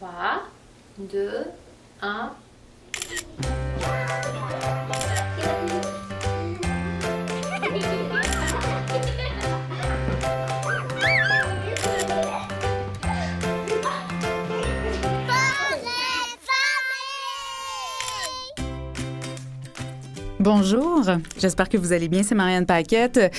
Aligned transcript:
3, 0.00 0.08
2, 1.12 1.28
1. 2.00 2.30
Bonjour, 20.38 21.04
j'espère 21.36 21.68
que 21.68 21.76
vous 21.76 21.92
allez 21.92 22.08
bien, 22.08 22.22
c'est 22.22 22.34
Marianne 22.34 22.64
Paquette. 22.64 23.30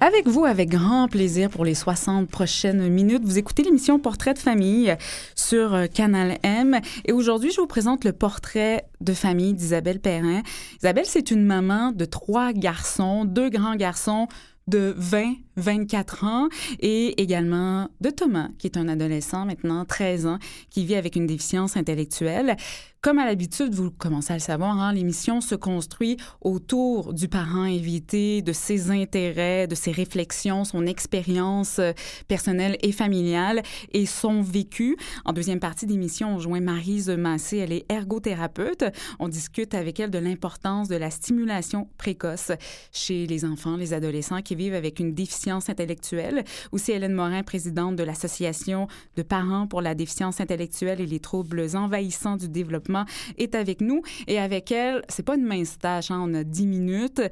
Avec 0.00 0.26
vous, 0.26 0.44
avec 0.44 0.70
grand 0.70 1.08
plaisir 1.08 1.48
pour 1.48 1.64
les 1.64 1.74
60 1.74 2.28
prochaines 2.28 2.88
minutes, 2.88 3.24
vous 3.24 3.38
écoutez 3.38 3.62
l'émission 3.62 3.98
Portrait 3.98 4.34
de 4.34 4.38
famille 4.38 4.94
sur 5.34 5.74
euh, 5.74 5.86
Canal 5.86 6.38
M. 6.42 6.80
Et 7.04 7.12
aujourd'hui, 7.12 7.52
je 7.52 7.60
vous 7.60 7.66
présente 7.66 8.04
le 8.04 8.12
portrait 8.12 8.84
de 9.00 9.12
famille 9.14 9.54
d'Isabelle 9.54 10.00
Perrin. 10.00 10.42
Isabelle, 10.78 11.06
c'est 11.06 11.30
une 11.30 11.44
maman 11.44 11.92
de 11.92 12.04
trois 12.04 12.52
garçons, 12.52 13.24
deux 13.24 13.48
grands 13.48 13.76
garçons 13.76 14.28
de 14.66 14.94
20, 14.96 15.34
24 15.56 16.24
ans 16.24 16.48
et 16.80 17.20
également 17.20 17.88
de 18.00 18.10
Thomas, 18.10 18.48
qui 18.58 18.66
est 18.66 18.76
un 18.76 18.88
adolescent 18.88 19.44
maintenant, 19.44 19.84
13 19.84 20.26
ans, 20.26 20.38
qui 20.70 20.84
vit 20.84 20.96
avec 20.96 21.16
une 21.16 21.26
déficience 21.26 21.76
intellectuelle. 21.76 22.56
Comme 23.04 23.18
à 23.18 23.26
l'habitude, 23.26 23.74
vous 23.74 23.90
commencez 23.90 24.32
à 24.32 24.36
le 24.36 24.40
savoir, 24.40 24.80
hein, 24.80 24.94
l'émission 24.94 25.42
se 25.42 25.54
construit 25.54 26.16
autour 26.40 27.12
du 27.12 27.28
parent 27.28 27.64
invité, 27.64 28.40
de 28.40 28.54
ses 28.54 28.90
intérêts, 28.90 29.66
de 29.66 29.74
ses 29.74 29.92
réflexions, 29.92 30.64
son 30.64 30.86
expérience 30.86 31.80
euh, 31.80 31.92
personnelle 32.28 32.78
et 32.80 32.92
familiale 32.92 33.62
et 33.92 34.06
son 34.06 34.40
vécu. 34.40 34.96
En 35.26 35.34
deuxième 35.34 35.60
partie 35.60 35.84
d'émission, 35.84 36.36
on 36.36 36.38
joint 36.38 36.62
Marise 36.62 37.10
Massé, 37.10 37.58
elle 37.58 37.72
est 37.72 37.84
ergothérapeute. 37.92 38.84
On 39.18 39.28
discute 39.28 39.74
avec 39.74 40.00
elle 40.00 40.10
de 40.10 40.18
l'importance 40.18 40.88
de 40.88 40.96
la 40.96 41.10
stimulation 41.10 41.90
précoce 41.98 42.52
chez 42.90 43.26
les 43.26 43.44
enfants, 43.44 43.76
les 43.76 43.92
adolescents 43.92 44.40
qui 44.40 44.54
vivent 44.54 44.72
avec 44.72 44.98
une 44.98 45.12
déficience 45.12 45.68
intellectuelle. 45.68 46.42
Aussi, 46.72 46.92
Hélène 46.92 47.12
Morin, 47.12 47.42
présidente 47.42 47.96
de 47.96 48.02
l'Association 48.02 48.88
de 49.16 49.22
parents 49.22 49.66
pour 49.66 49.82
la 49.82 49.94
déficience 49.94 50.40
intellectuelle 50.40 51.02
et 51.02 51.06
les 51.06 51.20
troubles 51.20 51.66
envahissants 51.74 52.38
du 52.38 52.48
développement 52.48 52.93
est 53.38 53.54
avec 53.54 53.80
nous. 53.80 54.02
Et 54.26 54.38
avec 54.38 54.70
elle, 54.72 55.02
c'est 55.08 55.22
pas 55.22 55.36
une 55.36 55.44
mince 55.44 55.78
tâche. 55.78 56.10
Hein. 56.10 56.20
On 56.22 56.34
a 56.34 56.44
10 56.44 56.66
minutes. 56.66 57.22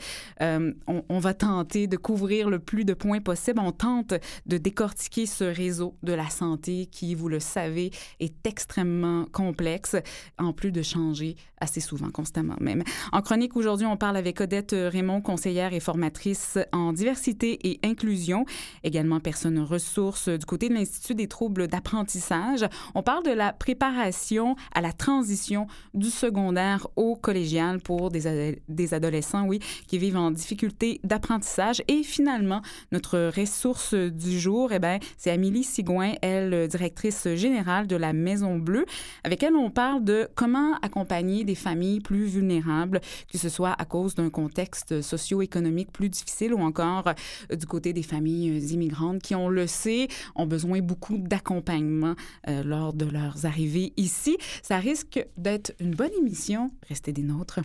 Euh, 0.40 0.72
on, 0.86 1.04
on, 1.08 1.18
va 1.18 1.34
tenter 1.34 1.86
de 1.86 1.96
couvrir 1.96 2.50
le 2.50 2.58
plus 2.58 2.84
de 2.84 2.94
points 2.94 3.20
possible. 3.20 3.60
On 3.60 3.72
tente 3.72 4.14
de 4.46 4.58
décortiquer 4.58 5.26
ce 5.26 5.44
réseau 5.44 5.96
de 6.02 6.12
la 6.12 6.28
santé 6.28 6.86
qui, 6.86 7.14
vous 7.14 7.28
le 7.28 7.40
savez, 7.40 7.90
est 8.20 8.46
extrêmement 8.46 9.26
complexe, 9.32 9.96
en 10.38 10.52
plus 10.52 10.72
de 10.72 10.82
changer 10.82 11.36
assez 11.62 11.80
souvent, 11.80 12.10
constamment 12.10 12.56
même. 12.60 12.82
En 13.12 13.22
chronique 13.22 13.56
aujourd'hui, 13.56 13.86
on 13.86 13.96
parle 13.96 14.16
avec 14.16 14.40
Odette 14.40 14.74
Raymond, 14.76 15.20
conseillère 15.20 15.72
et 15.72 15.80
formatrice 15.80 16.58
en 16.72 16.92
diversité 16.92 17.58
et 17.68 17.80
inclusion, 17.84 18.44
également 18.82 19.20
personne 19.20 19.58
ressource 19.60 20.28
du 20.28 20.44
côté 20.44 20.68
de 20.68 20.74
l'Institut 20.74 21.14
des 21.14 21.28
troubles 21.28 21.68
d'apprentissage. 21.68 22.66
On 22.94 23.02
parle 23.02 23.24
de 23.24 23.30
la 23.30 23.52
préparation 23.52 24.56
à 24.74 24.80
la 24.80 24.92
transition 24.92 25.66
du 25.94 26.10
secondaire 26.10 26.88
au 26.96 27.14
collégial 27.14 27.80
pour 27.80 28.10
des, 28.10 28.60
des 28.68 28.94
adolescents, 28.94 29.46
oui, 29.46 29.60
qui 29.86 29.98
vivent 29.98 30.16
en 30.16 30.30
difficulté 30.30 31.00
d'apprentissage. 31.04 31.82
Et 31.86 32.02
finalement, 32.02 32.62
notre 32.90 33.30
ressource 33.36 33.94
du 33.94 34.38
jour, 34.38 34.72
eh 34.72 34.78
bien, 34.80 34.98
c'est 35.16 35.30
Amélie 35.30 35.64
Sigouin, 35.64 36.14
elle, 36.22 36.66
directrice 36.68 37.28
générale 37.34 37.86
de 37.86 37.96
la 37.96 38.12
Maison 38.12 38.56
Bleue. 38.56 38.86
Avec 39.22 39.42
elle, 39.42 39.54
on 39.54 39.70
parle 39.70 40.02
de 40.02 40.28
comment 40.34 40.74
accompagner 40.82 41.44
des 41.44 41.51
familles 41.54 42.00
plus 42.00 42.26
vulnérables, 42.26 43.00
que 43.30 43.38
ce 43.38 43.48
soit 43.48 43.74
à 43.78 43.84
cause 43.84 44.14
d'un 44.14 44.30
contexte 44.30 45.02
socio-économique 45.02 45.92
plus 45.92 46.08
difficile 46.08 46.54
ou 46.54 46.60
encore 46.60 47.08
euh, 47.50 47.56
du 47.56 47.66
côté 47.66 47.92
des 47.92 48.02
familles 48.02 48.50
euh, 48.50 48.72
immigrantes 48.72 49.22
qui, 49.22 49.34
on 49.34 49.48
le 49.48 49.66
sait, 49.66 50.08
ont 50.34 50.46
besoin 50.46 50.80
beaucoup 50.80 51.18
d'accompagnement 51.18 52.14
euh, 52.48 52.62
lors 52.62 52.92
de 52.92 53.06
leurs 53.06 53.46
arrivées 53.46 53.92
ici. 53.96 54.36
Ça 54.62 54.78
risque 54.78 55.24
d'être 55.36 55.72
une 55.80 55.94
bonne 55.94 56.12
émission. 56.18 56.70
Restez 56.88 57.12
des 57.12 57.22
nôtres. 57.22 57.60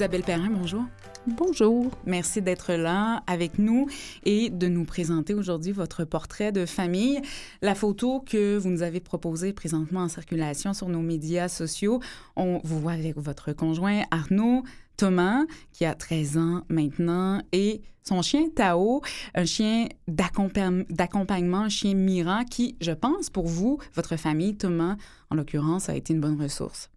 Isabelle 0.00 0.22
Perrin, 0.22 0.48
bonjour. 0.48 0.82
Bonjour. 1.26 1.90
Merci 2.06 2.40
d'être 2.40 2.72
là 2.72 3.22
avec 3.26 3.58
nous 3.58 3.86
et 4.24 4.48
de 4.48 4.66
nous 4.66 4.86
présenter 4.86 5.34
aujourd'hui 5.34 5.72
votre 5.72 6.04
portrait 6.04 6.52
de 6.52 6.64
famille. 6.64 7.20
La 7.60 7.74
photo 7.74 8.20
que 8.20 8.56
vous 8.56 8.70
nous 8.70 8.80
avez 8.80 9.00
proposée 9.00 9.52
présentement 9.52 10.00
en 10.00 10.08
circulation 10.08 10.72
sur 10.72 10.88
nos 10.88 11.02
médias 11.02 11.48
sociaux, 11.48 12.00
on 12.34 12.62
vous 12.64 12.80
voit 12.80 12.92
avec 12.92 13.18
votre 13.18 13.52
conjoint 13.52 14.04
Arnaud, 14.10 14.62
Thomas, 14.96 15.44
qui 15.70 15.84
a 15.84 15.94
13 15.94 16.38
ans 16.38 16.62
maintenant, 16.70 17.42
et 17.52 17.82
son 18.02 18.22
chien 18.22 18.48
Tao, 18.48 19.02
un 19.34 19.44
chien 19.44 19.86
d'accompagnement, 20.08 21.58
un 21.58 21.68
chien 21.68 21.92
mirant 21.92 22.46
qui, 22.46 22.74
je 22.80 22.92
pense, 22.92 23.28
pour 23.28 23.46
vous, 23.46 23.76
votre 23.92 24.16
famille, 24.16 24.56
Thomas, 24.56 24.96
en 25.28 25.34
l'occurrence, 25.34 25.90
a 25.90 25.94
été 25.94 26.14
une 26.14 26.22
bonne 26.22 26.40
ressource. 26.40 26.88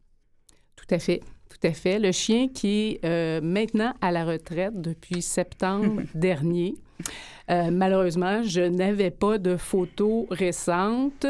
Tout 0.78 0.88
à 0.90 1.00
fait. 1.00 1.22
Tout 1.64 1.70
à 1.70 1.74
fait. 1.74 1.98
Le 1.98 2.12
chien 2.12 2.50
qui 2.50 3.00
est 3.02 3.06
euh, 3.06 3.40
maintenant 3.42 3.94
à 4.02 4.12
la 4.12 4.26
retraite 4.26 4.82
depuis 4.82 5.22
septembre 5.22 6.02
dernier. 6.14 6.76
Euh, 7.50 7.72
malheureusement, 7.72 8.44
je 8.44 8.60
n'avais 8.60 9.12
pas 9.12 9.38
de 9.38 9.56
photos 9.56 10.26
récentes 10.30 11.26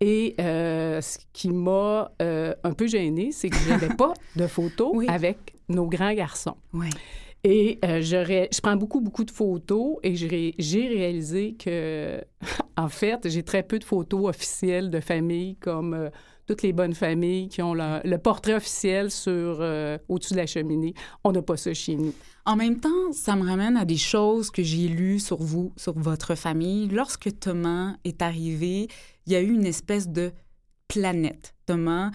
et 0.00 0.34
euh, 0.40 1.00
ce 1.00 1.18
qui 1.32 1.50
m'a 1.50 2.10
un 2.18 2.72
peu 2.76 2.88
gênée, 2.88 3.30
c'est 3.30 3.48
que 3.48 3.56
je 3.58 3.68
n'avais 3.68 3.94
pas 3.96 4.12
de 4.34 4.48
photos 4.48 5.04
avec 5.06 5.54
nos 5.68 5.86
grands 5.86 6.14
garçons. 6.14 6.56
Oui. 6.72 6.90
Et 7.48 7.78
euh, 7.84 8.00
je, 8.00 8.60
prends 8.60 8.74
beaucoup, 8.74 9.00
beaucoup 9.00 9.22
de 9.22 9.30
photos 9.30 9.98
et 10.02 10.16
j'ai 10.16 10.88
réalisé 10.88 11.54
que, 11.54 12.20
en 12.76 12.88
fait, 12.88 13.28
j'ai 13.28 13.44
très 13.44 13.62
peu 13.62 13.78
de 13.78 13.84
photos 13.84 14.28
officielles 14.28 14.90
de 14.90 14.98
famille 14.98 15.54
comme 15.54 15.94
euh, 15.94 16.10
toutes 16.46 16.62
les 16.62 16.72
bonnes 16.72 16.94
familles 16.94 17.48
qui 17.48 17.62
ont 17.62 17.74
le 17.74 18.16
portrait 18.16 18.54
officiel 18.54 19.10
sur 19.10 19.58
euh, 19.60 19.98
au-dessus 20.08 20.34
de 20.34 20.38
la 20.38 20.46
cheminée. 20.46 20.94
On 21.24 21.32
n'a 21.32 21.42
pas 21.42 21.56
ça 21.56 21.74
chez 21.74 21.96
nous. 21.96 22.14
En 22.44 22.56
même 22.56 22.78
temps, 22.78 23.12
ça 23.12 23.34
me 23.34 23.44
ramène 23.44 23.76
à 23.76 23.84
des 23.84 23.96
choses 23.96 24.50
que 24.50 24.62
j'ai 24.62 24.88
lues 24.88 25.18
sur 25.18 25.42
vous, 25.42 25.72
sur 25.76 25.98
votre 25.98 26.34
famille. 26.36 26.88
Lorsque 26.88 27.38
Thomas 27.40 27.96
est 28.04 28.22
arrivé, 28.22 28.88
il 29.26 29.32
y 29.32 29.36
a 29.36 29.40
eu 29.40 29.52
une 29.52 29.66
espèce 29.66 30.08
de 30.08 30.32
planète. 30.86 31.54
Thomas, 31.66 32.12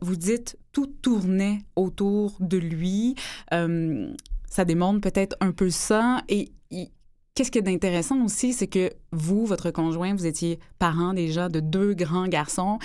vous 0.00 0.14
dites 0.14 0.56
tout 0.72 0.86
tournait 0.86 1.58
autour 1.76 2.36
de 2.40 2.56
lui. 2.56 3.14
Euh, 3.52 4.12
ça 4.48 4.64
démontre 4.64 5.00
peut-être 5.00 5.36
un 5.40 5.52
peu 5.52 5.70
ça. 5.70 6.22
Et 6.28 6.52
qu'est-ce 7.34 7.50
qui 7.50 7.58
est 7.58 7.62
d'intéressant 7.62 8.24
aussi, 8.24 8.52
c'est 8.52 8.66
que 8.66 8.90
vous, 9.12 9.46
votre 9.46 9.70
conjoint, 9.70 10.14
vous 10.14 10.26
étiez 10.26 10.58
parent 10.78 11.14
déjà 11.14 11.48
de 11.48 11.60
deux 11.60 11.94
grands 11.94 12.28
garçons. 12.28 12.78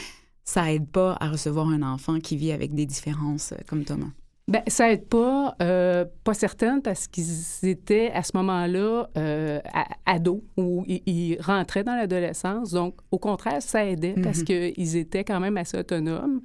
Ça 0.48 0.72
aide 0.72 0.88
pas 0.88 1.18
à 1.20 1.28
recevoir 1.28 1.68
un 1.68 1.82
enfant 1.82 2.20
qui 2.20 2.38
vit 2.38 2.54
avec 2.54 2.74
des 2.74 2.86
différences 2.86 3.52
euh, 3.52 3.58
comme 3.68 3.84
Thomas? 3.84 4.12
Bien, 4.48 4.62
ça 4.68 4.94
aide 4.94 5.06
pas, 5.10 5.58
euh, 5.62 6.06
pas 6.24 6.34
certaine, 6.34 6.82
parce 6.82 7.10
qu'ils 7.10 7.70
étaient 7.70 8.12
à 8.12 8.24
ce 8.24 8.32
moment-là 8.36 9.10
euh, 9.18 9.60
ados 10.06 10.40
ou 10.56 10.86
ils, 10.88 11.38
rentraient 11.42 11.84
dans 11.84 11.98
l'adolescence. 11.98 12.72
Donc, 12.72 12.96
au 13.12 13.20
contraire, 13.20 13.62
ça 13.62 13.86
aidait 13.86 14.16
parce 14.24 14.40
mm-hmm. 14.40 14.74
qu'ils 14.74 14.96
étaient 14.96 15.26
quand 15.26 15.42
même 15.42 15.58
assez 15.58 15.78
autonomes. 15.78 16.40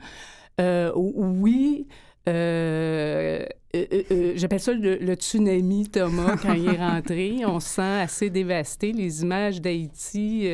Euh, 0.61 0.91
oui, 0.97 1.87
euh, 2.28 3.44
euh, 3.75 3.87
euh, 4.10 4.33
j'appelle 4.37 4.60
ça 4.60 4.72
le, 4.75 5.14
tsunami 5.14 5.88
Thomas 5.88 6.37
quand 6.43 6.52
il 6.52 6.69
est 6.69 6.76
rentré. 6.79 7.44
On 7.47 7.58
se 7.58 7.69
sent 7.69 8.00
assez 8.00 8.31
dévasté. 8.31 8.93
Les 8.93 9.23
images 9.23 9.61
d'Haïti 9.61 10.49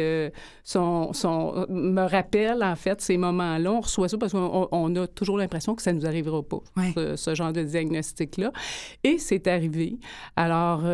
sont, 0.64 1.12
sont, 1.12 1.66
me 1.68 2.08
rappellent 2.08 2.62
en 2.62 2.76
fait 2.76 3.00
ces 3.00 3.16
moments-là. 3.16 3.72
On 3.72 3.80
reçoit 3.80 4.08
ça 4.08 4.16
parce 4.16 4.32
qu'on 4.32 4.96
a 4.96 5.06
toujours 5.08 5.36
l'impression 5.36 5.74
que 5.74 5.82
ça 5.82 5.92
ne 5.92 5.98
nous 5.98 6.06
arrivera 6.06 6.42
pas, 6.42 6.60
ce, 7.16 7.34
genre 7.34 7.52
de 7.52 7.62
diagnostic-là. 7.62 8.52
Et 9.04 9.18
c'est 9.18 9.46
arrivé. 9.46 9.98
Alors, 10.36 10.84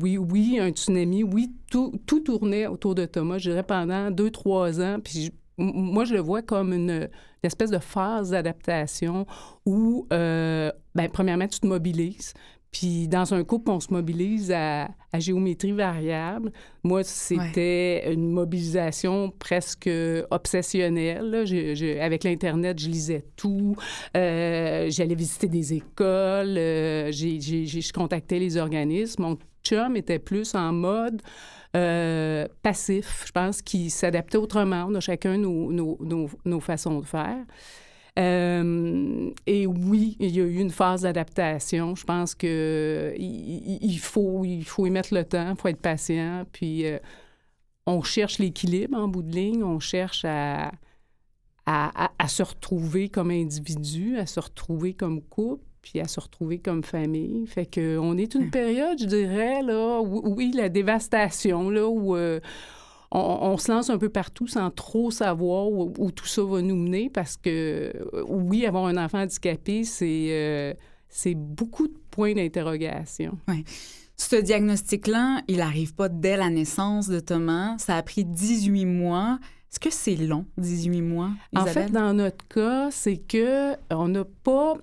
oui, 0.00 0.18
oui, 0.18 0.58
un 0.58 0.70
tsunami, 0.70 1.22
oui, 1.22 1.50
tout, 1.70 1.92
tout 2.06 2.20
tournait 2.20 2.66
autour 2.66 2.94
de 2.94 3.04
Thomas, 3.04 3.38
je 3.38 3.50
dirais, 3.50 3.62
pendant 3.62 4.10
deux, 4.10 4.30
trois 4.30 4.80
ans. 4.80 4.98
Puis 5.02 5.32
moi, 5.62 6.04
je 6.04 6.14
le 6.14 6.20
vois 6.20 6.42
comme 6.42 6.72
une, 6.72 7.08
espèce 7.42 7.70
de 7.70 7.78
phase 7.78 8.30
d'adaptation 8.30 9.26
où, 9.66 10.06
euh, 10.12 10.70
ben, 10.94 11.08
premièrement, 11.10 11.48
tu 11.48 11.58
te 11.60 11.66
mobilises. 11.66 12.34
Puis 12.70 13.06
dans 13.06 13.34
un 13.34 13.44
couple, 13.44 13.70
on 13.70 13.80
se 13.80 13.92
mobilise 13.92 14.50
à, 14.50 14.88
à 15.12 15.18
géométrie 15.20 15.72
variable. 15.72 16.52
Moi, 16.84 17.04
c'était 17.04 18.10
une 18.12 18.30
mobilisation 18.30 19.30
presque 19.38 19.90
obsessionnelle. 20.30 21.30
là. 21.30 21.44
Je- 21.44 21.74
je- 21.74 21.98
avec 22.00 22.24
l'Internet, 22.24 22.78
je 22.78 22.88
lisais 22.88 23.24
tout. 23.36 23.76
Euh, 24.16 24.86
J'allais 24.90 25.14
visiter 25.14 25.48
des 25.48 25.74
écoles. 25.74 26.56
euh, 26.58 27.12
je 27.12 27.92
contactais 27.92 28.38
les 28.38 28.56
organismes. 28.56 29.22
Mon 29.22 29.38
chum 29.62 29.96
était 29.96 30.18
plus 30.18 30.54
en 30.54 30.72
mode 30.72 31.20
euh, 31.76 32.46
passif, 32.62 33.24
je 33.26 33.32
pense, 33.32 33.62
qui 33.62 33.90
s'adaptait 33.90 34.38
autrement. 34.38 34.86
On 34.88 34.94
a 34.94 35.00
chacun 35.00 35.38
nos, 35.38 35.72
nos, 35.72 35.98
nos, 36.44 36.60
façons 36.60 37.00
de 37.00 37.06
faire. 37.06 37.44
Euh, 38.18 39.30
et 39.46 39.66
oui, 39.66 40.16
il 40.20 40.36
y 40.36 40.40
a 40.40 40.44
eu 40.44 40.58
une 40.58 40.70
phase 40.70 41.02
d'adaptation. 41.02 41.94
Je 41.94 42.04
pense 42.04 42.34
que 42.34 43.14
il, 43.16 43.98
faut, 43.98 44.44
il 44.44 44.64
faut 44.64 44.86
y 44.86 44.90
mettre 44.90 45.14
le 45.14 45.24
temps, 45.24 45.50
il 45.50 45.56
faut 45.56 45.68
être 45.68 45.80
patient. 45.80 46.44
Puis 46.52 46.86
euh, 46.86 46.98
on 47.86 48.02
cherche 48.02 48.38
l'équilibre 48.38 48.98
en 48.98 49.08
bout 49.08 49.22
de 49.22 49.32
ligne, 49.34 49.64
on 49.64 49.80
cherche 49.80 50.24
à, 50.26 50.72
à- 51.66 52.12
à 52.18 52.28
se 52.28 52.42
retrouver 52.42 53.08
comme 53.08 53.30
individu, 53.30 54.18
à 54.18 54.26
se 54.26 54.40
retrouver 54.40 54.92
comme 54.94 55.22
couple, 55.22 55.64
puis 55.82 56.00
à 56.00 56.08
se 56.08 56.20
retrouver 56.20 56.58
comme 56.58 56.82
famille. 56.84 57.46
Fait 57.46 57.66
que 57.66 57.98
on 57.98 58.16
est 58.16 58.34
une 58.34 58.50
période, 58.50 58.98
je 58.98 59.06
dirais, 59.06 59.62
là, 59.62 60.00
où, 60.00 60.34
oui, 60.34 60.52
la 60.54 60.68
dévastation, 60.68 61.68
là, 61.70 61.86
où 61.88 62.16
euh, 62.16 62.40
on, 63.10 63.18
on 63.20 63.58
se 63.58 63.70
lance 63.70 63.90
un 63.90 63.98
peu 63.98 64.08
partout 64.08 64.46
sans 64.46 64.70
trop 64.70 65.10
savoir 65.10 65.68
où, 65.70 65.92
où 65.98 66.10
tout 66.10 66.26
ça 66.26 66.42
va 66.42 66.62
nous 66.62 66.76
mener, 66.76 67.10
parce 67.10 67.36
que, 67.36 67.92
euh, 68.14 68.24
oui, 68.28 68.64
avoir 68.64 68.86
un 68.86 68.96
enfant 68.96 69.18
handicapé, 69.20 69.84
c'est... 69.84 70.28
euh, 70.30 70.74
c'est 71.14 71.34
beaucoup 71.34 71.88
de 71.88 71.94
points 72.10 72.32
d'interrogation. 72.32 73.36
Ce 74.16 74.36
diagnostic-là, 74.36 75.42
il 75.46 75.58
n'arrive 75.58 75.94
pas 75.94 76.08
dès 76.08 76.38
la 76.38 76.48
naissance 76.48 77.06
de 77.08 77.20
Thomas. 77.20 77.76
Ça 77.76 77.96
a 77.96 78.02
pris 78.02 78.24
18 78.24 78.86
mois. 78.86 79.38
Est-ce 79.70 79.78
que 79.78 79.90
c'est 79.90 80.16
long, 80.16 80.46
18 80.56 81.02
mois, 81.02 81.30
En 81.54 81.66
fait, 81.66 81.90
dans 81.90 82.14
notre 82.14 82.46
cas, 82.48 82.90
c'est 82.90 83.18
que 83.18 83.74
on 83.90 84.08
n'a 84.08 84.24
pas. 84.24 84.74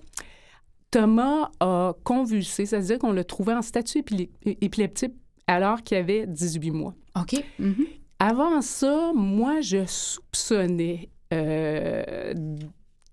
Thomas 0.90 1.50
a 1.60 1.94
convulsé, 2.04 2.66
c'est-à-dire 2.66 2.98
qu'on 2.98 3.12
l'a 3.12 3.24
trouvé 3.24 3.54
en 3.54 3.62
statut 3.62 4.02
épileptique 4.44 5.14
alors 5.46 5.82
qu'il 5.82 5.96
avait 5.98 6.26
18 6.26 6.70
mois. 6.70 6.94
OK. 7.20 7.42
Mhm. 7.58 7.86
Avant 8.18 8.60
ça, 8.60 9.12
moi, 9.14 9.60
je 9.60 9.86
soupçonnais 9.86 11.08
euh, 11.32 12.34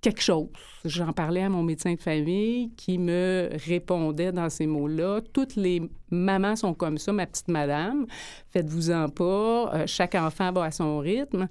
quelque 0.01 0.21
chose. 0.21 0.47
J'en 0.85 1.13
parlais 1.13 1.43
à 1.43 1.49
mon 1.49 1.63
médecin 1.63 1.93
de 1.93 1.99
famille 1.99 2.71
qui 2.75 2.97
me 2.97 3.49
répondait 3.67 4.31
dans 4.31 4.49
ces 4.49 4.67
mots-là. 4.67 5.21
Toutes 5.33 5.55
les 5.55 5.81
mamans 6.09 6.55
sont 6.55 6.73
comme 6.73 6.97
ça, 6.97 7.13
ma 7.13 7.25
petite 7.25 7.47
madame. 7.47 8.05
Faites-vous-en 8.49 9.09
pas. 9.09 9.71
euh, 9.73 9.83
chaque 9.87 10.15
enfant 10.15 10.51
va 10.51 10.63
à 10.65 10.71
son 10.71 10.99
rythme. 10.99 11.47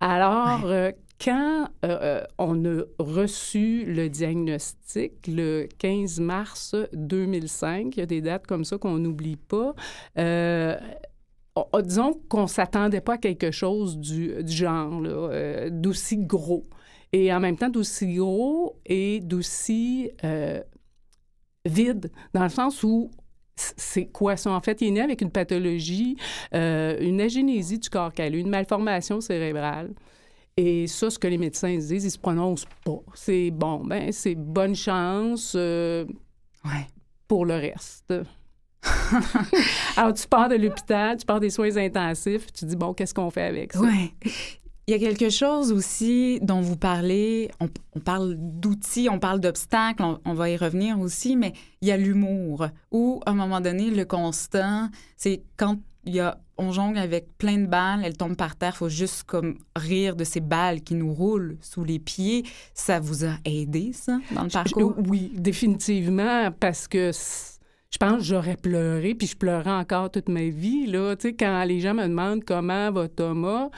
Alors, 0.00 0.64
euh, 0.64 0.90
quand 1.22 1.68
euh, 1.84 1.98
euh, 2.02 2.24
on 2.38 2.64
a 2.64 2.82
reçu 2.98 3.84
le 3.86 4.08
diagnostic 4.08 5.26
le 5.26 5.68
15 5.78 6.20
mars 6.20 6.74
2005, 6.92 7.96
il 7.96 8.00
y 8.00 8.02
a 8.02 8.06
des 8.06 8.20
dates 8.20 8.46
comme 8.46 8.64
ça 8.64 8.78
qu'on 8.78 8.98
n'oublie 8.98 9.36
pas, 9.36 9.74
euh, 10.18 10.76
on- 11.56 11.66
on- 11.72 11.80
disons 11.82 12.14
qu'on 12.28 12.46
s'attendait 12.46 13.00
pas 13.00 13.14
à 13.14 13.18
quelque 13.18 13.50
chose 13.50 13.96
du, 13.98 14.34
genre, 14.46 15.00
d'aussi 15.70 16.18
gros. 16.18 16.64
Et 17.12 17.32
en 17.32 17.38
même 17.40 17.56
temps, 17.56 17.68
d'aussi 17.70 18.14
gros 18.16 18.80
et 18.86 19.20
d'aussi 19.20 20.10
vide, 21.64 22.10
dans 22.34 22.42
le 22.42 22.48
sens 22.48 22.82
où 22.82 23.10
c'est 23.56 24.06
quoi 24.06 24.36
ça? 24.36 24.50
En 24.50 24.60
fait, 24.60 24.80
il 24.80 24.88
est 24.88 24.90
né 24.92 25.00
avec 25.00 25.20
une 25.22 25.30
pathologie, 25.30 26.16
une 26.52 27.20
agénésie 27.20 27.78
du 27.78 27.88
corps 27.88 28.12
calleux, 28.12 28.38
une 28.38 28.50
malformation 28.50 29.20
cérébrale. 29.20 29.90
Et 30.56 30.86
ça, 30.86 31.10
ce 31.10 31.18
que 31.18 31.26
les 31.26 31.38
médecins 31.38 31.76
disent, 31.76 32.04
ils 32.04 32.10
se 32.10 32.18
prononcent 32.18 32.66
pas. 32.84 32.98
C'est 33.14 33.50
bon, 33.50 33.84
ben 33.84 34.12
c'est 34.12 34.34
bonne 34.36 34.74
chance 34.76 35.54
euh, 35.56 36.04
Ouais. 36.64 36.86
pour 37.26 37.44
le 37.44 37.54
reste. 37.54 38.14
Alors, 39.96 40.14
tu 40.14 40.26
pars 40.28 40.48
de 40.48 40.56
l'hôpital, 40.56 41.16
tu 41.16 41.26
pars 41.26 41.40
des 41.40 41.50
soins 41.50 41.76
intensifs, 41.76 42.52
tu 42.52 42.64
dis, 42.66 42.76
bon, 42.76 42.92
qu'est-ce 42.94 43.14
qu'on 43.14 43.30
fait 43.30 43.42
avec 43.44 43.72
ça? 43.72 43.80
Ouais. 43.80 44.12
Il 44.86 44.90
y 44.92 44.94
a 44.94 44.98
quelque 44.98 45.30
chose 45.30 45.72
aussi 45.72 46.38
dont 46.42 46.60
vous 46.60 46.76
parlez, 46.76 47.50
on, 47.58 47.68
on 47.96 48.00
parle 48.00 48.34
d'outils, 48.38 49.08
on 49.10 49.18
parle 49.18 49.40
d'obstacles, 49.40 50.02
on, 50.02 50.20
on 50.26 50.34
va 50.34 50.50
y 50.50 50.56
revenir 50.58 51.00
aussi, 51.00 51.36
mais 51.36 51.54
il 51.80 51.88
y 51.88 51.90
a 51.90 51.96
l'humour, 51.96 52.66
où 52.90 53.20
à 53.24 53.30
un 53.30 53.34
moment 53.34 53.62
donné, 53.62 53.90
le 53.90 54.04
constant, 54.04 54.90
c'est 55.16 55.42
quand 55.56 55.78
il 56.04 56.16
y 56.16 56.20
a, 56.20 56.38
on 56.56 56.70
jongle 56.72 56.98
avec 56.98 57.36
plein 57.38 57.58
de 57.58 57.66
balles, 57.66 58.02
elles 58.04 58.16
tombent 58.16 58.36
par 58.36 58.56
terre, 58.56 58.76
faut 58.76 58.88
juste 58.88 59.24
comme 59.24 59.56
rire 59.76 60.14
de 60.16 60.24
ces 60.24 60.40
balles 60.40 60.80
qui 60.82 60.94
nous 60.94 61.12
roulent 61.12 61.56
sous 61.60 61.82
les 61.84 61.98
pieds. 61.98 62.44
Ça 62.74 63.00
vous 63.00 63.24
a 63.24 63.34
aidé, 63.44 63.92
ça, 63.92 64.18
dans 64.32 64.44
le 64.44 64.48
parcours? 64.50 64.94
Je- 65.02 65.10
Oui, 65.10 65.32
définitivement, 65.34 66.50
parce 66.52 66.86
que 66.88 67.10
je 67.90 67.98
pense 67.98 68.18
que 68.18 68.24
j'aurais 68.24 68.56
pleuré, 68.56 69.14
puis 69.14 69.26
je 69.26 69.36
pleurais 69.36 69.70
encore 69.70 70.10
toute 70.10 70.28
ma 70.28 70.44
vie. 70.48 70.86
Là. 70.86 71.16
Tu 71.16 71.28
sais, 71.28 71.34
quand 71.34 71.64
les 71.64 71.80
gens 71.80 71.94
me 71.94 72.06
demandent 72.06 72.44
comment 72.44 72.90
va 72.92 73.08
Thomas, 73.08 73.68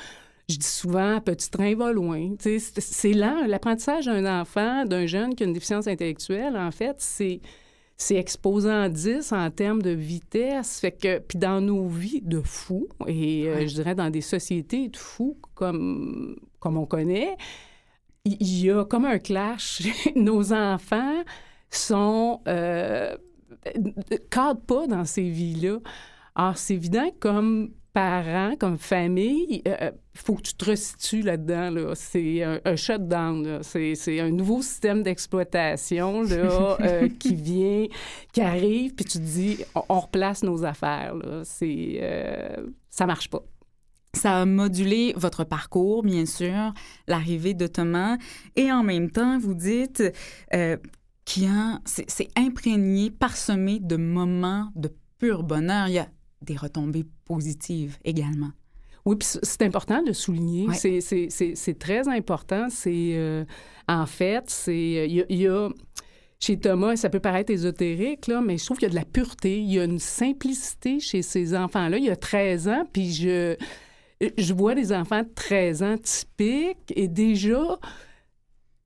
je 0.49 0.57
dis 0.57 0.67
souvent, 0.67 1.21
petit 1.21 1.51
train 1.51 1.75
va 1.75 1.93
loin. 1.93 2.35
Tu 2.39 2.59
sais, 2.61 2.73
C'est 2.81 3.13
lent. 3.13 3.47
L'apprentissage 3.47 4.05
d'un 4.07 4.41
enfant, 4.41 4.85
d'un 4.85 5.07
jeune 5.07 5.35
qui 5.35 5.43
a 5.43 5.47
une 5.47 5.53
déficience 5.53 5.87
intellectuelle, 5.87 6.57
en 6.57 6.71
fait, 6.71 6.97
c'est 6.99 7.41
c'est 7.97 8.17
exposant 8.17 8.89
10 8.89 9.33
en 9.33 9.51
termes 9.51 9.81
de 9.81 9.91
vitesse. 9.91 10.81
Fait 10.81 10.93
que, 10.93 11.19
puis 11.19 11.39
dans 11.39 11.61
nos 11.61 11.89
vies 11.89 12.21
de 12.23 12.41
fous, 12.41 12.89
et 13.07 13.49
euh, 13.49 13.67
je 13.67 13.75
dirais 13.75 13.95
dans 13.95 14.11
des 14.11 14.21
sociétés 14.21 14.89
de 14.89 14.97
fous 14.97 15.39
comme, 15.55 16.37
comme 16.61 16.77
on 16.77 16.87
connaît, 16.87 17.37
il 18.25 18.65
y 18.65 18.71
a 18.71 18.85
comme 18.85 19.05
un 19.05 19.19
clash. 19.19 19.83
Nos 20.17 20.53
enfants 20.53 21.23
sont 21.71 22.41
euh, 22.49 23.17
cadrent 24.31 24.61
pas 24.61 24.87
dans 24.87 25.05
ces 25.05 25.29
vies-là. 25.31 25.79
Alors, 26.35 26.59
c'est 26.59 26.75
évident 26.75 27.11
comme 27.19 27.73
parents, 27.97 28.57
comme 28.57 28.77
famille, 28.77 29.63
il 29.65 29.93
faut 30.13 30.35
que 30.35 30.43
tu 30.43 30.53
te 30.53 30.67
resitues 30.67 31.23
là-dedans. 31.23 31.71
Là. 31.71 31.95
C'est 31.95 32.43
un, 32.43 32.61
un 32.67 32.77
shutdown. 32.77 33.61
C'est, 33.63 33.95
c'est 33.95 34.21
un 34.21 34.31
nouveau 34.31 34.61
système 34.61 35.03
d'exploitation 35.03 36.21
là, 36.21 36.77
euh, 36.83 37.09
qui 37.09 37.35
vient, 37.35 37.87
qui 38.35 38.43
arrive, 38.43 38.95
puis 38.95 39.07
tu 39.07 39.17
te 39.17 39.23
dis, 39.23 39.65
on, 39.75 39.83
on 39.89 40.01
replace 40.01 40.43
nos 40.43 40.63
affaires. 40.63 41.15
Là. 41.15 41.41
C'est, 41.45 41.99
euh, 42.03 42.67
ça 42.91 43.07
marche 43.07 43.31
pas. 43.31 43.43
Ça 44.13 44.43
a 44.43 44.45
modulé 44.45 45.15
votre 45.17 45.45
parcours, 45.45 46.03
bien 46.03 46.27
sûr, 46.27 46.75
l'arrivée 47.09 47.55
de 47.55 47.67
Thomas. 47.67 48.19
Et 48.57 48.71
en 48.71 48.83
même 48.83 49.11
temps, 49.11 49.39
vous 49.39 49.55
dites 49.55 50.03
euh, 50.53 50.77
qu'il 51.25 51.45
y 51.45 51.47
a, 51.47 51.81
c'est, 51.87 52.11
c'est 52.11 52.29
imprégné, 52.37 53.11
parsemé 53.11 53.79
de 53.81 53.97
moments 53.97 54.69
de 54.75 54.95
pur 55.19 55.45
bonheur. 55.45 55.89
Il 55.89 55.95
y 55.95 55.99
a 55.99 56.09
des 56.43 56.57
retombées 56.57 57.05
positives 57.25 57.97
également. 58.05 58.51
Oui, 59.05 59.17
puis 59.17 59.29
c'est 59.43 59.63
important 59.63 60.03
de 60.03 60.13
souligner. 60.13 60.67
Ouais. 60.67 60.75
C'est- 60.75 61.01
C'est 61.01 61.29
c'est- 61.31 61.55
c'est 61.55 61.79
très 61.79 62.09
important. 62.09 62.69
C'est 62.71 63.13
euh, 63.15 63.45
en 63.89 64.05
fait, 64.07 64.45
c'est 64.51 65.07
il 65.09 65.13
y, 65.15 65.21
a- 65.21 65.27
il 65.29 65.39
y 65.39 65.47
a 65.49 65.69
chez 66.41 66.59
Thomas, 66.59 66.97
ça 66.97 67.09
peut 67.09 67.21
paraître 67.21 67.51
ésotérique 67.53 68.27
là, 68.27 68.41
mais 68.43 68.59
je 68.59 68.65
trouve 68.65 68.77
qu'il 68.79 68.87
y 68.89 68.91
a 68.91 68.91
de 68.91 68.97
la 68.97 69.05
pureté, 69.05 69.59
il 69.61 69.73
y 69.73 69.79
a 69.81 69.85
une 69.85 69.99
simplicité 70.01 70.99
chez 71.01 71.23
ces 71.23 71.55
enfants-là. 71.57 71.99
Il 71.99 72.05
y 72.05 72.11
a 72.11 72.17
13 72.17 72.69
ans, 72.69 72.85
puis 72.93 73.13
je 73.13 73.57
je 74.39 74.55
vois 74.55 74.75
des 74.75 74.93
enfants 74.93 75.23
de 75.23 75.29
13 75.35 75.83
ans 75.83 75.97
typiques 75.99 76.93
et 76.97 77.07
déjà 77.07 77.79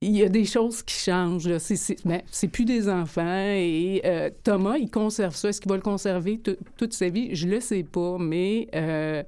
il 0.01 0.17
y 0.17 0.23
a 0.23 0.29
des 0.29 0.45
choses 0.45 0.81
qui 0.81 0.95
changent. 0.95 1.57
C'est, 1.59 2.03
ben, 2.05 2.21
plus 2.51 2.65
des 2.65 2.89
enfants. 2.89 3.45
Et 3.53 4.01
euh, 4.03 4.29
Thomas, 4.43 4.77
il 4.77 4.89
conserve 4.89 5.35
ça. 5.35 5.49
Est-ce 5.49 5.61
qu'il 5.61 5.69
va 5.69 5.75
le 5.75 5.81
conserver 5.83 6.39
tout- 6.39 6.57
toute 6.75 6.93
sa 6.93 7.09
vie? 7.09 7.35
Je 7.35 7.47
le 7.47 7.59
sais 7.59 7.83
pas, 7.83 8.17
mais 8.19 8.67
euh, 8.73 9.23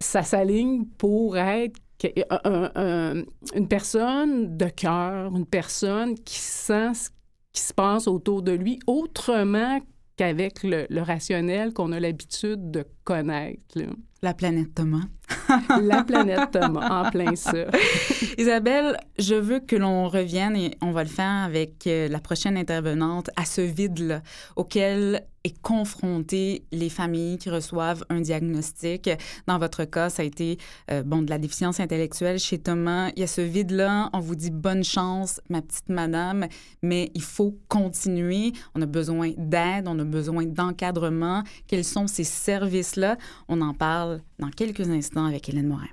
ça 0.00 0.22
s'aligne 0.22 0.84
pour 0.98 1.36
être 1.36 1.80
une 3.54 3.68
personne 3.68 4.56
de 4.56 4.66
cœur, 4.66 5.34
une 5.36 5.46
personne 5.46 6.14
qui 6.16 6.38
sent 6.38 6.94
ce 6.94 7.10
qui 7.52 7.60
se 7.62 7.74
passe 7.74 8.08
autour 8.08 8.42
de 8.42 8.52
lui 8.52 8.78
autrement 8.86 9.78
qu'avec 10.16 10.62
le, 10.62 10.86
le 10.88 11.00
rationnel 11.00 11.72
qu'on 11.72 11.92
a 11.92 12.00
l'habitude 12.00 12.70
de 12.70 12.84
connaître. 13.04 13.60
là. 13.76 13.86
La 14.24 14.34
planète 14.34 14.72
Thomas. 14.74 15.02
La 15.82 16.04
planète 16.04 16.50
Thomas, 16.52 17.06
en 17.06 17.10
plein 17.10 17.34
ça. 17.34 17.66
Isabelle, 18.38 18.96
je 19.18 19.34
veux 19.34 19.58
que 19.58 19.74
l'on 19.74 20.08
revienne, 20.08 20.56
et 20.56 20.76
on 20.80 20.92
va 20.92 21.02
le 21.02 21.08
faire 21.08 21.44
avec 21.44 21.86
euh, 21.88 22.08
la 22.08 22.20
prochaine 22.20 22.56
intervenante, 22.56 23.30
à 23.36 23.44
ce 23.44 23.60
vide-là 23.60 24.22
auquel 24.54 25.26
est 25.44 25.60
confrontée 25.60 26.64
les 26.70 26.88
familles 26.88 27.36
qui 27.36 27.50
reçoivent 27.50 28.04
un 28.10 28.20
diagnostic. 28.20 29.10
Dans 29.48 29.58
votre 29.58 29.84
cas, 29.84 30.08
ça 30.08 30.22
a 30.22 30.24
été 30.24 30.56
euh, 30.92 31.02
bon 31.02 31.22
de 31.22 31.30
la 31.30 31.38
déficience 31.38 31.80
intellectuelle 31.80 32.38
chez 32.38 32.58
Thomas. 32.58 33.10
Il 33.16 33.20
y 33.20 33.22
a 33.24 33.26
ce 33.26 33.40
vide-là. 33.40 34.08
On 34.12 34.20
vous 34.20 34.36
dit 34.36 34.52
bonne 34.52 34.84
chance, 34.84 35.40
ma 35.48 35.60
petite 35.60 35.88
madame, 35.88 36.46
mais 36.80 37.10
il 37.14 37.22
faut 37.22 37.58
continuer. 37.68 38.52
On 38.76 38.82
a 38.82 38.86
besoin 38.86 39.32
d'aide, 39.36 39.88
on 39.88 39.98
a 39.98 40.04
besoin 40.04 40.44
d'encadrement. 40.44 41.42
Quels 41.66 41.84
sont 41.84 42.06
ces 42.06 42.24
On 43.48 43.60
en 43.60 43.74
parle 43.74 44.20
dans 44.38 44.50
quelques 44.50 44.88
instants 44.88 45.26
avec 45.26 45.48
Hélène 45.48 45.68
Morin. 45.68 45.88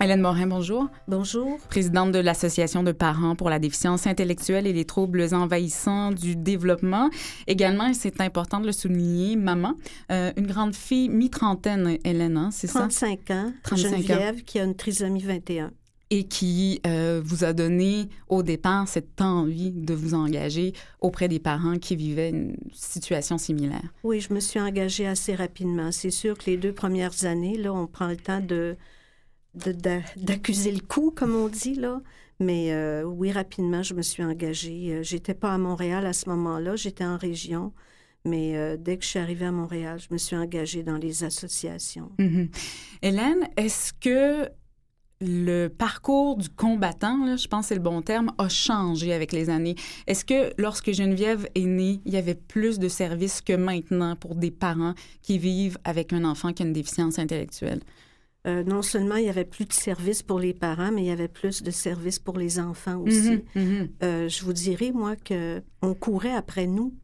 Hélène 0.00 0.20
Morin, 0.20 0.46
bonjour. 0.46 0.86
Bonjour. 1.08 1.58
Présidente 1.68 2.12
de 2.12 2.20
l'Association 2.20 2.84
de 2.84 2.92
parents 2.92 3.34
pour 3.34 3.50
la 3.50 3.58
déficience 3.58 4.06
intellectuelle 4.06 4.68
et 4.68 4.72
les 4.72 4.84
troubles 4.84 5.34
envahissants 5.34 6.12
du 6.12 6.36
développement. 6.36 7.10
Également, 7.48 7.88
et 7.88 7.94
c'est 7.94 8.20
important 8.20 8.60
de 8.60 8.66
le 8.66 8.72
souligner, 8.72 9.34
maman, 9.34 9.74
euh, 10.12 10.30
une 10.36 10.46
grande 10.46 10.76
fille 10.76 11.08
mi-trentaine, 11.08 11.98
Hélène, 12.04 12.36
hein, 12.36 12.50
c'est 12.52 12.68
ça? 12.68 12.80
35 12.80 13.30
ans. 13.32 13.52
35 13.64 13.88
ans. 13.88 13.90
Geneviève, 13.90 14.44
qui 14.44 14.60
a 14.60 14.64
une 14.64 14.76
trisomie 14.76 15.22
21. 15.22 15.72
Et 16.10 16.24
qui 16.24 16.80
euh, 16.86 17.20
vous 17.22 17.42
a 17.42 17.52
donné 17.52 18.08
au 18.28 18.44
départ 18.44 18.86
cette 18.86 19.20
envie 19.20 19.72
de 19.72 19.94
vous 19.94 20.14
engager 20.14 20.74
auprès 21.00 21.26
des 21.26 21.40
parents 21.40 21.76
qui 21.76 21.96
vivaient 21.96 22.30
une 22.30 22.56
situation 22.72 23.36
similaire. 23.36 23.92
Oui, 24.04 24.20
je 24.20 24.32
me 24.32 24.38
suis 24.38 24.60
engagée 24.60 25.08
assez 25.08 25.34
rapidement. 25.34 25.90
C'est 25.90 26.12
sûr 26.12 26.38
que 26.38 26.48
les 26.48 26.56
deux 26.56 26.72
premières 26.72 27.24
années, 27.24 27.58
là, 27.58 27.74
on 27.74 27.88
prend 27.88 28.06
le 28.06 28.16
temps 28.16 28.40
de 28.40 28.76
d'accuser 29.58 30.72
le 30.72 30.80
coup, 30.80 31.12
comme 31.14 31.34
on 31.34 31.48
dit, 31.48 31.74
là. 31.74 32.00
Mais 32.40 32.72
euh, 32.72 33.02
oui, 33.02 33.32
rapidement, 33.32 33.82
je 33.82 33.94
me 33.94 34.02
suis 34.02 34.22
engagée. 34.22 34.94
Euh, 34.94 35.02
J'étais 35.02 35.34
pas 35.34 35.52
à 35.52 35.58
Montréal 35.58 36.06
à 36.06 36.12
ce 36.12 36.28
moment-là, 36.28 36.76
j'étais 36.76 37.04
en 37.04 37.16
région. 37.16 37.72
Mais 38.24 38.56
euh, 38.56 38.76
dès 38.78 38.96
que 38.96 39.04
je 39.04 39.08
suis 39.08 39.18
arrivée 39.18 39.46
à 39.46 39.52
Montréal, 39.52 39.98
je 39.98 40.12
me 40.12 40.18
suis 40.18 40.36
engagée 40.36 40.82
dans 40.82 40.98
les 40.98 41.24
associations. 41.24 42.10
Mhm. 42.18 42.48
Hélène, 43.02 43.48
est-ce 43.56 43.92
que 43.92 44.48
le 45.20 45.68
parcours 45.68 46.36
du 46.36 46.48
combattant, 46.48 47.36
je 47.36 47.48
pense 47.48 47.64
que 47.64 47.68
c'est 47.68 47.74
le 47.74 47.80
bon 47.80 48.02
terme, 48.02 48.32
a 48.38 48.48
changé 48.48 49.12
avec 49.12 49.32
les 49.32 49.50
années? 49.50 49.74
Est-ce 50.06 50.24
que 50.24 50.52
lorsque 50.58 50.92
Geneviève 50.92 51.48
est 51.54 51.64
née, 51.64 52.00
il 52.04 52.12
y 52.12 52.16
avait 52.16 52.36
plus 52.36 52.78
de 52.78 52.88
services 52.88 53.40
que 53.40 53.54
maintenant 53.54 54.14
pour 54.14 54.36
des 54.36 54.52
parents 54.52 54.94
qui 55.22 55.38
vivent 55.38 55.78
avec 55.84 56.12
un 56.12 56.24
enfant 56.24 56.52
qui 56.52 56.62
a 56.62 56.66
une 56.66 56.72
déficience 56.72 57.18
intellectuelle? 57.18 57.80
Euh, 58.46 58.62
non 58.62 58.82
seulement 58.82 59.16
il 59.16 59.24
y 59.24 59.28
avait 59.28 59.44
plus 59.44 59.66
de 59.66 59.72
services 59.72 60.22
pour 60.22 60.38
les 60.38 60.54
parents, 60.54 60.92
mais 60.92 61.02
il 61.02 61.06
y 61.06 61.10
avait 61.10 61.28
plus 61.28 61.62
de 61.62 61.70
services 61.70 62.18
pour 62.18 62.38
les 62.38 62.60
enfants 62.60 62.98
aussi. 62.98 63.42
Mhm, 63.54 63.62
mhm. 63.62 63.88
Euh, 64.02 64.28
je 64.28 64.44
vous 64.44 64.52
dirais, 64.52 64.92
moi, 64.92 65.16
que 65.16 65.62
on 65.82 65.94
courait 65.94 66.34
après 66.34 66.66
nous 66.66 66.94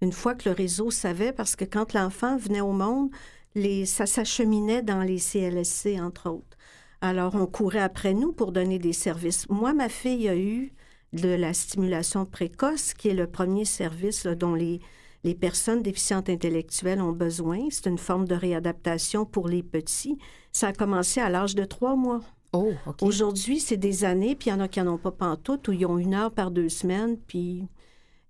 une 0.00 0.12
fois 0.12 0.34
que 0.34 0.48
le 0.48 0.54
réseau 0.54 0.90
savait, 0.90 1.32
parce 1.32 1.56
que 1.56 1.64
quand 1.64 1.92
l'enfant 1.92 2.36
venait 2.36 2.60
au 2.60 2.72
monde, 2.72 3.10
les, 3.54 3.86
ça 3.86 4.06
s'acheminait 4.06 4.82
dans 4.82 5.02
les 5.02 5.18
CLSC, 5.18 5.98
entre 6.00 6.30
autres. 6.30 6.56
Alors, 7.00 7.34
on 7.34 7.46
courait 7.46 7.80
après 7.80 8.14
nous 8.14 8.32
pour 8.32 8.52
donner 8.52 8.78
des 8.78 8.92
services. 8.92 9.48
Moi, 9.48 9.72
ma 9.72 9.88
fille 9.88 10.28
a 10.28 10.36
eu 10.36 10.72
de 11.12 11.28
la 11.28 11.54
stimulation 11.54 12.26
précoce, 12.26 12.94
qui 12.94 13.08
est 13.08 13.14
le 13.14 13.26
premier 13.26 13.64
service 13.64 14.24
là, 14.24 14.34
dont 14.34 14.54
les, 14.54 14.80
les 15.24 15.34
personnes 15.34 15.82
déficientes 15.82 16.28
intellectuelles 16.28 17.00
ont 17.00 17.12
besoin. 17.12 17.66
C'est 17.70 17.86
une 17.86 17.98
forme 17.98 18.26
de 18.26 18.34
réadaptation 18.34 19.24
pour 19.24 19.48
les 19.48 19.62
petits. 19.62 20.18
Ça 20.52 20.68
a 20.68 20.72
commencé 20.72 21.20
à 21.20 21.28
l'âge 21.28 21.54
de 21.54 21.64
trois 21.64 21.96
mois. 21.96 22.20
Oh, 22.52 22.72
OK. 22.86 23.02
Aujourd'hui, 23.02 23.60
c'est 23.60 23.76
des 23.76 24.04
années, 24.04 24.34
puis 24.34 24.48
il 24.48 24.52
y 24.52 24.56
en 24.56 24.60
a 24.60 24.68
qui 24.68 24.80
n'en 24.80 24.94
ont 24.94 24.98
pas 24.98 25.10
pantoute, 25.10 25.68
où 25.68 25.72
ils 25.72 25.84
ont 25.86 25.98
une 25.98 26.14
heure 26.14 26.30
par 26.32 26.50
deux 26.50 26.68
semaines, 26.70 27.18
puis 27.18 27.66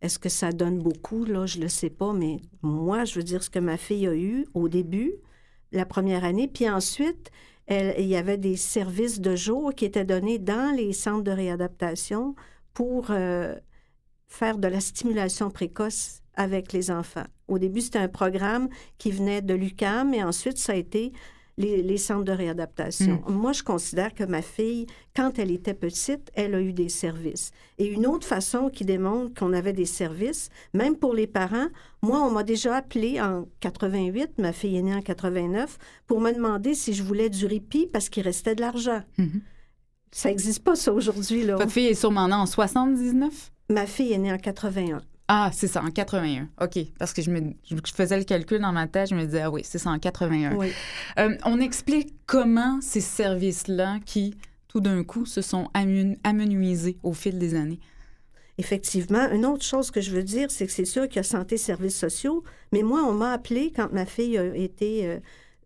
est-ce 0.02 0.18
que 0.18 0.28
ça 0.28 0.52
donne 0.52 0.78
beaucoup? 0.78 1.24
Là, 1.24 1.46
je 1.46 1.60
le 1.60 1.68
sais 1.68 1.90
pas, 1.90 2.12
mais 2.12 2.38
moi, 2.62 3.04
je 3.04 3.14
veux 3.14 3.22
dire 3.22 3.42
ce 3.42 3.50
que 3.50 3.58
ma 3.60 3.76
fille 3.76 4.06
a 4.06 4.14
eu 4.14 4.46
au 4.54 4.68
début, 4.68 5.12
la 5.70 5.86
première 5.86 6.24
année, 6.24 6.48
puis 6.48 6.68
ensuite, 6.68 7.30
elle- 7.66 7.94
il 7.98 8.06
y 8.08 8.16
avait 8.16 8.38
des 8.38 8.56
services 8.56 9.20
de 9.20 9.36
jour 9.36 9.72
qui 9.74 9.84
étaient 9.84 10.04
donnés 10.04 10.38
dans 10.38 10.74
les 10.74 10.92
centres 10.92 11.24
de 11.24 11.30
réadaptation 11.30 12.34
pour 12.74 13.08
euh, 13.10 13.54
faire 14.26 14.58
de 14.58 14.68
la 14.68 14.80
stimulation 14.80 15.50
précoce 15.50 16.22
avec 16.34 16.72
les 16.72 16.90
enfants. 16.90 17.26
Au 17.46 17.58
début, 17.58 17.80
c'était 17.82 17.98
un 17.98 18.08
programme 18.08 18.68
qui 18.98 19.10
venait 19.10 19.42
de 19.42 19.54
l'UCAM, 19.54 20.12
et 20.14 20.24
ensuite, 20.24 20.58
ça 20.58 20.72
a 20.72 20.76
été 20.76 21.12
les, 21.58 21.82
les 21.82 21.98
centres 21.98 22.24
de 22.24 22.32
réadaptation. 22.32 23.22
Moi, 23.28 23.52
je 23.52 23.62
considère 23.62 24.14
que 24.14 24.24
ma 24.24 24.40
fille, 24.40 24.86
quand 25.14 25.38
elle 25.38 25.50
était 25.50 25.74
petite, 25.74 26.30
elle 26.34 26.54
a 26.54 26.60
eu 26.60 26.72
des 26.72 26.88
services. 26.88 27.50
Et 27.78 27.86
une 27.86 28.06
autre 28.06 28.26
façon 28.26 28.70
qui 28.70 28.84
démontre 28.84 29.34
qu'on 29.34 29.52
avait 29.52 29.72
des 29.72 29.84
services, 29.84 30.48
même 30.72 30.96
pour 30.96 31.14
les 31.14 31.26
parents, 31.26 31.66
moi, 32.00 32.20
on 32.22 32.30
m'a 32.30 32.44
déjà 32.44 32.76
appelé 32.76 33.20
en 33.20 33.46
88, 33.60 34.38
ma 34.38 34.52
fille 34.52 34.76
est 34.76 34.82
née 34.82 34.94
en 34.94 35.02
89, 35.02 35.78
pour 36.06 36.20
me 36.20 36.32
demander 36.32 36.74
si 36.74 36.94
je 36.94 37.02
voulais 37.02 37.28
du 37.28 37.44
répit 37.44 37.88
parce 37.92 38.08
qu'il 38.08 38.22
restait 38.22 38.54
de 38.54 38.60
l'argent. 38.60 39.02
Mhm. 39.18 39.40
Ça 40.12 40.30
n'existe 40.30 40.62
pas, 40.64 40.76
ça, 40.76 40.92
aujourd'hui. 40.92 41.44
Votre 41.44 41.70
fille 41.70 41.88
est 41.88 41.94
sûrement 41.94 42.28
née 42.28 42.34
en 42.34 42.46
79? 42.46 43.52
Ma 43.68 43.84
fille 43.84 44.12
est 44.12 44.18
née 44.18 44.32
en 44.32 44.38
81. 44.38 45.02
Ah, 45.30 45.50
c'est 45.52 45.66
ça, 45.68 45.82
en 45.82 45.90
81. 45.90 46.48
OK. 46.60 46.78
Parce 46.98 47.12
que 47.12 47.20
je, 47.20 47.30
me, 47.30 47.52
je 47.64 47.76
faisais 47.94 48.16
le 48.16 48.24
calcul 48.24 48.60
dans 48.60 48.72
ma 48.72 48.86
tête, 48.86 49.10
je 49.10 49.14
me 49.14 49.24
disais, 49.26 49.42
ah 49.42 49.50
oui, 49.50 49.60
c'est 49.62 49.78
ça, 49.78 49.90
en 49.90 49.98
81. 49.98 50.54
Oui. 50.56 50.72
Euh, 51.18 51.36
on 51.44 51.60
explique 51.60 52.14
comment 52.26 52.80
ces 52.80 53.02
services-là, 53.02 53.98
qui 54.06 54.34
tout 54.68 54.80
d'un 54.80 55.04
coup 55.04 55.26
se 55.26 55.42
sont 55.42 55.68
amenuisés 56.24 56.96
au 57.02 57.12
fil 57.12 57.38
des 57.38 57.54
années. 57.54 57.80
Effectivement. 58.56 59.30
Une 59.30 59.46
autre 59.46 59.64
chose 59.64 59.90
que 59.90 60.00
je 60.00 60.10
veux 60.10 60.22
dire, 60.24 60.50
c'est 60.50 60.66
que 60.66 60.72
c'est 60.72 60.84
sûr 60.84 61.06
qu'il 61.08 61.16
y 61.16 61.18
a 61.20 61.22
santé, 61.22 61.56
services 61.56 61.96
sociaux, 61.98 62.42
mais 62.72 62.82
moi, 62.82 63.02
on 63.04 63.12
m'a 63.12 63.32
appelé 63.32 63.72
quand 63.74 63.92
ma 63.92 64.04
fille 64.06 64.36
a 64.36 64.56
été 64.56 65.06
euh, 65.06 65.18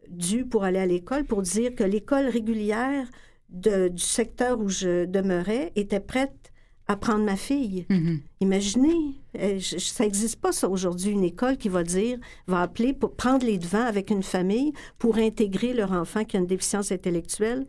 due 0.08 0.44
pour 0.44 0.64
aller 0.64 0.78
à 0.78 0.86
l'école 0.86 1.24
pour 1.24 1.40
dire 1.42 1.74
que 1.74 1.84
l'école 1.84 2.26
régulière 2.26 3.06
de- 3.48 3.88
du 3.88 4.02
secteur 4.02 4.58
où 4.60 4.68
je 4.68 5.04
demeurais 5.06 5.72
était 5.76 6.00
prête 6.00 6.51
à 6.92 6.96
prendre 6.96 7.24
ma 7.24 7.36
fille. 7.36 7.84
Mhm. 7.90 8.20
Imaginez, 8.40 8.94
euh, 9.38 9.58
je- 9.58 9.78
ça 9.78 10.04
n'existe 10.04 10.36
pas 10.40 10.52
ça 10.52 10.68
aujourd'hui, 10.68 11.10
une 11.10 11.24
école 11.24 11.56
qui 11.56 11.68
va 11.68 11.82
dire, 11.82 12.18
va 12.46 12.60
appeler 12.62 12.92
pour 12.92 13.14
prendre 13.16 13.44
les 13.44 13.58
devants 13.58 13.84
avec 13.86 14.10
une 14.10 14.22
famille 14.22 14.72
pour 14.98 15.16
intégrer 15.16 15.72
leur 15.74 15.92
enfant 15.92 16.24
qui 16.24 16.36
a 16.36 16.40
une 16.40 16.46
déficience 16.46 16.92
intellectuelle. 16.92 17.66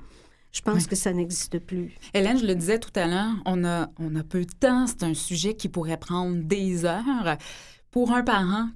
Je 0.51 0.61
pense 0.61 0.83
Oui. 0.83 0.87
que 0.89 0.95
ça 0.95 1.11
n'existe 1.11 1.57
plus. 1.59 1.95
Hélène, 2.13 2.37
je 2.37 2.45
le 2.45 2.53
disais 2.53 2.77
tout 2.79 2.91
à 2.95 3.07
l'heure, 3.07 3.33
on 3.45 3.63
a, 3.63 3.89
on 3.97 4.15
a 4.15 4.23
peu 4.23 4.41
de 4.45 4.53
temps. 4.59 4.85
C'est 4.85 5.01
un 5.03 5.15
sujet 5.15 5.55
qui 5.55 5.67
pourrait 5.67 5.97
prendre 5.97 6.35
des 6.43 6.85
heures. 6.85 7.37
Pour 7.89 8.11
un 8.11 8.21
parent, 8.23 8.69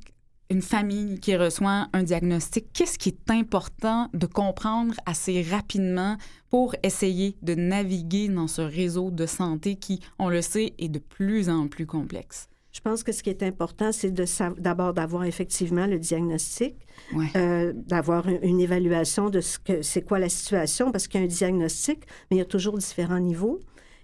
une 0.49 0.61
famille 0.61 1.19
qui 1.19 1.35
reçoit 1.35 1.87
un 1.93 2.03
diagnostic, 2.03 2.67
qu'est-ce 2.73 2.97
qui 2.97 3.09
est 3.09 3.31
important 3.31 4.09
de 4.13 4.25
comprendre 4.25 4.95
assez 5.05 5.41
rapidement 5.43 6.17
pour 6.49 6.75
essayer 6.83 7.35
de 7.41 7.55
naviguer 7.55 8.27
dans 8.29 8.47
ce 8.47 8.61
réseau 8.61 9.11
de 9.11 9.25
santé 9.25 9.75
qui, 9.75 9.99
on 10.19 10.29
le 10.29 10.41
sait, 10.41 10.73
est 10.79 10.89
de 10.89 10.99
plus 10.99 11.49
en 11.49 11.67
plus 11.67 11.85
complexe? 11.85 12.47
Je 12.71 12.81
pense 12.81 13.01
que 13.03 13.11
ce 13.11 13.23
qui 13.23 13.31
est 13.31 13.41
important, 13.41 13.91
c'est 13.91 14.13
d'abord 14.59 14.93
d'avoir 14.93 15.23
effectivement 15.25 15.87
le 15.87 15.97
diagnostic, 15.97 16.75
Ouais. 17.13 17.25
euh, 17.35 17.73
d'avoir 17.75 18.27
une, 18.27 18.39
une 18.43 18.59
évaluation 18.59 19.29
de 19.29 19.41
ce 19.41 19.57
que 19.57 19.81
c'est 19.81 20.03
quoi 20.03 20.19
la 20.19 20.29
situation, 20.29 20.91
parce 20.91 21.07
qu'il 21.07 21.19
y 21.19 21.23
a 21.23 21.25
un 21.25 21.29
diagnostic, 21.29 21.99
mais 22.29 22.37
il 22.37 22.39
y 22.39 22.41
a 22.41 22.45
toujours 22.45 22.77
différents 22.77 23.19
niveaux. 23.19 23.59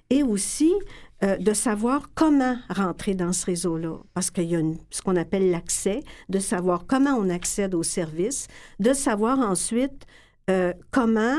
Et 0.10 0.22
aussi 0.24 0.72
euh, 1.24 1.38
de 1.38 1.54
savoir 1.54 2.10
comment 2.14 2.58
rentrer 2.70 3.14
dans 3.16 3.32
ce 3.32 3.46
réseau-là, 3.46 3.98
parce 4.14 4.30
qu'il 4.30 4.44
y 4.46 4.56
a 4.56 4.60
une- 4.60 4.78
ce 4.90 5.02
qu'on 5.02 5.16
appelle 5.16 5.50
l'accès, 5.52 6.02
de 6.30 6.40
savoir 6.40 6.86
comment 6.86 7.16
on 7.16 7.30
accède 7.30 7.74
aux 7.76 7.84
services, 7.84 8.48
de 8.80 8.92
savoir 8.94 9.40
ensuite 9.40 10.06
euh, 10.50 10.74
comment 10.92 11.38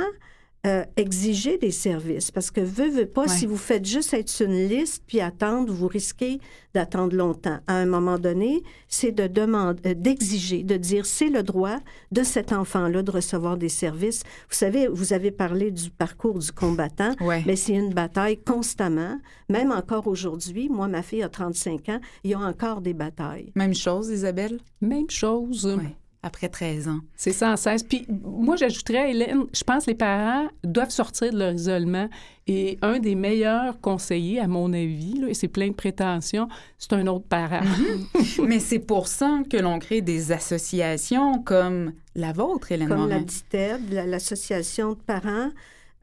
euh, 0.66 0.84
exiger 0.96 1.58
des 1.58 1.70
services. 1.70 2.30
Parce 2.30 2.50
que, 2.50 2.60
veut, 2.60 2.88
veut 2.88 3.06
pas, 3.06 3.22
Ouais. 3.22 3.28
si 3.28 3.46
vous 3.46 3.56
faites 3.56 3.84
juste 3.84 4.14
être 4.14 4.28
sur 4.28 4.46
une 4.46 4.66
liste 4.68 5.02
puis 5.06 5.20
attendre, 5.20 5.72
vous 5.72 5.86
risquez 5.88 6.40
d'attendre 6.74 7.14
longtemps. 7.14 7.58
À 7.66 7.74
un 7.74 7.86
moment 7.86 8.18
donné, 8.18 8.62
c'est 8.88 9.12
de 9.12 9.26
demander, 9.26 9.80
euh, 9.90 9.94
d'exiger, 9.94 10.62
de 10.64 10.76
dire 10.76 11.06
c'est 11.06 11.28
le 11.28 11.42
droit 11.42 11.78
de 12.12 12.22
cet 12.22 12.52
enfant-là 12.52 13.02
de 13.02 13.10
recevoir 13.10 13.56
des 13.56 13.68
services. 13.68 14.22
Vous 14.48 14.56
savez, 14.56 14.88
vous 14.88 15.12
avez 15.12 15.30
parlé 15.30 15.70
du 15.70 15.90
parcours 15.90 16.38
du 16.38 16.50
combattant, 16.50 17.14
Ouais. 17.20 17.42
mais 17.46 17.56
c'est 17.56 17.74
une 17.74 17.92
bataille 17.94 18.38
constamment. 18.38 19.18
Même 19.48 19.70
encore 19.70 20.06
aujourd'hui, 20.06 20.68
moi, 20.68 20.88
ma 20.88 21.02
fille 21.02 21.22
a 21.22 21.28
35 21.28 21.88
ans, 21.90 22.00
il 22.24 22.30
y 22.30 22.34
a 22.34 22.38
encore 22.40 22.80
des 22.80 22.94
batailles. 22.94 23.52
Même 23.54 23.74
chose, 23.74 24.08
Isabelle? 24.10 24.58
Même 24.80 25.10
chose. 25.10 25.66
Ouais. 25.66 25.94
Après 26.24 26.48
13 26.48 26.88
ans. 26.88 27.00
C'est 27.16 27.32
sans 27.32 27.56
cesse. 27.56 27.82
Puis 27.82 28.06
moi, 28.08 28.56
j'ajouterais, 28.56 29.10
Hélène, 29.10 29.44
je 29.52 29.62
pense 29.62 29.84
que 29.84 29.90
les 29.90 29.96
parents 29.96 30.48
doivent 30.64 30.90
sortir 30.90 31.32
de 31.32 31.38
leur 31.38 31.52
isolement. 31.52 32.08
Et 32.46 32.78
un 32.82 32.98
des 32.98 33.14
meilleurs 33.14 33.80
conseillers, 33.80 34.40
à 34.40 34.46
mon 34.48 34.72
avis, 34.72 35.18
là, 35.20 35.28
et 35.28 35.34
c'est 35.34 35.48
plein 35.48 35.68
de 35.68 35.74
prétentions, 35.74 36.48
c'est 36.78 36.92
un 36.94 37.06
autre 37.06 37.26
parent. 37.28 37.62
Mhm. 37.62 38.46
Mais 38.46 38.58
c'est 38.58 38.78
pour 38.80 39.06
ça 39.08 39.38
que 39.50 39.56
l'on 39.58 39.78
crée 39.78 40.00
des 40.00 40.32
associations 40.32 41.42
comme 41.42 41.92
la 42.14 42.32
vôtre, 42.32 42.72
Hélène 42.72 42.88
Comme 42.88 43.00
la 43.08 43.16
Morin. 43.16 43.20
DITEB, 43.22 43.92
la- 43.92 44.06
l'Association 44.06 44.90
de 44.92 44.98
parents 44.98 45.50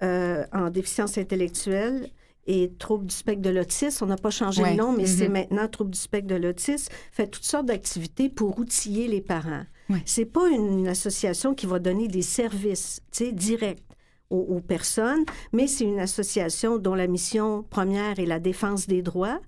euh, 0.03 0.43
en 0.53 0.69
déficience 0.71 1.17
intellectuelle 1.17 2.09
et 2.48 2.71
troubles 2.79 3.05
du 3.05 3.15
spectre 3.15 3.41
de 3.41 3.50
l'autisme. 3.50 4.03
On 4.03 4.07
n'a 4.07 4.15
pas 4.17 4.31
changé 4.31 4.62
Ouais. 4.63 4.71
le 4.71 4.77
nom, 4.77 4.91
mais 4.93 5.05
c'est 5.05 5.27
Mhm. 5.27 5.33
maintenant 5.33 5.67
troubles 5.67 5.91
du 5.91 6.00
spectre 6.00 6.27
de 6.27 6.36
l'autisme. 6.36 6.91
Fait 7.12 7.27
toutes 7.27 7.43
sortes 7.43 7.67
d'activités 7.67 8.29
pour 8.29 8.57
outiller 8.60 9.07
les 9.07 9.21
parents. 9.21 9.63
Ouais. 9.89 10.01
C'est 10.05 10.25
pas 10.25 10.48
une 10.50 10.88
association 10.88 11.53
qui 11.53 11.65
va 11.65 11.79
donner 11.79 12.07
des 12.07 12.21
services, 12.21 13.01
directs 13.33 13.83
aux, 14.29 14.39
aux 14.39 14.62
personnes, 14.62 15.25
mais 15.51 15.67
c'est 15.67 15.83
une 15.83 16.00
association 16.00 16.77
dont 16.77 16.95
la 16.95 17.07
mission 17.07 17.63
première 17.69 18.17
est 18.19 18.25
la 18.25 18.39
défense 18.39 18.88
des 18.88 19.01
droits 19.01 19.39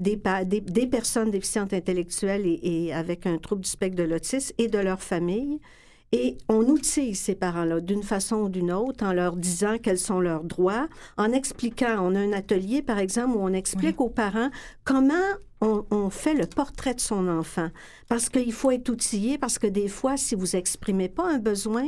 des, 0.00 0.16
pa- 0.16 0.44
des, 0.44 0.60
des 0.60 0.88
personnes 0.88 1.30
déficientes 1.30 1.72
intellectuelles 1.72 2.44
et, 2.46 2.58
et 2.86 2.92
avec 2.92 3.26
un 3.26 3.38
trouble 3.38 3.62
du 3.62 3.70
spectre 3.70 3.94
de 3.96 4.02
l'autisme 4.02 4.52
et 4.58 4.66
de 4.66 4.78
leur 4.78 5.00
famille. 5.00 5.60
Et 6.16 6.38
on 6.48 6.60
outille 6.66 7.16
ces 7.16 7.34
parents-là 7.34 7.80
d'une 7.80 8.04
façon 8.04 8.36
ou 8.42 8.48
d'une 8.48 8.70
autre 8.70 9.04
en 9.04 9.12
leur 9.12 9.34
disant 9.34 9.78
quels 9.82 9.98
sont 9.98 10.20
leurs 10.20 10.44
droits, 10.44 10.86
en 11.16 11.32
expliquant. 11.32 11.96
On 11.98 12.14
a 12.14 12.20
un 12.20 12.32
atelier, 12.32 12.82
par 12.82 13.00
exemple, 13.00 13.36
où 13.36 13.40
on 13.40 13.52
explique 13.52 14.00
aux 14.00 14.10
parents 14.10 14.50
comment 14.84 15.14
on, 15.60 15.84
on 15.90 16.10
fait 16.10 16.34
le 16.34 16.46
portrait 16.46 16.94
de 16.94 17.00
son 17.00 17.26
enfant. 17.26 17.68
Parce 18.08 18.28
qu'il 18.28 18.52
faut 18.52 18.70
être 18.70 18.90
outillé, 18.90 19.38
parce 19.38 19.58
que 19.58 19.66
des 19.66 19.88
fois, 19.88 20.16
si 20.16 20.36
vous 20.36 20.54
exprimez 20.54 21.08
pas 21.08 21.28
un 21.28 21.38
besoin, 21.38 21.84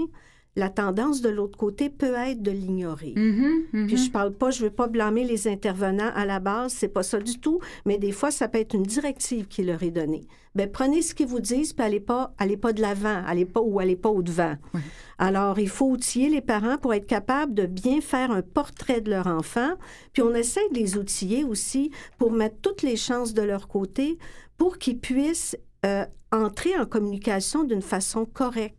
la 0.57 0.71
tendance 0.71 1.21
de 1.21 1.29
l'autre 1.29 1.59
côté 1.59 1.91
peut 1.91 2.15
être 2.15 2.43
de 2.43 2.51
l'ignorer. 2.51 3.13
Mhm, 3.15 3.65
mhm. 3.73 3.87
Puis 3.87 3.97
je 3.99 4.11
parle 4.11 4.33
pas, 4.33 4.51
je 4.51 4.65
veux 4.65 4.71
pas 4.71 4.89
blâmer 4.89 5.25
les 5.25 5.49
intervenants 5.49 6.11
à 6.15 6.25
la 6.25 6.41
base, 6.41 6.73
c'est 6.73 6.89
pas 6.89 7.03
ça 7.03 7.21
du 7.21 7.39
tout, 7.39 7.61
mais 7.85 7.99
des 7.99 8.13
fois 8.13 8.31
ça 8.31 8.49
peut 8.49 8.59
être 8.59 8.75
une 8.75 8.83
directive 8.83 9.47
qui 9.47 9.63
leur 9.63 9.83
est 9.83 9.91
donnée. 9.91 10.27
Ben 10.55 10.71
prenez 10.71 11.03
ce 11.03 11.15
qu'ils 11.15 11.27
vous 11.27 11.41
disent, 11.41 11.75
puis 11.75 11.85
allez 11.85 12.01
pas, 12.01 12.33
allez 12.39 12.57
pas 12.57 12.73
de 12.73 12.81
l'avant, 12.81 13.23
allez 13.27 13.45
pas 13.45 13.61
ou 13.61 13.79
allez 13.79 13.97
pas 13.97 14.09
au 14.09 14.23
devant. 14.23 14.57
Oui. 14.73 14.81
Alors 15.19 15.59
il 15.59 15.69
faut 15.69 15.91
outiller 15.91 16.31
les 16.31 16.41
parents 16.41 16.79
pour 16.79 16.95
être 16.95 17.07
capables 17.07 17.53
de 17.53 17.67
bien 17.67 18.01
faire 18.01 18.31
un 18.31 18.43
portrait 18.43 19.03
de 19.03 19.11
leur 19.11 19.27
enfant, 19.27 19.75
puis 20.15 20.23
on 20.23 20.35
essaie 20.35 20.67
de 20.71 20.79
les 20.79 20.97
outiller 20.97 21.45
aussi 21.45 21.91
pour 22.17 22.33
mettre 22.33 22.57
toutes 22.63 22.83
les 22.83 22.97
chances 22.97 23.35
de 23.35 23.43
leur 23.43 23.69
côté 23.69 24.19
pour 24.57 24.79
qu'ils 24.79 24.99
puissent 24.99 25.57
euh, 25.85 26.07
entrer 26.33 26.77
en 26.79 26.87
communication 26.87 27.65
d'une 27.65 27.83
façon 27.83 28.25
correcte. 28.25 28.77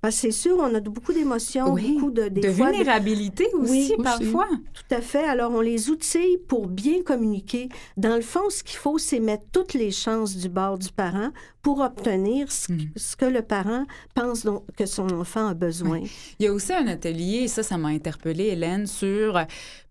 Parce 0.00 0.14
que 0.16 0.20
c'est 0.22 0.30
sûr, 0.30 0.56
on 0.58 0.74
a 0.74 0.80
beaucoup 0.80 1.12
d'émotions, 1.12 1.72
Oui, 1.72 1.94
beaucoup 1.94 2.10
de, 2.10 2.28
des 2.28 2.40
de 2.40 2.50
fois, 2.52 2.70
vulnérabilité 2.70 3.46
aussi, 3.54 3.70
Oui, 3.72 3.92
aussi. 3.96 4.02
parfois. 4.02 4.48
tout 4.74 4.94
à 4.94 5.00
fait. 5.00 5.24
Alors, 5.24 5.52
on 5.52 5.60
les 5.60 5.90
outille 5.90 6.38
pour 6.46 6.68
bien 6.68 7.02
communiquer. 7.02 7.68
Dans 7.96 8.14
le 8.14 8.20
fond, 8.22 8.48
ce 8.48 8.62
qu'il 8.62 8.76
faut, 8.78 8.98
c'est 8.98 9.18
mettre 9.20 9.44
toutes 9.52 9.74
les 9.74 9.90
chances 9.90 10.36
du 10.36 10.48
bord 10.48 10.78
du 10.78 10.88
parent 10.92 11.30
pour 11.62 11.80
obtenir 11.80 12.50
ce, 12.52 12.72
Mm. 12.72 12.78
ce 12.96 13.16
que 13.16 13.24
le 13.24 13.42
parent 13.42 13.84
pense 14.14 14.44
donc 14.44 14.64
que 14.76 14.86
son 14.86 15.08
enfant 15.10 15.48
a 15.48 15.54
besoin. 15.54 16.00
Il 16.38 16.44
y 16.44 16.48
a 16.48 16.52
aussi 16.52 16.72
un 16.72 16.86
atelier, 16.86 17.40
et 17.44 17.48
ça, 17.48 17.62
ça 17.62 17.76
m'a 17.76 17.88
interpellée, 17.88 18.46
Hélène, 18.46 18.86
sur 18.86 19.38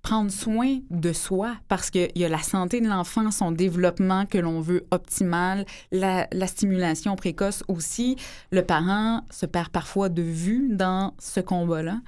prendre 0.08 0.32
soin 0.32 0.80
de 0.90 1.12
soi, 1.12 1.58
parce 1.68 1.90
qu'il 1.90 2.10
y 2.16 2.24
a 2.24 2.30
la 2.30 2.42
santé 2.42 2.80
de 2.80 2.88
l'enfant, 2.88 3.30
son 3.30 3.52
développement 3.52 4.26
que 4.26 4.38
l'on 4.38 4.62
veut 4.62 4.86
optimal, 4.92 5.66
la, 5.92 6.30
la 6.32 6.48
stimulation 6.48 7.18
précoce 7.18 7.62
aussi. 7.68 8.16
Le 8.52 8.62
parent 8.62 9.24
se 9.30 9.46
perd 9.46 9.68
parfois 9.68 10.08
de 10.08 10.22
vue 10.22 10.70
dans 10.72 11.14
ce 11.20 11.42
combat-là. 11.42 12.00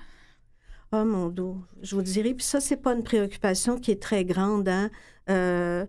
Oh 0.94 1.03
mon 1.03 1.27
dos, 1.27 1.58
je 1.82 1.94
vous 1.94 2.01
dirais, 2.01 2.34
puis 2.34 2.46
ça, 2.46 2.62
c'est 2.62 2.77
pas 2.77 2.94
une 2.94 3.03
préoccupation 3.03 3.77
qui 3.77 3.91
est 3.91 4.01
très 4.01 4.24
grande. 4.24 4.70
Hein? 4.70 4.89
Euh, 5.29 5.86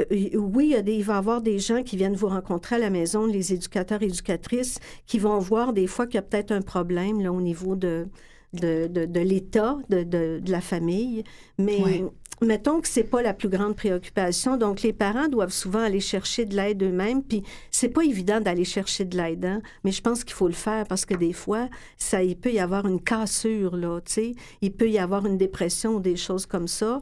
euh, 0.00 0.04
oui, 0.34 0.74
il, 0.76 0.88
il 0.88 1.04
va 1.04 1.14
y 1.14 1.16
avoir 1.16 1.42
des 1.42 1.60
gens 1.60 1.84
qui 1.84 1.96
viennent 1.96 2.16
vous 2.16 2.26
rencontrer 2.26 2.74
à 2.74 2.80
la 2.80 2.90
maison, 2.90 3.24
les 3.24 3.52
éducateurs, 3.52 4.02
éducatrices, 4.02 4.80
qui 5.06 5.20
vont 5.20 5.38
voir 5.38 5.72
des 5.72 5.86
fois 5.86 6.06
qu'il 6.06 6.16
y 6.16 6.18
a 6.18 6.22
peut-être 6.22 6.50
un 6.50 6.62
problème 6.62 7.20
là, 7.20 7.30
au 7.30 7.40
niveau 7.40 7.76
de, 7.76 8.08
de, 8.56 8.86
de, 8.88 9.04
de 9.06 9.20
l'état 9.20 9.76
de, 9.88 10.02
de, 10.02 10.40
la 10.50 10.60
famille. 10.60 11.24
Mais 11.58 11.80
Ouais. 11.82 12.04
mettons 12.42 12.80
que 12.80 12.88
c'est 12.88 13.04
pas 13.04 13.22
la 13.22 13.32
plus 13.34 13.48
grande 13.48 13.76
préoccupation. 13.76 14.56
Donc, 14.56 14.82
les 14.82 14.92
parents 14.92 15.28
doivent 15.28 15.52
souvent 15.52 15.80
aller 15.80 16.00
chercher 16.00 16.44
de 16.44 16.54
l'aide 16.56 16.82
eux-mêmes. 16.82 17.22
Puis, 17.22 17.42
c'est 17.70 17.88
pas 17.88 18.04
évident 18.04 18.40
d'aller 18.40 18.64
chercher 18.64 19.04
de 19.04 19.16
l'aide, 19.16 19.44
hein? 19.44 19.62
mais 19.84 19.92
je 19.92 20.02
pense 20.02 20.24
qu'il 20.24 20.34
faut 20.34 20.48
le 20.48 20.54
faire 20.54 20.84
parce 20.86 21.04
que 21.06 21.14
des 21.14 21.32
fois, 21.32 21.68
ça, 21.96 22.22
il 22.22 22.36
peut 22.36 22.52
y 22.52 22.58
avoir 22.58 22.86
une 22.86 23.00
cassure, 23.00 23.76
là, 23.76 24.00
tu 24.00 24.12
sais. 24.12 24.32
Il 24.60 24.72
peut 24.72 24.90
y 24.90 24.98
avoir 24.98 25.24
une 25.26 25.38
dépression 25.38 25.96
ou 25.96 26.00
des 26.00 26.16
choses 26.16 26.46
comme 26.46 26.68
ça. 26.68 27.00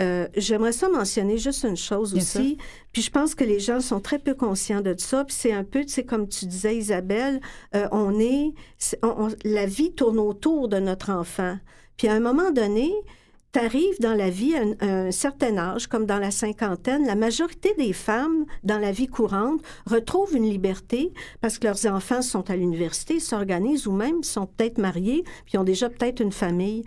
Euh, 0.00 0.28
J'aimerais 0.36 0.72
ça 0.72 0.88
mentionner 0.88 1.38
juste 1.38 1.64
une 1.64 1.76
chose 1.76 2.12
Bien 2.12 2.22
aussi. 2.22 2.58
Puis 2.92 3.02
je 3.02 3.10
pense 3.10 3.34
que 3.34 3.44
les 3.44 3.58
gens 3.60 3.80
sont 3.80 4.00
très 4.00 4.18
peu 4.18 4.34
conscients 4.34 4.80
de 4.82 4.94
ça. 4.98 5.24
Puis 5.24 5.34
c'est 5.38 5.52
un 5.52 5.64
peu, 5.64 5.80
tu 5.84 5.88
sais, 5.92 6.04
comme 6.04 6.28
tu 6.28 6.44
disais, 6.46 6.76
Isabelle, 6.76 7.40
euh, 7.74 7.88
on 7.92 8.18
est, 8.20 8.52
c'est- 8.78 8.98
on- 9.02 9.26
on- 9.28 9.34
la 9.44 9.66
vie 9.66 9.92
tourne 9.92 10.18
autour 10.18 10.68
de 10.68 10.78
notre 10.78 11.10
enfant. 11.10 11.56
Puis 11.96 12.08
à 12.08 12.12
un 12.12 12.20
moment 12.20 12.50
donné, 12.50 12.92
tu 13.52 13.58
arrives 13.60 13.98
dans 14.00 14.12
la 14.12 14.28
vie 14.28 14.54
à 14.54 14.60
un, 14.60 14.72
à 14.86 14.92
un 15.06 15.10
certain 15.10 15.56
âge, 15.56 15.86
comme 15.86 16.04
dans 16.04 16.18
la 16.18 16.30
cinquantaine, 16.30 17.06
la 17.06 17.14
majorité 17.14 17.72
des 17.78 17.94
femmes 17.94 18.44
dans 18.64 18.78
la 18.78 18.92
vie 18.92 19.06
courante 19.06 19.62
retrouvent 19.86 20.36
une 20.36 20.44
liberté 20.50 21.10
parce 21.40 21.58
que 21.58 21.64
leurs 21.66 21.86
enfants 21.86 22.20
sont 22.20 22.50
à 22.50 22.56
l'université, 22.56 23.18
s'organisent 23.18 23.86
ou 23.86 23.92
même 23.92 24.22
sont 24.22 24.44
peut-être 24.46 24.76
mariés, 24.76 25.24
puis 25.46 25.56
ont 25.56 25.64
déjà 25.64 25.88
peut-être 25.88 26.20
une 26.20 26.32
famille. 26.32 26.84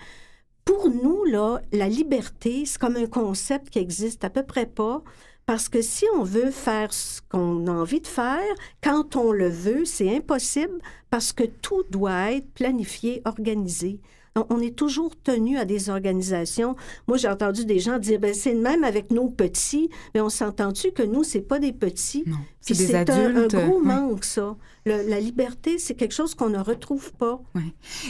Pour 0.70 0.90
nous, 0.90 1.24
là, 1.26 1.62
la 1.72 1.88
liberté, 1.90 2.64
c'est 2.66 2.78
comme 2.78 2.96
un 2.96 3.08
concept 3.08 3.72
qui 3.72 3.80
existe 3.80 4.24
à 4.24 4.30
peu 4.30 4.44
près 4.44 4.68
pas. 4.68 5.02
Parce 5.48 5.68
que 5.68 5.82
si 5.82 6.06
on 6.16 6.22
veut 6.24 6.52
faire 6.52 6.94
ce 6.94 7.22
qu'on 7.28 7.66
a 7.66 7.72
envie 7.72 8.02
de 8.02 8.06
faire, 8.08 8.54
quand 8.84 9.16
on 9.16 9.32
le 9.32 9.50
veut, 9.50 9.84
c'est 9.84 10.16
impossible 10.16 10.80
parce 11.10 11.34
que 11.34 11.44
tout 11.44 11.82
doit 11.90 12.34
être 12.34 12.52
planifié, 12.54 13.24
organisé. 13.26 14.00
On 14.36 14.46
on 14.52 14.60
est 14.62 14.76
toujours 14.76 15.20
tenu 15.20 15.58
à 15.58 15.66
des 15.66 15.90
organisations. 15.90 16.76
Moi, 17.08 17.18
j'ai 17.18 17.28
entendu 17.30 17.66
des 17.66 17.80
gens 17.80 17.98
dire, 17.98 18.20
ben, 18.20 18.32
c'est 18.36 18.54
le 18.54 18.62
même 18.62 18.84
avec 18.84 19.10
nos 19.10 19.28
petits, 19.28 19.90
mais 20.14 20.22
on 20.22 20.30
s'entend-tu 20.30 20.92
que 20.92 21.02
nous, 21.02 21.24
c'est 21.24 21.42
pas 21.42 21.58
des 21.58 21.74
petits? 21.74 22.24
Non, 22.28 22.38
c'est 22.62 22.76
Puis 22.76 22.86
c'est 22.86 23.10
un, 23.10 23.36
un 23.36 23.48
gros 23.48 23.80
ouais. 23.80 23.86
manque, 23.86 24.26
ça. 24.26 24.56
Le- 24.86 25.10
la 25.10 25.20
liberté, 25.20 25.80
c'est 25.80 25.96
quelque 25.96 26.14
chose 26.14 26.36
qu'on 26.36 26.50
ne 26.50 26.60
retrouve 26.60 27.12
pas. 27.14 27.42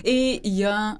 Et 0.03 0.41
il 0.43 0.55
y 0.55 0.65
a 0.65 0.99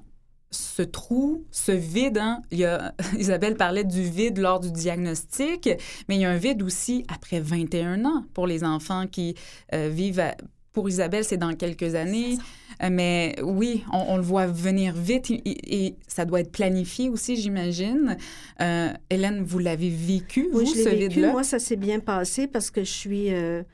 ce 0.50 0.82
trou, 0.82 1.44
ce 1.50 1.72
vide. 1.72 2.18
hein. 2.18 2.42
Il 2.50 2.58
y 2.58 2.64
a, 2.64 2.94
Isabelle 3.18 3.56
parlait 3.56 3.84
du 3.84 4.02
vide 4.02 4.38
lors 4.38 4.60
du 4.60 4.70
diagnostic, 4.72 5.68
mais 6.08 6.16
il 6.16 6.20
y 6.20 6.24
a 6.24 6.30
un 6.30 6.36
vide 6.36 6.62
aussi 6.62 7.04
après 7.08 7.40
21 7.40 8.04
ans 8.04 8.24
pour 8.34 8.46
les 8.46 8.64
enfants 8.64 9.06
qui 9.06 9.34
euh, 9.74 9.88
vivent. 9.92 10.20
à- 10.20 10.36
pour 10.72 10.88
Isabelle, 10.88 11.24
c'est 11.24 11.36
dans 11.36 11.52
quelques 11.54 11.96
années. 11.96 12.38
Euh, 12.80 12.90
Mais 12.92 13.34
oui, 13.42 13.82
on, 13.92 13.98
on 14.14 14.16
le 14.16 14.22
voit 14.22 14.46
venir 14.46 14.94
vite 14.94 15.28
et, 15.30 15.96
ça 16.06 16.24
doit 16.24 16.40
être 16.40 16.52
planifié 16.52 17.08
aussi, 17.08 17.34
j'imagine. 17.34 18.16
Euh, 18.60 18.92
Hélène, 19.10 19.42
vous 19.42 19.58
l'avez 19.58 19.90
vécu, 19.90 20.48
Oui, 20.52 20.64
vous, 20.66 20.74
je 20.74 20.82
ce 20.84 20.88
vécu. 20.88 21.26
Moi, 21.26 21.42
ça 21.42 21.58
s'est 21.58 21.74
bien 21.74 21.98
passé 21.98 22.46
parce 22.46 22.70
que 22.70 22.84
je 22.84 22.90
suis, 22.92 23.34
euh, 23.34 23.64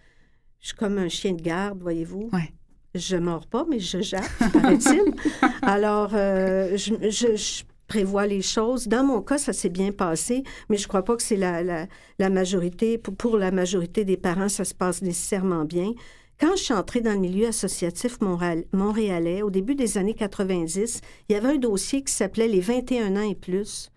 je 0.60 0.68
suis 0.68 0.76
comme 0.76 0.96
un 0.96 1.10
chien 1.10 1.34
de 1.34 1.42
garde, 1.42 1.82
voyez-vous. 1.82 2.30
Ouais. 2.32 2.50
Je 2.96 3.16
mords 3.16 3.46
pas, 3.46 3.64
mais 3.68 3.78
je 3.80 4.00
jappe, 4.00 4.24
paraît-il. 4.52 5.02
Alors, 5.62 6.10
euh, 6.14 6.76
je, 6.76 6.94
je- 7.10 7.36
je 7.36 7.62
prévois 7.86 8.26
les 8.26 8.42
choses. 8.42 8.88
Dans 8.88 9.04
mon 9.04 9.22
cas, 9.22 9.38
ça 9.38 9.52
s'est 9.52 9.68
bien 9.68 9.92
passé, 9.92 10.42
mais 10.68 10.76
je 10.76 10.88
crois 10.88 11.02
pas 11.04 11.14
que 11.16 11.22
c'est 11.22 11.36
la, 11.36 11.62
la, 11.62 11.86
la 12.18 12.30
majorité. 12.30 12.98
Pour, 12.98 13.14
pour 13.14 13.36
la 13.36 13.50
majorité 13.50 14.04
des 14.04 14.16
parents, 14.16 14.48
ça 14.48 14.64
se 14.64 14.74
passe 14.74 15.02
nécessairement 15.02 15.64
bien. 15.64 15.92
Quand 16.40 16.54
je 16.56 16.62
suis 16.64 16.74
entrée 16.74 17.00
dans 17.00 17.12
le 17.12 17.18
milieu 17.20 17.46
associatif 17.48 18.20
montréal- 18.20 18.64
montréalais, 18.72 19.42
au 19.42 19.50
début 19.50 19.74
des 19.74 19.96
années 19.98 20.14
90, 20.14 21.00
il 21.28 21.32
y 21.32 21.36
avait 21.36 21.48
un 21.54 21.58
dossier 21.58 22.02
qui 22.02 22.12
s'appelait 22.12 22.48
les 22.48 22.60
21 22.60 23.16
ans 23.16 23.30
et 23.30 23.34
plus. 23.34 23.90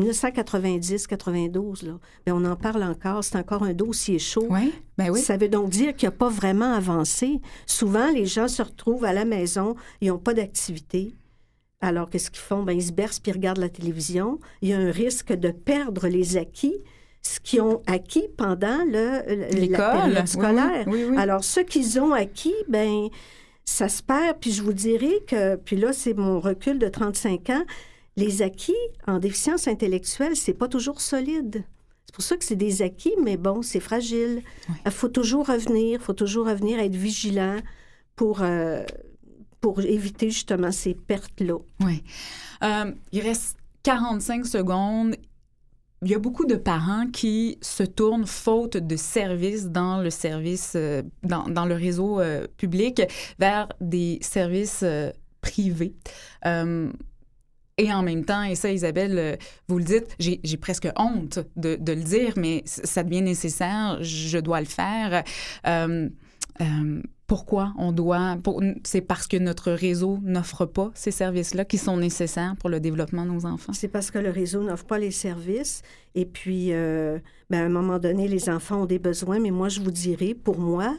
1990-92, 0.00 1.86
là. 1.86 1.98
Mais 2.26 2.32
on 2.32 2.44
en 2.44 2.56
parle 2.56 2.82
encore, 2.82 3.22
c'est 3.24 3.36
encore 3.36 3.62
un 3.62 3.72
dossier 3.74 4.18
chaud. 4.18 4.46
Oui, 4.50 4.72
ben 4.98 5.10
oui. 5.10 5.20
Ça 5.20 5.36
veut 5.36 5.48
donc 5.48 5.70
dire 5.70 5.94
qu'il 5.94 6.08
n'a 6.08 6.12
pas 6.12 6.28
vraiment 6.28 6.72
avancé. 6.74 7.40
Souvent, 7.66 8.10
les 8.10 8.26
gens 8.26 8.48
se 8.48 8.62
retrouvent 8.62 9.04
à 9.04 9.12
la 9.12 9.24
maison, 9.24 9.74
ils 10.00 10.08
n'ont 10.08 10.18
pas 10.18 10.34
d'activité. 10.34 11.14
Alors, 11.80 12.08
qu'est-ce 12.08 12.30
qu'ils 12.30 12.40
font? 12.40 12.62
Ben, 12.62 12.72
ils 12.72 12.82
se 12.84 12.92
bercent 12.92 13.20
puis 13.20 13.30
ils 13.30 13.34
regardent 13.34 13.58
la 13.58 13.68
télévision. 13.68 14.38
Il 14.62 14.70
y 14.70 14.72
a 14.72 14.78
un 14.78 14.90
risque 14.90 15.32
de 15.32 15.50
perdre 15.50 16.08
les 16.08 16.36
acquis, 16.38 16.74
ce 17.20 17.40
qu'ils 17.40 17.60
ont 17.60 17.82
acquis 17.86 18.26
pendant 18.38 18.78
le, 18.86 19.20
le- 19.28 19.60
L'école. 19.60 19.78
la 19.78 19.92
période 19.92 20.26
scolaire. 20.28 20.84
Oui, 20.86 21.04
oui. 21.08 21.16
Alors, 21.18 21.44
ce 21.44 21.60
qu'ils 21.60 22.00
ont 22.00 22.12
acquis, 22.12 22.54
ben 22.68 23.08
ça 23.66 23.88
se 23.88 24.02
perd. 24.02 24.38
Puis 24.40 24.52
je 24.52 24.62
vous 24.62 24.72
dirais 24.72 25.20
que, 25.26 25.56
puis 25.56 25.76
là, 25.76 25.92
c'est 25.92 26.14
mon 26.14 26.40
recul 26.40 26.78
de 26.78 26.88
35 26.88 27.50
ans, 27.50 27.64
les 28.16 28.42
acquis 28.42 28.72
en 29.06 29.18
déficience 29.18 29.68
intellectuelle, 29.68 30.36
c'est 30.36 30.54
pas 30.54 30.68
toujours 30.68 31.00
solide. 31.00 31.64
C'est 32.06 32.14
pour 32.14 32.24
ça 32.24 32.36
que 32.36 32.44
c'est 32.44 32.56
des 32.56 32.82
acquis, 32.82 33.14
mais 33.22 33.36
bon, 33.36 33.62
c'est 33.62 33.80
fragile. 33.80 34.42
Il 34.86 34.92
faut 34.92 35.08
toujours 35.08 35.48
revenir, 35.48 35.98
il 35.98 36.04
faut 36.04 36.12
toujours 36.12 36.46
revenir, 36.46 36.78
être 36.78 36.94
vigilant 36.94 37.58
pour, 38.14 38.42
euh, 38.42 38.84
pour 39.60 39.80
éviter 39.80 40.30
justement 40.30 40.70
ces 40.70 40.94
pertes-là. 40.94 41.58
Oui. 41.80 42.04
Euh, 42.62 42.92
il 43.10 43.20
reste 43.20 43.56
45 43.82 44.46
secondes. 44.46 45.16
Il 46.02 46.10
y 46.10 46.14
a 46.14 46.18
beaucoup 46.18 46.44
de 46.44 46.54
parents 46.54 47.08
qui 47.10 47.58
se 47.62 47.82
tournent 47.82 48.26
faute 48.26 48.76
de 48.76 48.94
services 48.94 49.66
dans 49.66 50.00
le 50.00 50.10
service, 50.10 50.74
euh, 50.76 51.02
dans, 51.22 51.48
dans, 51.48 51.64
le 51.64 51.74
réseau 51.74 52.20
public 52.58 53.02
vers 53.40 53.68
des 53.80 54.18
services 54.20 54.84
privés. 55.40 55.94
Et 57.78 57.92
en 57.92 58.02
même 58.02 58.24
temps, 58.24 58.42
et 58.44 58.54
ça, 58.54 58.70
Isabelle, 58.70 59.38
vous 59.68 59.78
le 59.78 59.84
dites, 59.84 60.16
j'ai 60.18 60.56
presque 60.56 60.88
honte 60.96 61.40
de, 61.56 61.76
le 61.86 62.02
dire, 62.02 62.34
mais 62.36 62.62
ça 62.66 63.02
devient 63.02 63.22
nécessaire, 63.22 63.98
je 64.00 64.38
dois 64.38 64.60
le 64.60 64.66
faire 64.66 65.24
pourquoi 67.26 67.72
on 67.78 67.92
doit. 67.92 68.36
c'est 68.84 69.00
parce 69.00 69.26
que 69.26 69.36
notre 69.36 69.72
réseau 69.72 70.18
n'offre 70.22 70.66
pas 70.66 70.90
ces 70.94 71.10
services-là 71.10 71.64
qui 71.64 71.78
sont 71.78 71.96
nécessaires 71.96 72.54
pour 72.58 72.68
le 72.68 72.80
développement 72.80 73.24
de 73.24 73.30
nos 73.30 73.46
enfants? 73.46 73.72
C'est 73.72 73.88
parce 73.88 74.10
que 74.10 74.18
le 74.18 74.30
réseau 74.30 74.62
n'offre 74.62 74.84
pas 74.84 74.98
les 74.98 75.10
services. 75.10 75.82
Et 76.14 76.26
puis, 76.26 76.72
euh, 76.72 77.18
ben, 77.50 77.62
à 77.62 77.64
un 77.64 77.70
moment 77.70 77.98
donné, 77.98 78.28
les 78.28 78.48
enfants 78.48 78.82
ont 78.82 78.86
des 78.86 78.98
besoins. 78.98 79.40
Mais 79.40 79.50
moi, 79.50 79.68
je 79.68 79.80
vous 79.80 79.90
dirais, 79.90 80.34
pour 80.34 80.58
moi, 80.58 80.96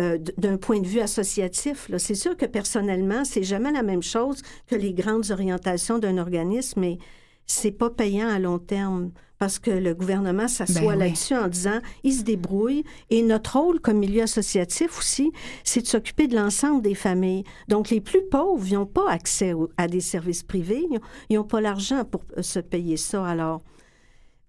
euh, 0.00 0.18
d'un 0.36 0.58
point 0.58 0.80
de 0.80 0.86
vue 0.86 1.00
associatif, 1.00 1.90
c'est 1.98 2.14
sûr 2.14 2.36
que 2.36 2.44
personnellement, 2.46 3.24
c'est 3.24 3.42
jamais 3.42 3.72
la 3.72 3.82
même 3.82 4.02
chose 4.02 4.42
que 4.66 4.74
les 4.74 4.92
grandes 4.92 5.30
orientations 5.30 5.98
d'un 5.98 6.18
organisme, 6.18 6.80
mais 6.80 6.98
c'est 7.46 7.70
pas 7.70 7.90
payant 7.90 8.28
à 8.28 8.38
long 8.38 8.58
terme 8.58 9.12
parce 9.38 9.58
que 9.58 9.70
le 9.70 9.94
gouvernement 9.94 10.48
s'assoit 10.48 10.92
ben 10.92 10.98
là-dessus 10.98 11.34
en 11.34 11.48
disant 11.48 11.80
il 12.04 12.12
se 12.12 12.22
débrouille 12.22 12.84
et 13.10 13.22
notre 13.22 13.58
rôle 13.58 13.80
comme 13.80 13.98
milieu 13.98 14.22
associatif 14.22 14.98
aussi, 14.98 15.30
c'est 15.62 15.82
de 15.82 15.86
s'occuper 15.86 16.26
de 16.26 16.36
l'ensemble 16.36 16.82
des 16.82 16.94
familles. 16.94 17.44
Donc 17.68 17.90
les 17.90 18.00
plus 18.00 18.22
pauvres 18.30 18.66
n'ont 18.72 18.86
pas 18.86 19.10
accès 19.10 19.54
à 19.76 19.88
des 19.88 20.00
services 20.00 20.42
privés, 20.42 20.86
ils 21.28 21.36
n'ont 21.36 21.44
pas 21.44 21.60
l'argent 21.60 22.04
pour 22.04 22.22
euh, 22.36 22.42
se 22.42 22.58
payer 22.58 22.96
ça. 22.96 23.26
Alors 23.26 23.62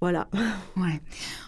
voilà. 0.02 0.28
Ouais. 0.76 1.02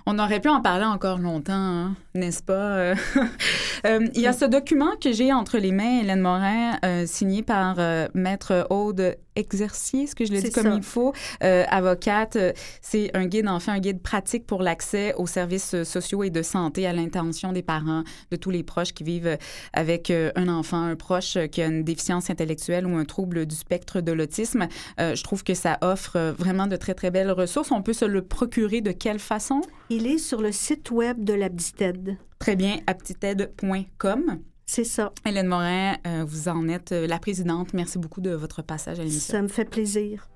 On 0.06 0.18
aurait 0.18 0.40
pu 0.40 0.50
en 0.50 0.62
parler 0.62 0.86
encore 0.86 1.20
longtemps, 1.20 1.54
hein, 1.54 1.96
n'est-ce 2.16 2.42
pas? 2.42 2.54
Euh, 2.54 2.96
euh, 3.86 4.08
il 4.16 4.22
y 4.22 4.28
a 4.28 4.34
ce 4.34 4.46
document 4.46 4.96
que 5.02 5.12
j'ai 5.12 5.32
entre 5.32 5.58
les 5.58 5.72
mains, 5.72 6.00
Hélène 6.02 6.22
Morin, 6.22 6.78
signé 7.06 7.44
par 7.44 7.78
Maître 8.14 8.66
Aude 8.70 9.16
Exercier, 9.40 10.04
est-ce 10.04 10.16
que 10.16 10.26
je 10.26 10.34
le 10.34 10.42
dis 10.42 10.52
comme 10.52 10.74
il 10.76 10.84
faut, 10.84 11.14
euh, 11.44 11.64
avocate. 11.70 12.36
Euh, 12.36 12.52
c'est 12.82 13.10
un 13.16 13.26
guide, 13.26 13.48
enfin, 13.48 13.74
un 13.74 13.80
guide 13.80 14.02
pratique 14.02 14.46
pour 14.46 14.62
l'accès 14.62 15.14
aux 15.16 15.28
services 15.28 15.74
euh, 15.76 15.84
sociaux 15.86 16.24
et 16.24 16.30
de 16.30 16.42
santé 16.42 16.86
à 16.86 16.92
l'intention 16.92 17.54
des 17.54 17.62
parents, 17.62 18.04
de 18.32 18.36
tous 18.36 18.50
les 18.50 18.64
proches 18.64 18.94
qui 18.94 19.06
vivent 19.06 19.38
avec 19.72 20.12
un 20.12 20.48
enfant, 20.50 20.84
un 20.84 20.96
proche 20.96 21.38
qui 21.52 21.62
a 21.62 21.68
une 21.68 21.84
déficience 21.84 22.30
intellectuelle 22.30 22.86
ou 22.86 22.98
un 22.98 23.06
trouble 23.06 23.46
du 23.46 23.56
spectre 23.56 24.02
de 24.02 24.12
l'autisme. 24.12 24.68
je 24.98 25.24
trouve 25.24 25.44
que 25.44 25.54
ça 25.54 25.78
offre 25.82 26.36
vraiment 26.38 26.68
de 26.68 26.76
très, 26.76 26.94
très 26.94 27.12
belles 27.12 27.32
ressources. 27.32 27.72
On 27.72 27.82
peut 27.82 27.94
se 27.94 28.06
le 28.06 28.22
procurer 28.22 28.82
de 28.82 28.92
quelle 28.92 29.20
façon? 29.20 29.62
Il 29.90 30.08
est 30.08 30.18
sur 30.18 30.42
le 30.42 30.52
site 30.52 30.92
web 30.92 31.24
de 31.24 31.34
l'Abdited. 31.34 32.18
Très 32.40 32.56
bien, 32.56 32.80
abdited.com. 32.88 34.40
C'est 34.72 34.84
ça. 34.84 35.12
Hélène 35.26 35.48
Morin, 35.48 35.96
euh, 36.06 36.24
vous 36.28 36.48
en 36.48 36.68
êtes 36.68 36.92
euh, 36.92 37.08
la 37.08 37.18
présidente. 37.18 37.74
Merci 37.74 37.98
beaucoup 37.98 38.22
de 38.22 38.30
votre 38.30 38.62
passage 38.62 39.00
à 39.00 39.04
l'émission. 39.04 39.32
Ça 39.34 39.42
me 39.42 39.48
fait 39.48 39.66
plaisir. 39.66 40.30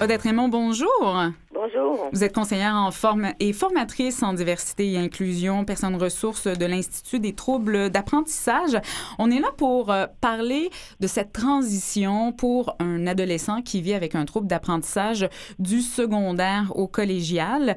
Odette 0.00 0.22
Raymond, 0.22 0.48
bonjour. 0.48 1.30
Bonjour. 1.60 2.08
Vous 2.12 2.22
êtes 2.22 2.36
conseillère 2.36 2.76
en 2.76 2.92
forme 2.92 3.32
et 3.40 3.52
formatrice 3.52 4.22
en 4.22 4.32
diversité 4.32 4.92
et 4.92 4.96
inclusion, 4.96 5.64
personne 5.64 5.96
ressources 5.96 6.46
de 6.46 6.64
l'Institut 6.64 7.18
des 7.18 7.34
troubles 7.34 7.90
d'apprentissage. 7.90 8.78
On 9.18 9.28
est 9.28 9.40
là 9.40 9.48
pour 9.58 9.90
euh, 9.90 10.06
parler 10.20 10.70
de 11.00 11.08
cette 11.08 11.32
transition 11.32 12.30
pour 12.30 12.76
un 12.78 13.08
adolescent 13.08 13.60
qui 13.62 13.82
vit 13.82 13.94
avec 13.94 14.14
un 14.14 14.24
trouble 14.24 14.46
d'apprentissage 14.46 15.28
du 15.58 15.80
secondaire 15.80 16.70
au 16.76 16.86
collégial. 16.86 17.74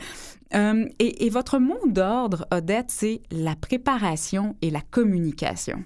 Euh, 0.53 0.85
et, 0.99 1.29
votre 1.31 1.57
mot 1.57 1.79
d'ordre, 1.87 2.45
Odette, 2.51 2.91
c'est 2.91 3.21
la 3.31 3.55
préparation 3.59 4.53
et 4.61 4.69
la 4.69 4.81
communication. 4.91 5.77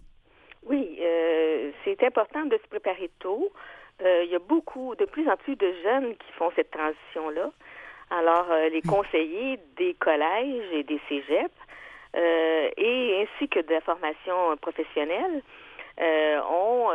Oui, 0.67 0.99
euh, 0.99 1.71
c'est 1.85 2.03
important 2.03 2.45
de 2.45 2.57
se 2.61 2.67
préparer 2.67 3.09
tôt. 3.19 3.53
il 4.01 4.29
y 4.29 4.35
a 4.35 4.39
beaucoup, 4.39 4.95
de 4.95 5.05
plus 5.05 5.29
en 5.29 5.37
plus 5.37 5.55
de 5.55 5.71
jeunes 5.81 6.13
qui 6.17 6.33
font 6.37 6.51
cette 6.57 6.71
transition-là. 6.71 7.51
Alors, 8.11 8.47
euh, 8.51 8.69
les 8.69 8.81
conseillers 8.81 9.59
des 9.77 9.93
collèges 9.95 10.71
et 10.73 10.83
des 10.83 10.99
cégeps, 11.09 11.51
euh, 12.15 12.69
et 12.77 13.23
ainsi 13.23 13.49
que 13.49 13.59
de 13.59 13.71
la 13.71 13.81
formation 13.81 14.55
professionnelle, 14.61 15.41
euh, 15.99 16.39
ont 16.49 16.89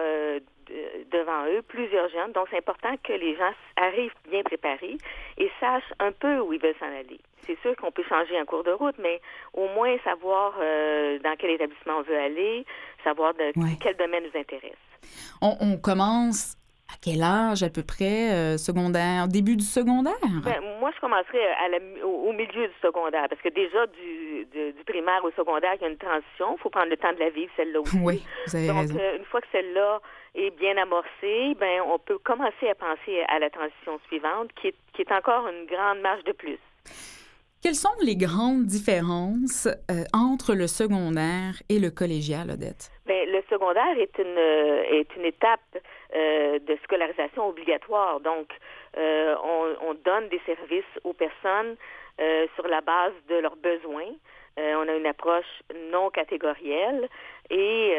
devant 1.11 1.46
eux 1.46 1.62
plusieurs 1.62 2.09
jeunes. 2.11 2.31
Donc, 2.33 2.46
c'est 2.51 2.59
important 2.59 2.94
que 3.03 3.12
les 3.12 3.35
gens 3.37 3.51
arrivent 3.77 4.14
bien 4.31 4.42
préparés 4.44 4.99
et 5.37 5.51
sachent 5.59 5.92
un 5.99 6.12
peu 6.12 6.38
où 6.38 6.53
ils 6.53 6.61
veulent 6.61 6.77
s'en 6.79 6.87
aller. 6.87 7.18
C'est 7.44 7.59
sûr 7.61 7.75
qu'on 7.75 7.90
peut 7.90 8.05
changer 8.09 8.40
en 8.40 8.44
cours 8.44 8.62
de 8.62 8.70
route, 8.70 8.94
mais 8.99 9.20
au 9.53 9.66
moins 9.68 9.96
savoir 10.05 10.53
dans 10.53 11.37
quel 11.38 11.51
établissement 11.51 11.94
on 11.99 12.03
veut 12.03 12.18
aller, 12.18 12.64
savoir 13.03 13.35
de 13.35 13.53
quel 13.81 13.96
domaine 13.96 14.23
nous 14.33 14.38
intéresse. 14.38 14.77
On, 15.42 15.57
on 15.61 15.77
commence 15.77 16.60
à 16.90 16.96
quel 17.00 17.22
âge 17.22 17.62
à 17.62 17.70
peu 17.70 17.83
près, 17.83 18.33
euh, 18.33 18.59
secondaire, 18.59 19.29
début 19.29 19.57
du 19.57 19.64
secondaire? 19.64 20.18
Ben, 20.44 20.61
moi, 20.81 20.90
je 20.94 21.00
commencerais 21.00 21.55
au, 22.03 22.33
milieu 22.33 22.68
du 22.68 22.74
secondaire, 22.83 23.26
parce 23.29 23.40
que 23.40 23.48
déjà, 23.48 23.87
du, 23.87 24.46
du, 24.53 24.85
primaire 24.85 25.24
au 25.24 25.31
secondaire, 25.33 25.74
il 25.76 25.83
y 25.83 25.85
a 25.85 25.88
une 25.88 25.98
transition. 25.98 26.57
Il 26.57 26.61
faut 26.61 26.70
prendre 26.70 26.90
le 26.90 26.96
temps 26.96 27.12
de 27.12 27.20
la 27.20 27.31
vivre, 27.31 27.50
celle-là 27.57 27.81
aussi. 27.81 27.98
Oui, 28.03 28.22
vous 28.46 28.57
avez 28.57 28.66
Donc, 28.66 29.00
euh, 29.00 29.18
une 29.18 29.24
fois 29.24 29.40
que 29.40 29.46
celle-là 29.53 30.00
est 30.35 30.50
bien 30.59 30.76
amorcée, 30.76 31.57
ben, 31.59 31.83
on 31.87 31.98
peut 31.98 32.18
commencer 32.18 32.68
à 32.68 32.74
penser 32.74 33.22
à 33.29 33.38
la 33.38 33.50
transition 33.50 34.00
suivante, 34.09 34.50
qui 34.61 34.68
est, 34.68 34.74
qui 34.94 35.03
est 35.03 35.12
encore 35.12 35.46
une 35.48 35.66
grande 35.66 36.00
marge 36.00 36.24
de 36.24 36.33
plus. 36.33 36.59
Quelles 37.62 37.75
sont 37.75 37.88
les 38.03 38.16
grandes 38.16 38.64
différences 38.64 39.66
euh, 39.90 40.05
entre 40.14 40.55
le 40.55 40.66
secondaire 40.66 41.61
et 41.68 41.79
le 41.79 41.90
collégial, 41.90 42.51
Odette? 42.51 42.90
Bien, 43.07 43.25
le 43.27 43.42
secondaire 43.51 43.99
est 43.99 44.18
une, 44.18 44.38
est 44.38 45.14
une 45.16 45.27
étape 45.27 45.61
euh, 46.16 46.59
de 46.59 46.77
scolarisation 46.83 47.49
obligatoire. 47.49 48.18
Donc, 48.18 48.49
euh, 48.99 49.37
on, 49.81 49.94
donne 49.94 50.29
des 50.29 50.40
services 50.44 50.83
aux 51.05 51.12
personnes 51.12 51.77
euh, 52.20 52.46
sur 52.57 52.66
la 52.66 52.81
base 52.81 53.12
de 53.29 53.37
leurs 53.37 53.55
besoins. 53.55 54.11
on 54.57 54.88
a 54.88 54.94
une 54.96 55.07
approche 55.07 55.53
non 55.92 56.11
catégorielle 56.11 57.09
et 57.49 57.94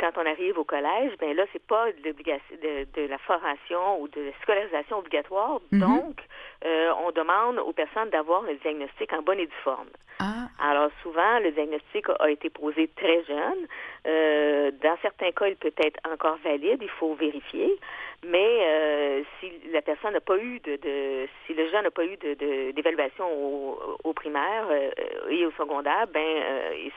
quand 0.00 0.12
on 0.16 0.26
arrive 0.26 0.58
au 0.58 0.64
collège, 0.64 1.12
ben 1.20 1.34
là 1.36 1.44
c'est 1.52 1.64
pas 1.64 1.86
de, 1.92 2.10
de, 2.10 2.86
de, 2.96 3.08
la 3.08 3.18
formation 3.18 4.00
ou 4.00 4.08
de 4.08 4.20
la 4.20 4.32
scolarisation 4.42 4.98
obligatoire. 4.98 5.60
Mm-hmm. 5.72 5.80
Donc, 5.80 6.16
on 6.64 7.10
demande 7.12 7.58
aux 7.58 7.72
personnes 7.72 8.10
d'avoir 8.10 8.44
un 8.44 8.54
diagnostic 8.54 9.12
en 9.12 9.22
bonne 9.22 9.38
et 9.38 9.46
due 9.46 9.62
forme. 9.64 9.88
Ah. 10.20 10.48
Alors 10.58 10.90
souvent, 11.02 11.38
le 11.38 11.52
diagnostic 11.52 12.06
a 12.18 12.30
été 12.30 12.50
posé 12.50 12.88
très 12.96 13.24
jeune. 13.24 13.66
Euh, 14.06 14.72
dans 14.82 14.96
certains 15.00 15.30
cas, 15.30 15.46
il 15.46 15.56
peut 15.56 15.72
être 15.76 16.00
encore 16.10 16.38
valide, 16.42 16.80
il 16.82 16.88
faut 16.88 17.14
vérifier. 17.14 17.78
Mais 18.26 18.58
euh, 18.62 19.22
si 19.38 19.52
la 19.72 19.80
personne 19.80 20.14
n'a 20.14 20.20
pas 20.20 20.36
eu 20.36 20.58
de, 20.60 20.76
de, 20.76 21.28
si 21.46 21.54
le 21.54 21.70
jeune 21.70 21.84
n'a 21.84 21.92
pas 21.92 22.04
eu 22.04 22.16
de, 22.16 22.72
d'évaluation 22.72 23.26
au, 23.30 23.78
au, 24.02 24.12
primaire 24.12 24.66
euh, 24.70 24.90
et 25.30 25.46
au 25.46 25.52
secondaire, 25.52 26.06
ben 26.12 26.42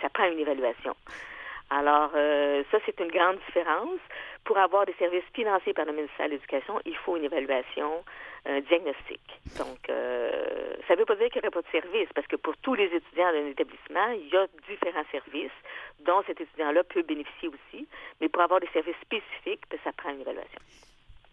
ça 0.01 0.09
prend 0.09 0.25
une 0.25 0.39
évaluation. 0.39 0.95
Alors, 1.69 2.11
ça, 2.11 2.79
c'est 2.85 2.99
une 2.99 3.11
grande 3.11 3.37
différence. 3.45 3.99
Pour 4.43 4.57
avoir 4.57 4.85
des 4.85 4.95
services 4.99 5.23
financés 5.33 5.71
par 5.71 5.85
le 5.85 5.93
ministère 5.93 6.25
de 6.25 6.31
l'Éducation, 6.31 6.81
il 6.85 6.97
faut 6.97 7.15
une 7.15 7.23
évaluation 7.23 8.03
un 8.45 8.59
diagnostic. 8.61 9.21
Donc, 9.57 9.89
euh, 9.89 10.75
ça 10.87 10.95
ne 10.95 10.99
veut 10.99 11.05
pas 11.05 11.15
dire 11.15 11.29
qu'il 11.29 11.41
n'y 11.41 11.47
aurait 11.47 11.61
pas 11.61 11.67
de 11.67 11.71
service, 11.71 12.09
parce 12.15 12.27
que 12.27 12.35
pour 12.35 12.57
tous 12.57 12.73
les 12.73 12.85
étudiants 12.85 13.31
d'un 13.31 13.47
établissement, 13.47 14.07
il 14.13 14.27
y 14.31 14.37
a 14.37 14.47
différents 14.67 15.05
services 15.11 15.51
dont 16.05 16.21
cet 16.25 16.41
étudiant-là 16.41 16.83
peut 16.83 17.03
bénéficier 17.03 17.49
aussi. 17.49 17.87
Mais 18.19 18.29
pour 18.29 18.41
avoir 18.41 18.59
des 18.59 18.69
services 18.73 18.95
spécifiques, 19.01 19.63
ben, 19.69 19.79
ça 19.83 19.91
prend 19.93 20.09
une 20.09 20.21
évaluation. 20.21 20.59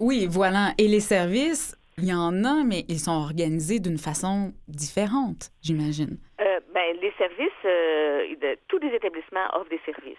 Oui, 0.00 0.26
voilà. 0.30 0.72
Et 0.78 0.86
les 0.86 1.00
services, 1.00 1.76
il 1.96 2.06
y 2.06 2.14
en 2.14 2.44
a, 2.44 2.62
mais 2.64 2.84
ils 2.88 3.00
sont 3.00 3.12
organisés 3.12 3.80
d'une 3.80 3.98
façon 3.98 4.52
différente, 4.68 5.50
j'imagine. 5.62 6.18
Euh, 6.40 6.60
ben, 6.72 6.96
les 7.00 7.12
services, 7.18 7.64
euh, 7.64 8.54
tous 8.68 8.78
les 8.78 8.94
établissements 8.94 9.46
offrent 9.54 9.70
des 9.70 9.80
services. 9.84 10.16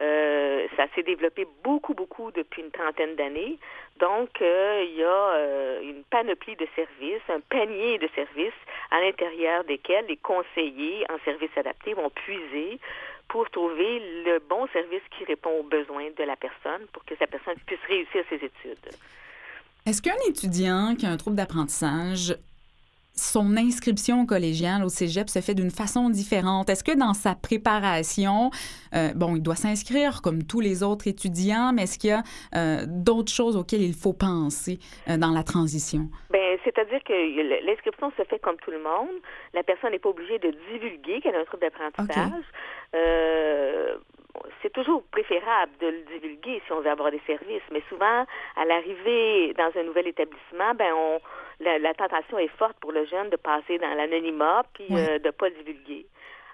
Euh, 0.00 0.66
ça 0.76 0.86
s'est 0.94 1.02
développé 1.02 1.46
beaucoup, 1.62 1.94
beaucoup 1.94 2.30
depuis 2.32 2.62
une 2.62 2.70
trentaine 2.70 3.14
d'années. 3.16 3.58
Donc, 4.00 4.30
euh, 4.40 4.84
il 4.88 4.96
y 4.96 5.04
a 5.04 5.34
euh, 5.34 5.82
une 5.82 6.02
panoplie 6.04 6.56
de 6.56 6.66
services, 6.74 7.22
un 7.28 7.40
panier 7.40 7.98
de 7.98 8.08
services 8.14 8.52
à 8.90 9.00
l'intérieur 9.00 9.64
desquels 9.64 10.06
les 10.08 10.16
conseillers 10.16 11.04
en 11.10 11.18
services 11.24 11.56
adaptés 11.56 11.94
vont 11.94 12.10
puiser 12.10 12.78
pour 13.28 13.48
trouver 13.50 14.24
le 14.24 14.40
bon 14.48 14.66
service 14.72 15.02
qui 15.16 15.24
répond 15.24 15.50
aux 15.60 15.62
besoins 15.62 16.10
de 16.16 16.24
la 16.24 16.36
personne 16.36 16.86
pour 16.92 17.04
que 17.04 17.14
sa 17.16 17.26
personne 17.26 17.56
puisse 17.66 17.80
réussir 17.86 18.24
ses 18.28 18.36
études. 18.36 18.96
Est-ce 19.86 20.00
qu'un 20.00 20.16
étudiant 20.28 20.94
qui 20.96 21.06
a 21.06 21.10
un 21.10 21.16
trouble 21.16 21.36
d'apprentissage 21.36 22.34
son 23.14 23.56
inscription 23.56 24.26
collégiale 24.26 24.84
au 24.84 24.88
cégep 24.88 25.28
se 25.28 25.40
fait 25.40 25.54
d'une 25.54 25.70
façon 25.70 26.08
différente. 26.10 26.70
Est-ce 26.70 26.84
que 26.84 26.96
dans 26.96 27.12
sa 27.12 27.34
préparation, 27.34 28.50
euh, 28.94 29.10
bon, 29.14 29.36
il 29.36 29.42
doit 29.42 29.54
s'inscrire 29.56 30.22
comme 30.22 30.44
tous 30.44 30.60
les 30.60 30.82
autres 30.82 31.08
étudiants, 31.08 31.72
mais 31.74 31.82
est-ce 31.82 31.98
qu'il 31.98 32.10
y 32.10 32.12
a 32.12 32.22
euh, 32.56 32.84
d'autres 32.86 33.32
choses 33.32 33.56
auxquelles 33.56 33.82
il 33.82 33.94
faut 33.94 34.14
penser 34.14 34.78
euh, 35.08 35.16
dans 35.18 35.32
la 35.32 35.42
transition? 35.42 36.08
Bien, 36.30 36.56
c'est-à-dire 36.64 37.02
que 37.04 37.66
l'inscription 37.66 38.12
se 38.16 38.24
fait 38.24 38.38
comme 38.38 38.56
tout 38.56 38.70
le 38.70 38.82
monde. 38.82 39.20
La 39.52 39.62
personne 39.62 39.90
n'est 39.90 39.98
pas 39.98 40.10
obligée 40.10 40.38
de 40.38 40.54
divulguer 40.72 41.20
qu'elle 41.20 41.36
a 41.36 41.40
un 41.40 41.44
trouble 41.44 41.62
d'apprentissage. 41.62 42.44
c'est 44.62 44.72
toujours 44.72 45.02
préférable 45.10 45.72
de 45.80 45.88
le 45.88 46.02
divulguer 46.12 46.62
si 46.64 46.72
on 46.72 46.80
veut 46.80 46.90
avoir 46.90 47.10
des 47.10 47.20
services, 47.26 47.62
mais 47.70 47.82
souvent, 47.88 48.24
à 48.56 48.64
l'arrivée 48.64 49.52
dans 49.54 49.70
un 49.78 49.82
nouvel 49.82 50.06
établissement, 50.06 50.74
ben 50.74 50.92
on 50.94 51.20
la, 51.62 51.94
tentation 51.94 52.38
est 52.38 52.54
forte 52.58 52.76
pour 52.80 52.92
le 52.92 53.04
jeune 53.06 53.30
de 53.30 53.36
passer 53.36 53.78
dans 53.78 53.94
l'anonymat 53.94 54.64
puis 54.74 54.86
euh, 54.90 55.18
de 55.18 55.26
ne 55.26 55.30
pas 55.30 55.50
divulguer. 55.50 56.06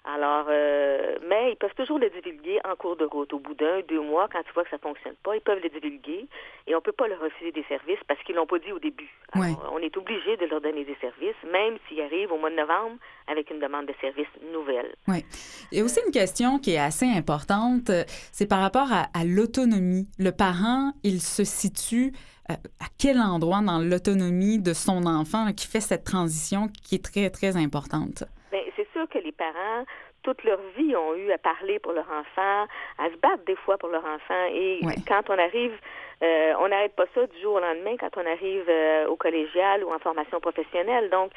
Alors, 0.05 0.47
euh, 0.49 1.16
mais 1.29 1.53
ils 1.53 1.57
peuvent 1.57 1.75
toujours 1.77 1.99
le 1.99 2.09
divulguer 2.09 2.61
en 2.64 2.77
cours 2.77 2.97
de 2.97 3.05
route. 3.05 3.31
Au 3.35 3.38
bout 3.38 3.55
d'un, 3.55 3.81
deux 3.88 4.01
mois, 4.01 4.27
quand 4.33 4.42
tu 4.42 4.53
vois 4.55 4.64
que 4.64 4.71
ça 4.71 4.77
ne 4.77 4.81
fonctionne 4.81 5.16
pas, 5.23 5.37
ils 5.37 5.42
peuvent 5.42 5.61
le 5.62 5.68
divulguer 5.68 6.27
et 6.66 6.75
on 6.75 6.79
ne 6.79 6.83
peut 6.83 6.92
pas 6.92 7.09
leur 7.09 7.21
refuser 7.21 7.53
des 7.53 7.64
services 7.64 7.99
parce 8.07 8.23
qu'ils 8.23 8.37
l'ont 8.37 8.47
pas 8.47 8.59
dit 8.59 8.73
au 8.73 8.79
début. 8.79 9.11
Alors, 9.33 9.71
On 9.75 9.79
est 9.79 9.94
obligé 9.99 10.38
de 10.38 10.47
leur 10.47 10.62
donner 10.62 10.85
des 10.85 10.97
services, 11.01 11.37
même 11.53 11.77
s'ils 11.87 12.01
arrivent 12.01 12.33
au 12.33 12.38
mois 12.38 12.49
de 12.49 12.57
novembre 12.57 12.97
avec 13.27 13.51
une 13.51 13.59
demande 13.59 13.87
de 13.87 13.94
service 14.01 14.29
nouvelle. 14.51 14.94
Oui. 15.09 15.25
Il 15.73 15.79
y 15.79 15.81
a 15.83 15.85
aussi 15.85 16.01
une 16.07 16.12
question 16.12 16.59
qui 16.59 16.73
est 16.73 16.79
assez 16.79 17.07
importante, 17.07 17.90
c'est 18.33 18.49
par 18.49 18.61
rapport 18.61 18.90
à, 18.90 19.09
à 19.12 19.25
l'autonomie. 19.25 20.09
Le 20.18 20.31
parent, 20.31 20.92
il 21.03 21.21
se 21.21 21.44
situe 21.44 22.12
à 22.48 22.87
quel 22.98 23.18
endroit 23.18 23.61
dans 23.61 23.78
l'autonomie 23.78 24.58
de 24.58 24.72
son 24.72 25.06
enfant 25.06 25.52
qui 25.52 25.66
fait 25.66 25.80
cette 25.80 26.04
transition 26.04 26.68
qui 26.68 26.94
est 26.96 27.04
très, 27.04 27.30
très 27.30 27.56
importante? 27.56 28.24
Bien, 28.50 28.62
c'est 28.76 28.88
sûr 28.92 29.08
que 29.08 29.18
les 29.18 29.32
parents, 29.32 29.84
toute 30.22 30.42
leur 30.44 30.61
vie, 30.76 30.96
ont 30.96 31.14
eu 31.14 31.30
à 31.30 31.38
parler 31.38 31.78
pour 31.78 31.92
leur 31.92 32.06
enfant, 32.06 32.66
à 32.98 33.11
se 33.11 33.16
battre 33.16 33.44
des 33.46 33.56
fois 33.56 33.76
pour 33.78 33.90
leur 33.90 34.04
enfant. 34.04 34.44
Et 34.52 34.80
quand 35.06 35.28
on 35.28 35.38
arrive, 35.38 35.74
euh, 36.22 36.52
on 36.61 36.68
n'arrête 36.68 36.96
pas 36.96 37.06
ça 37.14 37.26
du 37.26 37.40
jour 37.40 37.54
au 37.54 37.61
lendemain 37.61 37.96
quand 37.98 38.16
on 38.16 38.26
arrive 38.26 38.64
euh, 38.68 39.06
au 39.08 39.16
collégial 39.16 39.84
ou 39.84 39.92
en 39.92 39.98
formation 39.98 40.40
professionnelle. 40.40 41.11
Donc, 41.11 41.30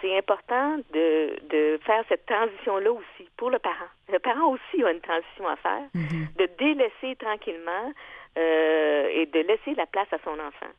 c'est 0.00 0.16
important 0.16 0.76
de, 0.92 1.34
de 1.50 1.80
faire 1.84 2.04
cette 2.08 2.24
transition-là 2.26 2.92
aussi 2.92 3.28
pour 3.36 3.50
le 3.50 3.58
parent. 3.58 3.90
Le 4.12 4.20
parent 4.20 4.52
aussi 4.52 4.84
a 4.84 4.92
une 4.92 5.00
transition 5.00 5.48
à 5.48 5.56
faire, 5.56 5.82
mm-hmm. 5.96 6.36
de 6.38 6.48
délaisser 6.56 7.16
tranquillement 7.16 7.92
euh, 8.38 9.08
et 9.10 9.26
de 9.26 9.40
laisser 9.40 9.74
la 9.76 9.86
place 9.86 10.06
à 10.12 10.18
son 10.22 10.38
enfant, 10.38 10.72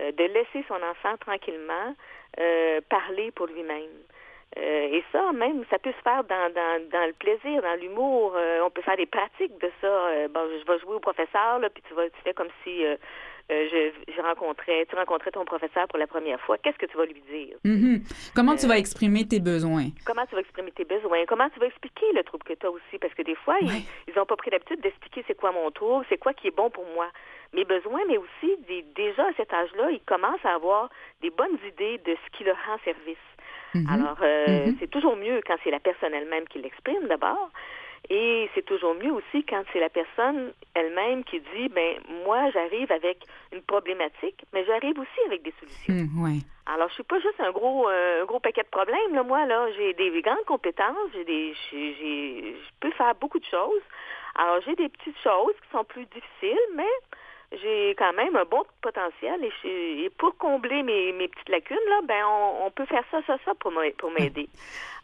euh, 0.00 0.12
de 0.12 0.24
laisser 0.24 0.64
son 0.68 0.76
enfant 0.76 1.16
tranquillement 1.18 1.96
euh, 2.38 2.80
parler 2.88 3.32
pour 3.32 3.46
lui-même. 3.46 3.96
et 4.56 5.02
ça, 5.12 5.32
même, 5.32 5.64
ça 5.70 5.78
peut 5.78 5.92
se 5.92 6.02
faire 6.02 6.24
dans, 6.24 6.52
dans, 6.52 6.88
dans 6.90 7.06
le 7.06 7.12
plaisir, 7.12 7.62
dans 7.62 7.78
l'humour. 7.80 8.36
on 8.62 8.70
peut 8.70 8.82
faire 8.82 8.96
des 8.96 9.06
pratiques 9.06 9.56
de 9.60 9.70
ça. 9.80 10.28
bon, 10.28 10.48
je 10.58 10.66
vais 10.66 10.78
jouer 10.80 10.94
au 10.94 11.00
professeur, 11.00 11.58
là, 11.60 11.68
puis 11.70 11.82
tu 11.86 11.94
vas, 11.94 12.08
tu 12.10 12.20
fais 12.24 12.34
comme 12.34 12.50
si 12.64 12.84
je, 13.50 14.12
je, 14.12 14.22
rencontrais, 14.22 14.86
tu 14.88 14.96
rencontrais 14.96 15.30
ton 15.30 15.44
professeur 15.44 15.88
pour 15.88 15.98
la 15.98 16.06
première 16.06 16.40
fois. 16.40 16.58
Qu'est-ce 16.58 16.78
que 16.78 16.86
tu 16.86 16.96
vas 16.96 17.06
lui 17.06 17.22
dire? 17.30 17.56
Mm-hmm. 17.64 18.32
Comment 18.34 18.56
tu 18.56 18.66
vas 18.66 18.78
exprimer 18.78 19.26
tes 19.26 19.40
besoins? 19.40 19.88
Comment 20.06 20.24
tu 20.26 20.34
vas 20.34 20.40
exprimer 20.40 20.70
tes 20.72 20.84
besoins? 20.84 21.24
Comment 21.26 21.48
tu 21.50 21.58
vas 21.58 21.66
expliquer 21.66 22.06
le 22.14 22.22
trouble 22.22 22.44
que 22.44 22.54
tu 22.54 22.66
as 22.66 22.70
aussi? 22.70 22.98
Parce 23.00 23.14
que 23.14 23.22
des 23.22 23.34
fois, 23.34 23.56
ils 23.60 24.14
n'ont 24.16 24.26
pas 24.26 24.36
pris 24.36 24.50
l'habitude 24.50 24.80
d'expliquer 24.80 25.24
c'est 25.26 25.36
quoi 25.36 25.52
mon 25.52 25.70
trouble, 25.70 26.04
c'est 26.08 26.18
quoi 26.18 26.32
qui 26.32 26.48
est 26.48 26.56
bon 26.56 26.70
pour 26.70 26.86
moi 26.94 27.08
mes 27.52 27.64
besoins, 27.64 28.00
mais 28.08 28.16
aussi 28.16 28.56
déjà 28.94 29.24
à 29.24 29.32
cet 29.36 29.52
âge-là, 29.52 29.90
ils 29.90 30.00
commencent 30.00 30.44
à 30.44 30.54
avoir 30.54 30.88
des 31.20 31.30
bonnes 31.30 31.58
idées 31.66 31.98
de 31.98 32.14
ce 32.14 32.38
qui 32.38 32.44
leur 32.44 32.56
rend 32.66 32.78
service. 32.84 33.16
Mm-hmm. 33.74 33.92
Alors, 33.92 34.18
euh, 34.22 34.46
mm-hmm. 34.46 34.76
c'est 34.78 34.90
toujours 34.90 35.16
mieux 35.16 35.40
quand 35.46 35.56
c'est 35.64 35.70
la 35.70 35.80
personne 35.80 36.14
elle-même 36.14 36.46
qui 36.48 36.60
l'exprime 36.60 37.08
d'abord. 37.08 37.50
Et 38.08 38.48
c'est 38.54 38.64
toujours 38.64 38.94
mieux 38.94 39.12
aussi 39.12 39.44
quand 39.44 39.62
c'est 39.72 39.78
la 39.78 39.88
personne 39.88 40.52
elle-même 40.74 41.22
qui 41.22 41.40
dit, 41.40 41.68
ben 41.68 41.96
moi 42.24 42.50
j'arrive 42.50 42.90
avec 42.90 43.18
une 43.52 43.62
problématique, 43.62 44.44
mais 44.52 44.64
j'arrive 44.64 44.98
aussi 44.98 45.20
avec 45.26 45.42
des 45.42 45.54
solutions. 45.60 45.94
Mm, 45.94 46.40
Alors 46.66 46.88
je 46.88 46.94
suis 46.94 47.02
pas 47.02 47.20
juste 47.20 47.38
un 47.40 47.52
gros 47.52 47.88
euh, 47.88 48.22
un 48.22 48.24
gros 48.24 48.40
paquet 48.40 48.62
de 48.62 48.68
problèmes 48.68 49.14
là, 49.14 49.22
moi 49.22 49.44
là, 49.46 49.68
j'ai 49.76 49.92
des 49.92 50.22
grandes 50.22 50.44
compétences, 50.46 51.10
j'ai 51.12 51.24
des 51.24 51.54
j'ai 51.70 52.54
je 52.54 52.70
peux 52.80 52.90
faire 52.92 53.14
beaucoup 53.14 53.38
de 53.38 53.44
choses. 53.44 53.82
Alors 54.34 54.60
j'ai 54.64 54.74
des 54.76 54.88
petites 54.88 55.18
choses 55.22 55.54
qui 55.62 55.70
sont 55.70 55.84
plus 55.84 56.06
difficiles, 56.06 56.66
mais 56.74 56.94
j'ai 57.52 57.96
quand 57.98 58.12
même 58.12 58.36
un 58.36 58.44
bon 58.44 58.62
potentiel 58.80 59.44
et, 59.64 60.10
pour 60.18 60.36
combler 60.36 60.82
mes, 60.82 61.12
mes, 61.12 61.26
petites 61.26 61.48
lacunes, 61.48 61.76
là, 61.88 62.00
ben 62.06 62.22
on, 62.64 62.70
peut 62.70 62.86
faire 62.86 63.02
ça, 63.10 63.20
ça, 63.26 63.36
ça 63.44 63.52
pour 63.58 63.72
m'aider. 63.72 64.48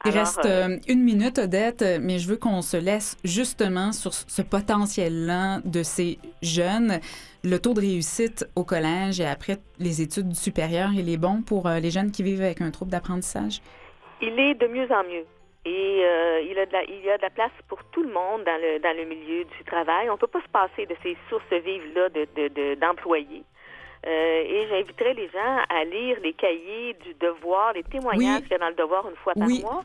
Il 0.04 0.12
reste 0.12 0.44
euh, 0.44 0.68
euh, 0.68 0.78
une 0.88 1.02
minute, 1.02 1.38
Odette, 1.38 1.84
mais 2.00 2.18
je 2.18 2.28
veux 2.28 2.36
qu'on 2.36 2.62
se 2.62 2.76
laisse 2.76 3.16
justement 3.24 3.92
sur 3.92 4.12
ce 4.12 4.42
potentiel-là 4.42 5.60
de 5.64 5.82
ces 5.82 6.18
jeunes. 6.42 7.00
Le 7.42 7.58
taux 7.58 7.74
de 7.74 7.80
réussite 7.80 8.46
au 8.54 8.62
collège 8.62 9.20
et 9.20 9.26
après 9.26 9.56
les 9.78 10.02
études 10.02 10.34
supérieures, 10.34 10.90
il 10.94 11.08
est 11.08 11.16
bon 11.16 11.42
pour 11.42 11.66
euh, 11.66 11.80
les 11.80 11.90
jeunes 11.90 12.12
qui 12.12 12.22
vivent 12.22 12.42
avec 12.42 12.60
un 12.60 12.70
trouble 12.70 12.90
d'apprentissage? 12.92 13.60
Il 14.20 14.38
est 14.38 14.54
de 14.54 14.66
mieux 14.68 14.90
en 14.92 15.02
mieux. 15.02 15.26
Et 15.66 16.04
euh, 16.04 16.42
il, 16.48 16.56
a 16.60 16.66
de 16.66 16.72
la, 16.72 16.84
il 16.84 17.04
y 17.04 17.10
a 17.10 17.16
de 17.16 17.22
la 17.22 17.30
place 17.30 17.50
pour 17.68 17.82
tout 17.90 18.04
le 18.04 18.12
monde 18.12 18.44
dans 18.44 18.60
le, 18.62 18.78
dans 18.78 18.96
le 18.96 19.04
milieu 19.04 19.42
du 19.44 19.64
travail. 19.64 20.08
On 20.08 20.12
ne 20.12 20.18
peut 20.18 20.28
pas 20.28 20.40
se 20.40 20.48
passer 20.48 20.86
de 20.86 20.94
ces 21.02 21.16
sources 21.28 21.42
vives-là 21.50 22.08
d'employés. 22.76 23.26
De, 23.26 24.06
de, 24.06 24.08
euh, 24.08 24.42
et 24.44 24.68
j'inviterai 24.68 25.14
les 25.14 25.28
gens 25.28 25.58
à 25.68 25.84
lire 25.84 26.18
les 26.22 26.34
cahiers 26.34 26.94
du 27.02 27.14
devoir, 27.14 27.72
les 27.72 27.82
témoignages 27.82 28.42
qu'il 28.42 28.52
y 28.52 28.54
a 28.54 28.58
dans 28.58 28.68
le 28.68 28.74
devoir 28.74 29.08
une 29.08 29.16
fois 29.16 29.34
par 29.34 29.48
mois 29.48 29.84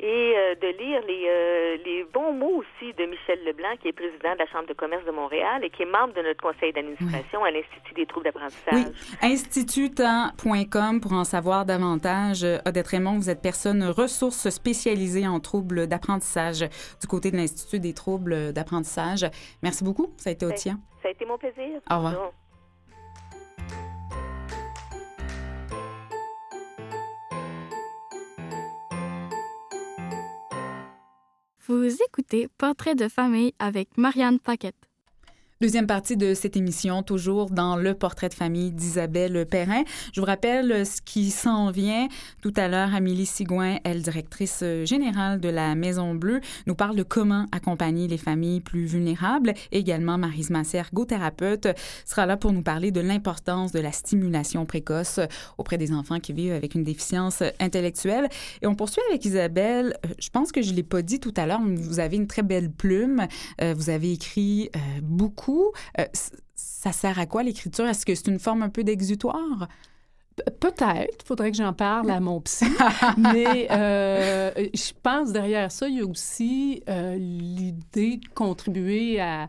et 0.00 0.34
euh, 0.36 0.54
de 0.54 0.66
lire 0.78 1.00
les, 1.06 1.24
euh, 1.28 1.76
les 1.84 2.04
bons 2.04 2.32
mots 2.32 2.62
aussi 2.62 2.92
de 2.94 3.04
Michel 3.04 3.44
Leblanc, 3.44 3.76
qui 3.82 3.88
est 3.88 3.92
président 3.92 4.32
de 4.34 4.38
la 4.38 4.46
Chambre 4.46 4.68
de 4.68 4.74
commerce 4.74 5.04
de 5.04 5.10
Montréal 5.10 5.64
et 5.64 5.70
qui 5.70 5.82
est 5.82 5.86
membre 5.86 6.14
de 6.14 6.22
notre 6.22 6.40
conseil 6.40 6.72
d'administration 6.72 7.42
à 7.42 7.50
l'Institut 7.50 7.94
des 7.94 8.06
troubles 8.06 8.26
d'apprentissage. 8.26 8.74
Oui, 8.74 9.32
institut.com 9.32 11.00
pour 11.00 11.12
en 11.12 11.24
savoir 11.24 11.64
davantage. 11.64 12.46
Odette 12.64 12.86
Raymond, 12.86 13.18
vous 13.18 13.30
êtes 13.30 13.42
personne 13.42 13.82
ressource 13.84 14.48
spécialisée 14.50 15.26
en 15.26 15.40
troubles 15.40 15.88
d'apprentissage 15.88 16.60
du 17.00 17.06
côté 17.08 17.30
de 17.30 17.36
l'Institut 17.36 17.80
des 17.80 17.94
troubles 17.94 18.52
d'apprentissage. 18.52 19.26
Merci 19.62 19.82
beaucoup. 19.82 20.12
Ça 20.16 20.30
a 20.30 20.32
été 20.32 20.46
au 20.46 20.52
tien. 20.52 20.78
Ça 21.02 21.08
a 21.08 21.10
été 21.10 21.24
mon 21.24 21.38
plaisir. 21.38 21.80
Au 21.90 21.96
revoir. 21.96 22.32
Vous 31.68 31.84
écoutez 32.02 32.48
Portrait 32.56 32.94
de 32.94 33.08
famille 33.08 33.52
avec 33.58 33.98
Marianne 33.98 34.38
Paquette. 34.38 34.87
Deuxième 35.60 35.88
partie 35.88 36.16
de 36.16 36.34
cette 36.34 36.56
émission, 36.56 37.02
toujours 37.02 37.50
dans 37.50 37.74
le 37.74 37.92
portrait 37.92 38.28
de 38.28 38.34
famille 38.34 38.70
d'Isabelle 38.70 39.44
Perrin. 39.44 39.82
Je 40.12 40.20
vous 40.20 40.26
rappelle 40.26 40.86
ce 40.86 41.02
qui 41.02 41.32
s'en 41.32 41.72
vient. 41.72 42.06
Tout 42.42 42.52
à 42.54 42.68
l'heure, 42.68 42.94
Amélie 42.94 43.26
Sigouin, 43.26 43.78
elle, 43.82 44.00
directrice 44.00 44.62
générale 44.84 45.40
de 45.40 45.48
la 45.48 45.74
Maison 45.74 46.14
Bleue, 46.14 46.40
nous 46.68 46.76
parle 46.76 46.94
de 46.94 47.02
comment 47.02 47.46
accompagner 47.50 48.06
les 48.06 48.18
familles 48.18 48.60
plus 48.60 48.84
vulnérables. 48.84 49.52
Également, 49.72 50.16
Marise 50.16 50.50
Masser, 50.50 50.78
ergothérapeute, 50.78 51.66
sera 52.06 52.24
là 52.24 52.36
pour 52.36 52.52
nous 52.52 52.62
parler 52.62 52.92
de 52.92 53.00
l'importance 53.00 53.72
de 53.72 53.80
la 53.80 53.90
stimulation 53.90 54.64
précoce 54.64 55.18
auprès 55.58 55.76
des 55.76 55.92
enfants 55.92 56.20
qui 56.20 56.32
vivent 56.34 56.52
avec 56.52 56.76
une 56.76 56.84
déficience 56.84 57.42
intellectuelle. 57.58 58.28
Et 58.62 58.68
on 58.68 58.76
poursuit 58.76 59.02
avec 59.08 59.24
Isabelle. 59.24 59.98
Euh, 60.06 60.10
je 60.20 60.30
pense 60.30 60.52
que 60.52 60.62
je 60.62 60.70
ne 60.70 60.76
l'ai 60.76 60.84
pas 60.84 61.02
dit 61.02 61.18
tout 61.18 61.34
à 61.36 61.46
l'heure, 61.46 61.60
mais 61.60 61.74
vous 61.74 61.98
avez 61.98 62.16
une 62.16 62.28
très 62.28 62.44
belle 62.44 62.70
plume. 62.70 63.26
Euh, 63.60 63.74
vous 63.76 63.90
avez 63.90 64.12
écrit 64.12 64.70
euh, 64.76 64.78
beaucoup 65.48 65.72
euh, 65.98 66.04
ça 66.54 66.92
sert 66.92 67.18
à 67.18 67.26
quoi 67.26 67.42
l'écriture? 67.42 67.86
Est-ce 67.86 68.04
que 68.04 68.14
c'est 68.14 68.28
une 68.28 68.38
forme 68.38 68.62
un 68.62 68.68
peu 68.68 68.84
d'exutoire? 68.84 69.68
Peut-être, 70.60 71.16
il 71.20 71.26
faudrait 71.26 71.50
que 71.50 71.56
j'en 71.56 71.72
parle 71.72 72.10
à 72.10 72.20
mon 72.20 72.40
psy. 72.40 72.66
mais 73.16 73.68
euh, 73.70 74.50
je 74.72 74.92
pense 75.02 75.32
derrière 75.32 75.72
ça, 75.72 75.88
il 75.88 75.98
y 75.98 76.00
a 76.00 76.06
aussi 76.06 76.82
euh, 76.88 77.16
l'idée 77.16 78.18
de 78.18 78.28
contribuer 78.34 79.20
à, 79.20 79.48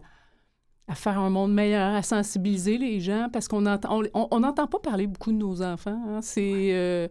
faire 0.94 1.20
un 1.20 1.30
monde 1.30 1.54
meilleur, 1.54 1.94
à 1.94 2.02
sensibiliser 2.02 2.80
les 2.80 3.00
gens, 3.00 3.30
parce 3.32 3.48
qu'on 3.48 3.62
n'entend 3.62 4.02
on, 4.16 4.42
pas 4.54 4.68
parler 4.82 5.06
beaucoup 5.06 5.32
de 5.32 5.38
nos 5.38 5.62
enfants. 5.62 6.02
Hein. 6.08 6.20
C'est, 6.24 7.10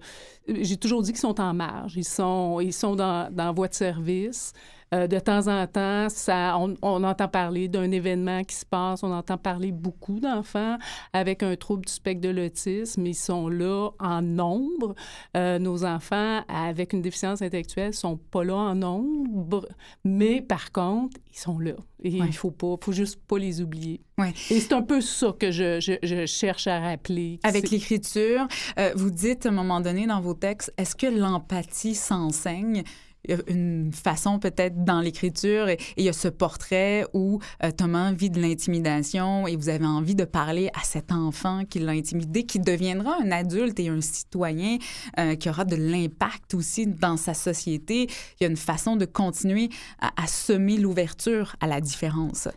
j'ai 0.49 0.77
toujours 0.77 1.03
dit 1.03 1.13
qu'ils 1.13 1.21
sont 1.21 1.41
en 1.41 1.55
marge, 1.55 1.97
ils 1.97 2.05
sont, 2.05 2.59
ils 2.59 2.73
sont 2.73 2.97
dans, 2.97 3.33
dans 3.33 3.53
voie 3.53 3.69
de 3.69 3.75
service. 3.75 4.53
Euh, 4.95 5.07
de 5.07 5.19
temps 5.19 5.47
en 5.49 5.67
temps, 5.67 6.09
ça, 6.09 6.57
on, 6.59 6.75
on 6.83 7.05
entend 7.05 7.29
parler 7.29 7.69
d'un 7.69 7.91
événement 7.91 8.43
qui 8.45 8.57
se 8.57 8.65
passe, 8.65 9.03
on 9.03 9.13
entend 9.13 9.37
parler 9.37 9.71
beaucoup 9.73 10.19
d'enfants 10.21 10.79
avec 11.13 11.43
un 11.43 11.57
trouble 11.57 11.85
du 11.85 11.93
spectre 11.93 12.23
de 12.23 12.31
l'autisme. 12.31 13.05
Ils 13.07 13.15
sont 13.15 13.49
là 13.49 13.91
en 14.01 14.23
nombre. 14.23 14.95
Euh, 15.37 15.59
nos 15.59 15.85
enfants 15.85 16.43
avec 16.49 16.93
une 16.93 17.03
déficience 17.03 17.43
intellectuelle 17.43 17.93
sont 17.95 18.17
pas 18.17 18.45
là 18.45 18.55
en 18.57 18.75
nombre, 18.75 19.69
mais 20.05 20.41
par 20.41 20.73
contre, 20.73 21.19
ils 21.33 21.39
sont 21.39 21.59
là. 21.59 21.73
Et 22.03 22.21
Ouais. 22.21 22.27
il 22.29 22.33
faut 22.35 22.53
pas, 22.53 22.77
faut 22.81 22.93
juste 22.93 23.19
pas 23.27 23.39
les 23.39 23.61
oublier. 23.61 24.01
Ouais. 24.19 24.33
Et 24.51 24.61
c'est 24.61 24.73
un 24.73 24.83
peu 24.83 25.01
ça 25.01 25.35
que 25.39 25.51
je, 25.51 25.81
je, 25.81 25.95
je 26.03 26.27
cherche 26.27 26.67
à 26.69 26.79
rappeler. 26.81 27.41
Avec 27.43 27.71
l'écriture, 27.71 28.47
euh, 28.79 28.93
vous 28.95 29.11
dites 29.11 29.47
à 29.47 29.49
un 29.49 29.53
moment 29.53 29.81
donné 29.81 30.07
dans 30.07 30.21
vos 30.21 30.35
textes, 30.35 30.73
est-ce 30.79 30.95
que 30.95 31.07
l'empathie 31.09 31.95
s'enseigne? 31.97 32.85
Il 33.29 33.37
y 33.37 33.39
a 33.39 33.43
une 33.49 33.93
façon 33.93 34.39
peut-être 34.39 34.85
dans 34.85 35.01
l'écriture, 35.01 35.69
et, 35.69 35.79
il 35.97 36.05
y 36.05 36.09
a 36.09 36.13
ce 36.13 36.29
portrait 36.29 37.07
où 37.13 37.41
euh, 37.63 37.71
Thomas 37.71 38.13
vit 38.13 38.31
de 38.31 38.41
l'intimidation 38.41 39.47
et 39.47 39.57
vous 39.57 39.69
avez 39.69 39.87
envie 39.87 40.15
de 40.15 40.25
parler 40.25 40.71
à 40.75 40.83
cet 40.83 41.13
enfant 41.13 41.65
qui 41.65 41.79
l'a 41.79 41.93
intimidé, 41.93 42.45
qui 42.45 42.59
deviendra 42.59 43.17
un 43.23 43.31
adulte 43.31 43.79
et 43.81 43.89
un 43.89 44.01
citoyen 44.01 44.79
euh, 45.19 45.37
qui 45.37 45.49
aura 45.49 45.65
de 45.65 45.77
l'impact 45.77 46.55
aussi 46.55 46.87
dans 46.87 47.17
sa 47.17 47.35
société. 47.35 48.09
Il 48.41 48.45
y 48.45 48.45
a 48.45 48.49
une 48.49 48.57
façon 48.57 48.97
de 48.97 49.05
continuer 49.05 49.69
à 50.01 50.27
semer 50.27 50.77
l'ouverture 50.77 51.57
à 51.61 51.67
la 51.67 51.81
différence. 51.81 52.49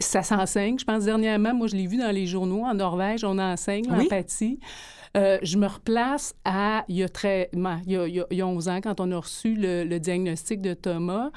Ça 0.00 0.22
s'enseigne. 0.22 0.78
Je 0.78 0.84
pense 0.84 1.04
dernièrement, 1.04 1.54
moi, 1.54 1.66
je 1.66 1.76
l'ai 1.76 1.86
vu 1.86 1.96
dans 1.98 2.10
les 2.10 2.26
journaux 2.26 2.64
en 2.64 2.74
Norvège, 2.74 3.24
on 3.24 3.38
enseigne 3.38 3.84
Oui. 3.90 4.04
l'empathie. 4.04 4.58
Euh, 5.16 5.38
je 5.42 5.58
me 5.58 5.66
replace 5.66 6.34
à 6.44 6.84
il 6.88 6.96
y, 6.96 7.02
a 7.02 7.08
très, 7.08 7.50
il, 7.52 7.58
y 7.60 7.96
a, 7.96 8.06
il 8.06 8.14
y 8.14 8.20
a- 8.20 8.26
il 8.30 8.36
y 8.38 8.40
a 8.42 8.46
11 8.46 8.68
ans 8.68 8.80
quand 8.80 9.00
on 9.00 9.10
a 9.10 9.16
reçu 9.18 9.54
le, 9.56 9.84
le 9.84 9.98
diagnostic 10.00 10.60
de 10.60 10.72
Thomas. 10.74 11.30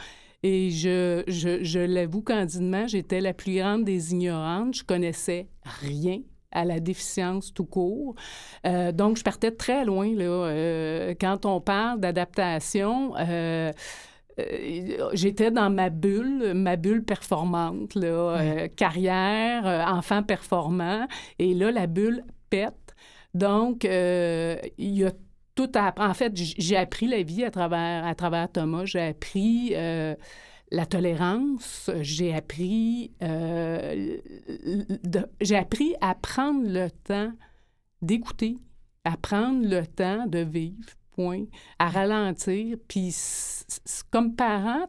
Et 0.44 0.70
je, 0.72 1.24
je, 1.28 1.64
je 1.64 1.80
l'avoue 1.80 2.22
candidement, 2.22 2.86
j'étais 2.86 3.22
la 3.22 3.34
plus 3.34 3.56
grande 3.56 3.84
des 3.86 4.12
ignorantes. 4.12 4.76
Je 4.76 4.84
connaissais 4.84 5.48
rien 5.82 6.20
à 6.52 6.66
la 6.66 6.80
déficience 6.80 7.52
tout 7.54 7.66
court. 7.66 8.14
Euh, 8.68 8.92
donc, 8.92 9.18
je 9.18 9.24
partais 9.24 9.52
très 9.52 9.86
loin. 9.86 10.14
Là. 10.14 10.24
Euh, 10.26 11.16
quand 11.20 11.46
on 11.48 11.60
parle 11.62 12.00
d'adaptation, 12.00 13.14
euh, 13.18 13.72
euh, 14.40 15.10
j'étais 15.14 15.52
dans 15.52 15.70
ma 15.70 15.90
bulle, 15.90 16.54
ma 16.56 16.76
bulle 16.76 17.04
performante, 17.04 17.96
là, 17.96 18.08
euh, 18.08 18.68
carrière, 18.68 19.68
euh, 19.68 19.84
enfant 19.86 20.24
performant, 20.24 21.08
et 21.40 21.54
là, 21.54 21.72
la 21.72 21.88
bulle 21.88 22.24
pète. 22.50 22.96
Donc, 23.34 23.84
il 23.84 24.60
y 24.78 25.04
a 25.04 25.12
tout 25.56 25.72
à 25.74 25.88
apprendre. 25.88 26.12
En 26.12 26.14
fait, 26.14 26.32
j'ai 26.36 26.78
appris 26.78 27.08
la 27.08 27.24
vie 27.24 27.44
à 27.44 27.52
travers, 27.52 28.06
à 28.06 28.14
travers 28.14 28.52
Thomas. 28.52 28.86
J'ai 28.86 29.02
appris 29.02 29.72
la 29.72 30.86
tolérance. 30.86 31.90
J'ai 32.02 32.36
appris, 32.36 33.12
j'ai 35.42 35.56
appris 35.56 35.96
à 36.00 36.14
prendre 36.14 36.62
le 36.70 36.90
temps 36.92 37.32
d'écouter, 38.04 38.58
à 39.04 39.18
prendre 39.18 39.68
le 39.68 39.88
temps 39.88 40.28
de 40.28 40.40
vivre, 40.40 40.94
point, 41.14 41.46
à 41.80 41.90
ralentir. 41.90 42.78
Puis, 42.88 43.16
comme 44.12 44.36
parent, 44.36 44.88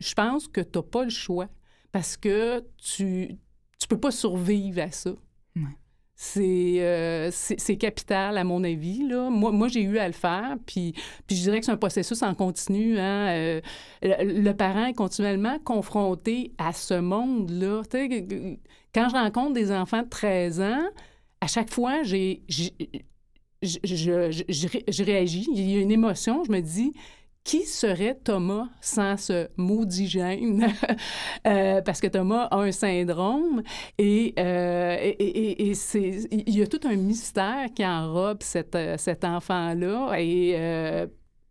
je 0.00 0.14
pense 0.14 0.48
que 0.48 0.60
tu 0.60 0.78
n'as 0.78 0.82
pas 0.82 1.04
le 1.04 1.10
choix 1.10 1.48
parce 1.92 2.16
que 2.16 2.64
tu 2.76 3.36
tu 3.78 3.88
peux 3.88 4.00
pas 4.00 4.10
survivre 4.10 4.80
à 4.80 4.90
ça. 4.90 5.10
Ouais. 5.56 5.62
C'est 6.16 6.76
euh, 6.80 7.30
c'est 7.32 7.76
capital, 7.76 8.38
à 8.38 8.44
mon 8.44 8.62
avis. 8.62 9.06
Là. 9.06 9.30
Moi, 9.30 9.50
moi 9.50 9.68
j'ai 9.68 9.82
eu 9.82 9.98
à 9.98 10.06
le 10.06 10.14
faire, 10.14 10.56
puis, 10.64 10.94
puis 11.26 11.36
je 11.36 11.42
dirais 11.42 11.58
que 11.58 11.66
c'est 11.66 11.72
un 11.72 11.76
processus 11.76 12.22
en 12.22 12.34
continu. 12.34 12.98
Hein. 12.98 13.28
Euh, 13.28 13.60
le, 14.02 14.52
parent 14.52 14.86
est 14.86 14.94
continuellement 14.94 15.58
confronté 15.58 16.52
à 16.56 16.72
ce 16.72 16.94
monde-là. 16.94 17.82
Quand 18.94 19.08
je 19.08 19.14
rencontre 19.14 19.54
des 19.54 19.72
enfants 19.72 20.02
de 20.02 20.08
13 20.08 20.60
ans, 20.60 20.88
à 21.40 21.46
chaque 21.48 21.70
fois, 21.70 22.02
j'ai- 22.04 22.42
je, 23.64 23.78
je, 23.84 24.30
je, 24.30 24.42
je 24.48 24.68
ré- 24.68 24.84
je 24.88 25.02
réagis. 25.04 25.46
Il 25.52 25.70
y 25.70 25.76
a 25.78 25.80
une 25.80 25.90
émotion. 25.92 26.44
Je 26.44 26.52
me 26.52 26.60
dis, 26.60 26.92
qui 27.42 27.62
serait 27.64 28.14
Thomas 28.14 28.68
sans 28.80 29.16
ce 29.18 29.48
maudit 29.56 30.06
gène? 30.08 30.66
Euh, 31.46 31.82
parce 31.82 32.00
que 32.00 32.06
Thomas 32.06 32.44
a 32.50 32.56
un 32.56 32.72
syndrome 32.72 33.62
et, 33.98 34.32
euh, 34.38 34.96
et, 34.98 35.08
et- 35.10 35.68
et 35.68 35.74
c'est, 35.74 36.26
il 36.30 36.56
y 36.58 36.62
a 36.62 36.66
tout 36.66 36.80
un 36.84 36.96
mystère 36.96 37.66
qui 37.74 37.84
enrobe 37.84 38.42
cet, 38.42 38.74
euh, 38.74 38.96
cet 38.96 39.24
enfant-là. 39.24 40.14
Et 40.18 40.54
euh, 40.56 41.06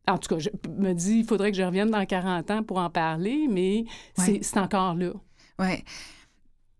en 0.08 0.17
tout 0.17 0.34
cas, 0.34 0.39
je 0.39 0.49
me 0.80 0.93
dis, 0.93 1.19
il 1.19 1.26
faudrait 1.26 1.52
que 1.52 1.58
je 1.58 1.62
revienne 1.63 1.91
dans 1.91 2.04
40 2.06 2.49
ans 2.49 2.63
pour 2.63 2.78
en 2.80 2.89
parler, 2.89 3.47
mais 3.49 3.84
c'est, 4.17 4.32
Ouais. 4.32 4.39
c'est 4.41 4.58
encore 4.58 4.95
là. 4.95 5.12
Ouais. 5.60 5.84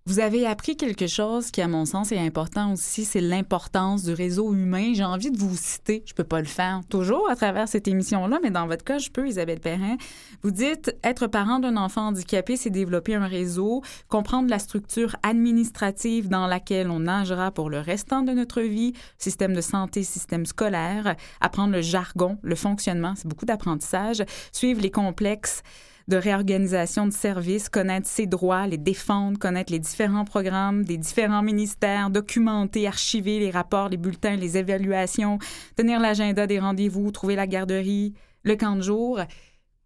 Vous 0.06 0.20
avez 0.20 0.46
appris 0.46 0.76
quelque 0.76 1.08
chose 1.08 1.50
qui, 1.50 1.62
à 1.62 1.70
mon 1.70 1.86
sens, 1.86 2.12
est 2.12 2.20
important 2.20 2.74
aussi, 2.74 3.06
c'est 3.06 3.22
l'importance 3.22 4.04
du 4.04 4.12
réseau 4.12 4.54
humain. 4.54 4.92
J'ai 4.94 5.06
envie 5.06 5.32
de 5.32 5.38
vous 5.38 5.56
citer, 5.56 6.04
je 6.06 6.14
peux 6.14 6.26
pas 6.26 6.42
le 6.42 6.46
faire 6.46 6.82
toujours 6.90 7.30
à 7.30 7.38
travers 7.38 7.70
cette 7.70 7.88
émission-là, 7.88 8.40
mais 8.44 8.52
dans 8.52 8.68
votre 8.68 8.84
cas, 8.84 8.98
je 8.98 9.10
peux, 9.10 9.26
Isabelle 9.26 9.62
Perrin. 9.62 9.96
Vous 10.42 10.52
dites, 10.52 10.94
être 11.06 11.28
parent 11.28 11.60
d'un 11.60 11.78
enfant 11.78 12.08
handicapé, 12.08 12.58
c'est 12.58 12.70
développer 12.70 13.16
un 13.16 13.28
réseau, 13.28 13.82
comprendre 14.10 14.50
la 14.50 14.60
structure 14.60 15.16
administrative 15.24 16.28
dans 16.28 16.48
laquelle 16.48 16.90
on 16.90 17.00
nagera 17.00 17.52
pour 17.52 17.70
le 17.70 17.80
restant 17.80 18.24
de 18.24 18.34
notre 18.34 18.60
vie, 18.60 18.92
système 19.18 19.54
de 19.54 19.62
santé, 19.62 20.04
système 20.04 20.46
scolaire, 20.46 21.16
apprendre 21.40 21.72
le 21.72 21.82
jargon, 21.82 22.40
le 22.42 22.56
fonctionnement, 22.56 23.14
c'est 23.16 23.30
beaucoup 23.30 23.46
d'apprentissage, 23.46 24.22
suivre 24.52 24.82
les 24.82 24.92
complexes 24.92 25.64
de 26.08 26.18
réorganisation 26.18 27.08
de 27.08 27.14
services, 27.14 27.70
connaître 27.70 28.08
ses 28.08 28.26
droits, 28.26 28.68
les 28.68 28.78
défendre, 28.78 29.40
connaître 29.40 29.72
les 29.72 29.80
différents 29.80 30.26
programmes 30.26 30.84
des 30.84 30.98
différents 30.98 31.44
ministères, 31.44 32.10
documenter, 32.10 32.88
archiver 32.88 33.40
les 33.40 33.52
rapports, 33.52 33.90
les 33.90 33.98
bulletins, 33.98 34.36
les 34.36 34.58
évaluations, 34.58 35.40
tenir 35.76 36.00
l'agenda 36.00 36.48
des 36.48 36.60
rendez-vous, 36.60 37.12
trouver 37.12 37.36
la 37.36 37.48
garderie, 37.48 38.14
le 38.44 38.56
camp 38.56 38.76
de 38.76 38.82
jour. 38.82 39.20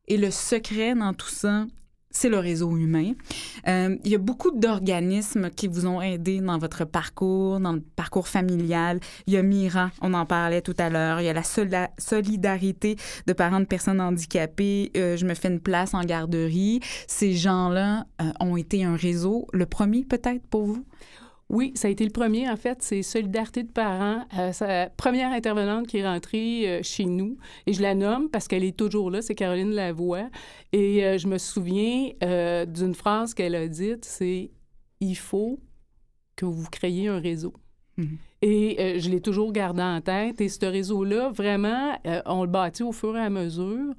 Et 0.07 0.17
le 0.17 0.31
secret 0.31 0.95
dans 0.95 1.13
tout 1.13 1.29
ça, 1.29 1.65
c'est 2.17 2.29
le 2.29 2.39
réseau 2.39 2.75
humain. 2.75 3.13
Euh, 3.67 3.95
il 4.03 4.11
y 4.11 4.15
a 4.15 4.17
beaucoup 4.17 4.49
d'organismes 4.49 5.51
qui 5.51 5.67
vous 5.67 5.85
ont 5.85 6.01
aidé 6.01 6.39
dans 6.39 6.57
votre 6.57 6.83
parcours, 6.83 7.59
dans 7.59 7.73
le 7.73 7.81
parcours 7.95 8.27
familial. 8.27 8.99
Il 9.27 9.33
y 9.33 9.37
a 9.37 9.43
Mira, 9.43 9.91
on 10.01 10.15
en 10.15 10.25
parlait 10.25 10.63
tout 10.63 10.73
à 10.79 10.89
l'heure. 10.89 11.21
Il 11.21 11.25
y 11.25 11.29
a 11.29 11.33
la 11.33 11.89
solidarité 11.99 12.95
de 13.27 13.33
parents 13.33 13.59
de 13.59 13.65
personnes 13.65 14.01
handicapées. 14.01 14.91
Euh, 14.97 15.15
je 15.15 15.27
me 15.27 15.35
fais 15.35 15.49
une 15.49 15.59
place 15.59 15.93
en 15.93 16.01
garderie. 16.01 16.79
Ces 17.05 17.33
gens-là 17.33 18.07
euh, 18.19 18.31
ont 18.39 18.57
été 18.57 18.83
un 18.83 18.95
réseau. 18.95 19.45
Le 19.53 19.67
premier, 19.67 20.03
peut-être, 20.03 20.41
pour 20.47 20.65
vous? 20.65 20.85
Oui, 21.49 21.71
ça 21.75 21.87
a 21.87 21.91
été 21.91 22.03
le 22.03 22.11
premier, 22.11 22.49
en 22.49 22.57
fait. 22.57 22.79
C'est 22.81 23.01
Solidarité 23.01 23.63
de 23.63 23.71
parents. 23.71 24.25
Euh, 24.37 24.51
sa 24.51 24.89
première 24.89 25.31
intervenante 25.31 25.87
qui 25.87 25.99
est 25.99 26.05
rentrée 26.07 26.67
euh, 26.67 26.79
chez 26.83 27.05
nous. 27.05 27.37
Et 27.65 27.71
je 27.73 27.81
la 27.81 27.95
nomme 27.95 28.29
parce 28.29 28.49
qu'elle 28.49 28.65
est 28.65 28.75
toujours 28.75 29.09
là. 29.11 29.21
C'est 29.21 29.33
Caroline 29.35 29.71
Lavoie. 29.71 30.29
Et 30.73 31.05
euh, 31.05 31.17
je 31.17 31.27
me 31.27 31.37
souviens 31.37 32.09
euh, 32.21 32.65
d'une 32.65 32.93
phrase 32.93 33.33
qu'elle 33.33 33.55
a 33.55 33.65
dite, 33.67 34.03
c'est 34.03 34.51
«Il 34.99 35.15
faut 35.15 35.59
que 36.35 36.45
vous 36.45 36.67
créiez 36.69 37.07
un 37.07 37.19
réseau». 37.19 37.53
Mhm. 37.97 38.17
Et 38.43 38.99
je 38.99 39.09
l'ai 39.09 39.21
toujours 39.21 39.51
gardé 39.51 39.81
en 39.81 40.01
tête. 40.01 40.39
Et 40.41 40.49
ce 40.49 40.63
réseau-là, 40.65 41.29
vraiment, 41.31 41.97
on 42.27 42.43
le 42.43 42.49
bâtit 42.49 42.83
au 42.83 42.91
fur 42.91 43.17
et 43.17 43.21
à 43.21 43.29
mesure. 43.31 43.93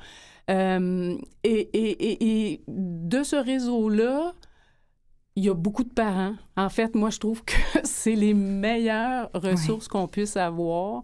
Et, 0.49 1.19
et- 1.45 1.69
et- 1.73 2.53
et 2.53 2.61
de 2.69 3.23
ce 3.25 3.35
réseau-là, 3.35 4.35
il 5.39 5.45
y 5.45 5.49
a 5.49 5.55
beaucoup 5.55 5.85
de 5.85 5.93
parents. 5.93 6.35
En 6.57 6.69
fait, 6.69 6.97
moi, 6.97 7.11
je 7.11 7.19
trouve 7.19 7.45
que 7.45 7.55
c'est 7.85 8.17
les 8.17 8.35
meilleures 8.35 9.31
ressources 9.35 9.87
qu'on 9.87 10.09
puisse 10.09 10.37
avoir. 10.37 11.03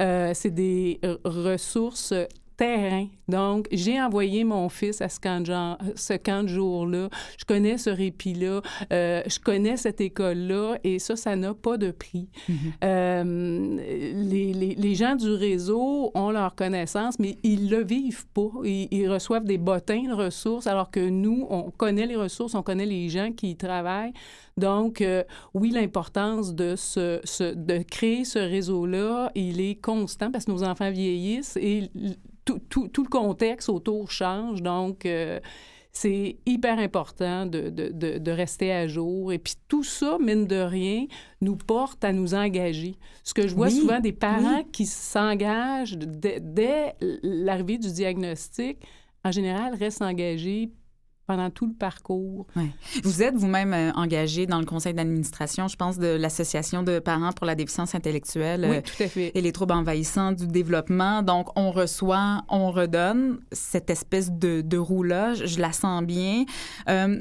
Euh, 0.00 0.32
c'est 0.34 0.50
des 0.50 1.00
euh, 1.04 1.18
ressources 1.24 2.14
terrain. 2.56 3.06
Donc, 3.28 3.66
j'ai 3.72 4.00
envoyé 4.00 4.44
mon 4.44 4.68
fils 4.68 5.00
à 5.00 5.08
ce 5.08 5.18
camp 5.18 5.40
de, 5.40 5.46
genre- 5.46 5.78
ce 5.96 6.12
camp 6.14 6.42
de 6.42 6.48
jour-là. 6.48 7.08
Je 7.38 7.44
connais 7.44 7.78
ce 7.78 7.90
répit-là. 7.90 8.60
Euh, 8.92 9.22
je 9.26 9.38
connais 9.38 9.76
cette 9.76 10.00
école-là. 10.00 10.76
Et 10.84 10.98
ça, 10.98 11.16
ça 11.16 11.34
n'a 11.36 11.54
pas 11.54 11.76
de 11.78 11.90
prix. 11.90 12.28
Euh, 12.82 13.76
les, 14.14 14.52
les- 14.52 14.74
les 14.74 14.94
gens 14.94 15.16
du 15.16 15.30
réseau 15.30 16.10
ont 16.14 16.30
leur 16.30 16.54
connaissance, 16.54 17.18
mais 17.18 17.36
ils 17.42 17.70
le 17.70 17.82
vivent 17.82 18.26
pas. 18.28 18.50
Ils, 18.64 18.88
ils 18.90 19.08
reçoivent 19.08 19.44
des 19.44 19.58
bottins 19.58 20.02
de 20.02 20.12
ressources, 20.12 20.66
alors 20.66 20.90
que 20.90 21.00
nous, 21.08 21.46
on 21.50 21.70
connaît 21.70 22.06
les 22.06 22.16
ressources, 22.16 22.54
on 22.54 22.62
connaît 22.62 22.86
les 22.86 23.08
gens 23.08 23.32
qui 23.32 23.50
y 23.50 23.56
travaillent. 23.56 24.12
Donc, 24.56 25.00
euh, 25.00 25.24
oui, 25.54 25.70
l'importance 25.70 26.54
de, 26.54 26.76
ce, 26.76 27.20
ce- 27.24 27.54
de 27.54 27.78
créer 27.82 28.24
ce 28.24 28.38
réseau-là, 28.38 29.32
il 29.34 29.60
est 29.60 29.74
constant 29.80 30.30
parce 30.30 30.44
que 30.44 30.50
nos 30.52 30.62
enfants 30.62 30.90
vieillissent 30.90 31.56
et 31.60 31.90
tout, 32.44 32.60
tout- 32.68 32.88
tout 32.88 33.02
le 33.02 33.08
contexte 33.08 33.68
autour 33.68 34.10
change. 34.10 34.62
Donc, 34.62 35.06
euh, 35.06 35.40
c'est 35.92 36.38
hyper 36.44 36.78
important 36.80 37.46
de, 37.46 37.70
de- 37.70 37.90
de- 37.92 38.18
de 38.18 38.30
rester 38.32 38.72
à 38.72 38.88
jour. 38.88 39.32
Et 39.32 39.38
puis 39.38 39.54
tout 39.68 39.84
ça, 39.84 40.18
mine 40.20 40.46
de 40.46 40.56
rien, 40.56 41.06
nous 41.40 41.56
porte 41.56 42.02
à 42.04 42.12
nous 42.12 42.34
engager. 42.34 42.96
Ce 43.22 43.32
que 43.32 43.46
je 43.46 43.54
vois 43.54 43.68
Oui, 43.68 43.74
souvent 43.80 44.00
des 44.00 44.12
parents 44.12 44.64
qui 44.72 44.86
s'engagent 44.86 45.96
dès, 45.96 46.40
dès 46.40 46.94
l'arrivée 47.22 47.78
du 47.78 47.92
diagnostic, 47.92 48.78
en 49.24 49.30
général, 49.30 49.74
restent 49.74 50.02
engagés 50.02 50.70
pendant 51.26 51.48
tout 51.50 51.66
le 51.66 51.72
parcours. 51.72 52.46
Ouais. 52.56 52.70
Vous 53.02 53.22
êtes 53.22 53.34
vous-même 53.34 53.72
euh, 53.72 53.92
engagé 53.92 54.46
dans 54.46 54.58
le 54.58 54.66
conseil 54.66 54.92
d'administration, 54.94 55.68
je 55.68 55.76
pense, 55.76 55.98
de 55.98 56.08
l'Association 56.16 56.82
de 56.82 56.98
parents 56.98 57.32
pour 57.32 57.46
la 57.46 57.54
déficience 57.54 57.94
intellectuelle 57.94 58.66
Oui, 58.68 58.76
euh, 58.76 58.80
tout 58.82 59.02
à 59.02 59.08
fait. 59.08 59.32
et 59.34 59.40
les 59.40 59.52
troubles 59.52 59.72
envahissants 59.72 60.32
du 60.32 60.46
développement. 60.46 61.22
Donc, 61.22 61.48
on 61.56 61.70
reçoit, 61.70 62.42
on 62.48 62.70
redonne 62.70 63.38
cette 63.52 63.90
espèce 63.90 64.30
de, 64.30 64.60
de 64.60 64.76
roue-là. 64.78 65.34
Je, 65.34 65.46
je 65.46 65.60
la 65.60 65.72
sens 65.72 66.02
bien. 66.02 66.44
Euh, 66.88 67.20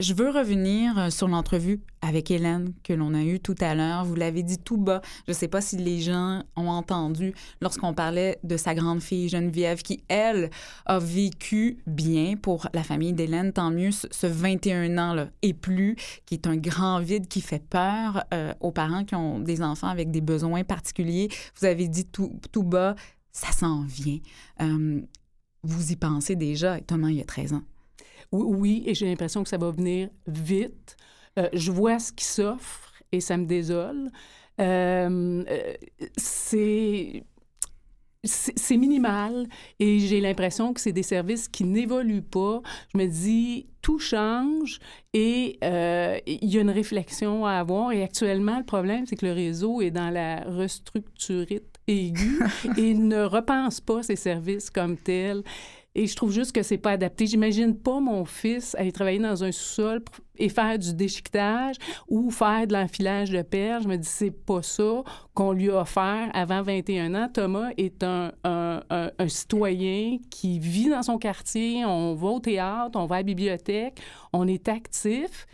je 0.00 0.14
veux 0.14 0.30
revenir 0.30 0.98
euh, 0.98 1.10
sur 1.10 1.28
l'entrevue 1.28 1.80
avec 2.00 2.30
Hélène 2.30 2.74
que 2.82 2.92
l'on 2.92 3.14
a 3.14 3.22
eue 3.22 3.38
tout 3.38 3.54
à 3.60 3.74
l'heure. 3.74 4.04
Vous 4.04 4.16
l'avez 4.16 4.42
dit 4.42 4.58
tout 4.58 4.76
bas. 4.76 5.00
Je 5.26 5.32
ne 5.32 5.36
sais 5.36 5.48
pas 5.48 5.60
si 5.60 5.76
les 5.76 6.00
gens 6.00 6.42
ont 6.56 6.68
entendu 6.68 7.34
lorsqu'on 7.60 7.94
parlait 7.94 8.38
de 8.42 8.56
sa 8.56 8.74
grande 8.74 9.00
fille 9.00 9.28
Geneviève 9.28 9.82
qui, 9.82 10.02
elle, 10.08 10.50
a 10.86 10.98
vécu 10.98 11.78
bien 11.86 12.36
pour 12.36 12.66
la 12.74 12.82
famille 12.82 13.12
d'Hélène. 13.12 13.52
Tant 13.52 13.70
mieux 13.70 13.92
ce, 13.92 14.08
ce 14.10 14.26
21 14.26 14.98
ans-là 14.98 15.28
et 15.42 15.54
plus, 15.54 15.96
qui 16.26 16.34
est 16.34 16.46
un 16.46 16.56
grand 16.56 16.98
vide 16.98 17.28
qui 17.28 17.40
fait 17.40 17.62
peur 17.62 18.24
euh, 18.34 18.52
aux 18.60 18.72
parents 18.72 19.04
qui 19.04 19.14
ont 19.14 19.38
des 19.38 19.62
enfants 19.62 19.88
avec 19.88 20.10
des 20.10 20.20
besoins 20.20 20.64
particuliers. 20.64 21.28
Vous 21.60 21.66
avez 21.66 21.86
dit 21.86 22.06
tout, 22.06 22.32
bas, 22.62 22.96
ça 23.30 23.52
s'en 23.52 23.82
vient. 23.82 24.18
Euh, 24.60 25.00
vous 25.62 25.92
y 25.92 25.96
pensez 25.96 26.34
déjà. 26.34 26.80
Thomas, 26.80 27.10
il 27.10 27.16
y 27.16 27.20
a 27.20 27.24
13 27.24 27.52
ans. 27.52 27.62
Oui, 28.32 28.44
oui, 28.46 28.82
et 28.86 28.94
j'ai 28.94 29.06
l'impression 29.06 29.42
que 29.42 29.48
ça 29.48 29.58
va 29.58 29.70
venir 29.70 30.08
vite. 30.26 30.96
Euh, 31.38 31.48
je 31.52 31.70
vois 31.70 31.98
ce 31.98 32.12
qui 32.12 32.24
s'offre 32.24 32.92
et 33.12 33.20
ça 33.20 33.36
me 33.36 33.46
désole. 33.46 34.10
Euh, 34.60 35.44
euh, 35.48 35.74
c'est 36.16 37.24
c'est 38.24 38.76
minimal 38.76 39.48
et 39.80 39.98
j'ai 39.98 40.20
l'impression 40.20 40.72
que 40.72 40.80
c'est 40.80 40.92
des 40.92 41.02
services 41.02 41.48
qui 41.48 41.64
n'évoluent 41.64 42.22
pas. 42.22 42.62
Je 42.92 42.98
me 42.98 43.06
dis, 43.06 43.66
tout 43.82 43.98
change 43.98 44.78
et 45.12 45.58
euh, 45.64 46.18
il 46.26 46.48
y 46.48 46.58
a 46.58 46.60
une 46.60 46.70
réflexion 46.70 47.44
à 47.44 47.54
avoir. 47.54 47.90
Et 47.90 48.04
actuellement, 48.04 48.58
le 48.58 48.64
problème, 48.64 49.06
c'est 49.06 49.16
que 49.16 49.26
le 49.26 49.32
réseau 49.32 49.80
est 49.82 49.90
dans 49.90 50.10
la 50.10 50.42
restructurite 50.42 51.80
aiguë 51.88 52.38
et 52.76 52.94
ne 52.94 53.24
repense 53.24 53.80
pas 53.80 54.04
ses 54.04 54.16
services 54.16 54.70
comme 54.70 54.96
tels. 54.96 55.42
Et 55.94 56.06
je 56.06 56.16
trouve 56.16 56.32
juste 56.32 56.52
que 56.52 56.62
c'est 56.62 56.78
pas 56.78 56.92
adapté. 56.92 57.26
J'imagine 57.26 57.76
pas 57.76 58.00
mon 58.00 58.24
fils 58.24 58.74
aller 58.76 58.92
travailler 58.92 59.18
dans 59.18 59.44
un 59.44 59.52
sous-sol 59.52 60.02
et 60.38 60.48
faire 60.48 60.78
du 60.78 60.94
déchiquetage 60.94 61.76
ou 62.08 62.30
faire 62.30 62.66
de 62.66 62.72
l'enfilage 62.72 63.30
de 63.30 63.42
perles. 63.42 63.82
Je 63.82 63.88
me 63.88 63.96
dis, 63.96 64.08
c'est 64.08 64.30
pas 64.30 64.62
ça 64.62 65.02
qu'on 65.34 65.52
lui 65.52 65.70
a 65.70 65.82
offert 65.82 66.30
avant 66.32 66.62
21 66.62 67.14
ans. 67.14 67.28
Thomas 67.32 67.70
est 67.76 68.02
un, 68.02 68.32
un, 68.44 69.28
citoyen 69.28 70.16
qui 70.30 70.58
vit 70.58 70.88
dans 70.88 71.02
son 71.02 71.18
quartier. 71.18 71.84
On 71.84 72.14
va 72.14 72.28
au 72.28 72.40
théâtre, 72.40 72.98
on 72.98 73.06
va 73.06 73.16
à 73.16 73.18
la 73.18 73.24
bibliothèque, 73.24 74.00
on 74.32 74.48
est 74.48 74.68
actif 74.68 75.46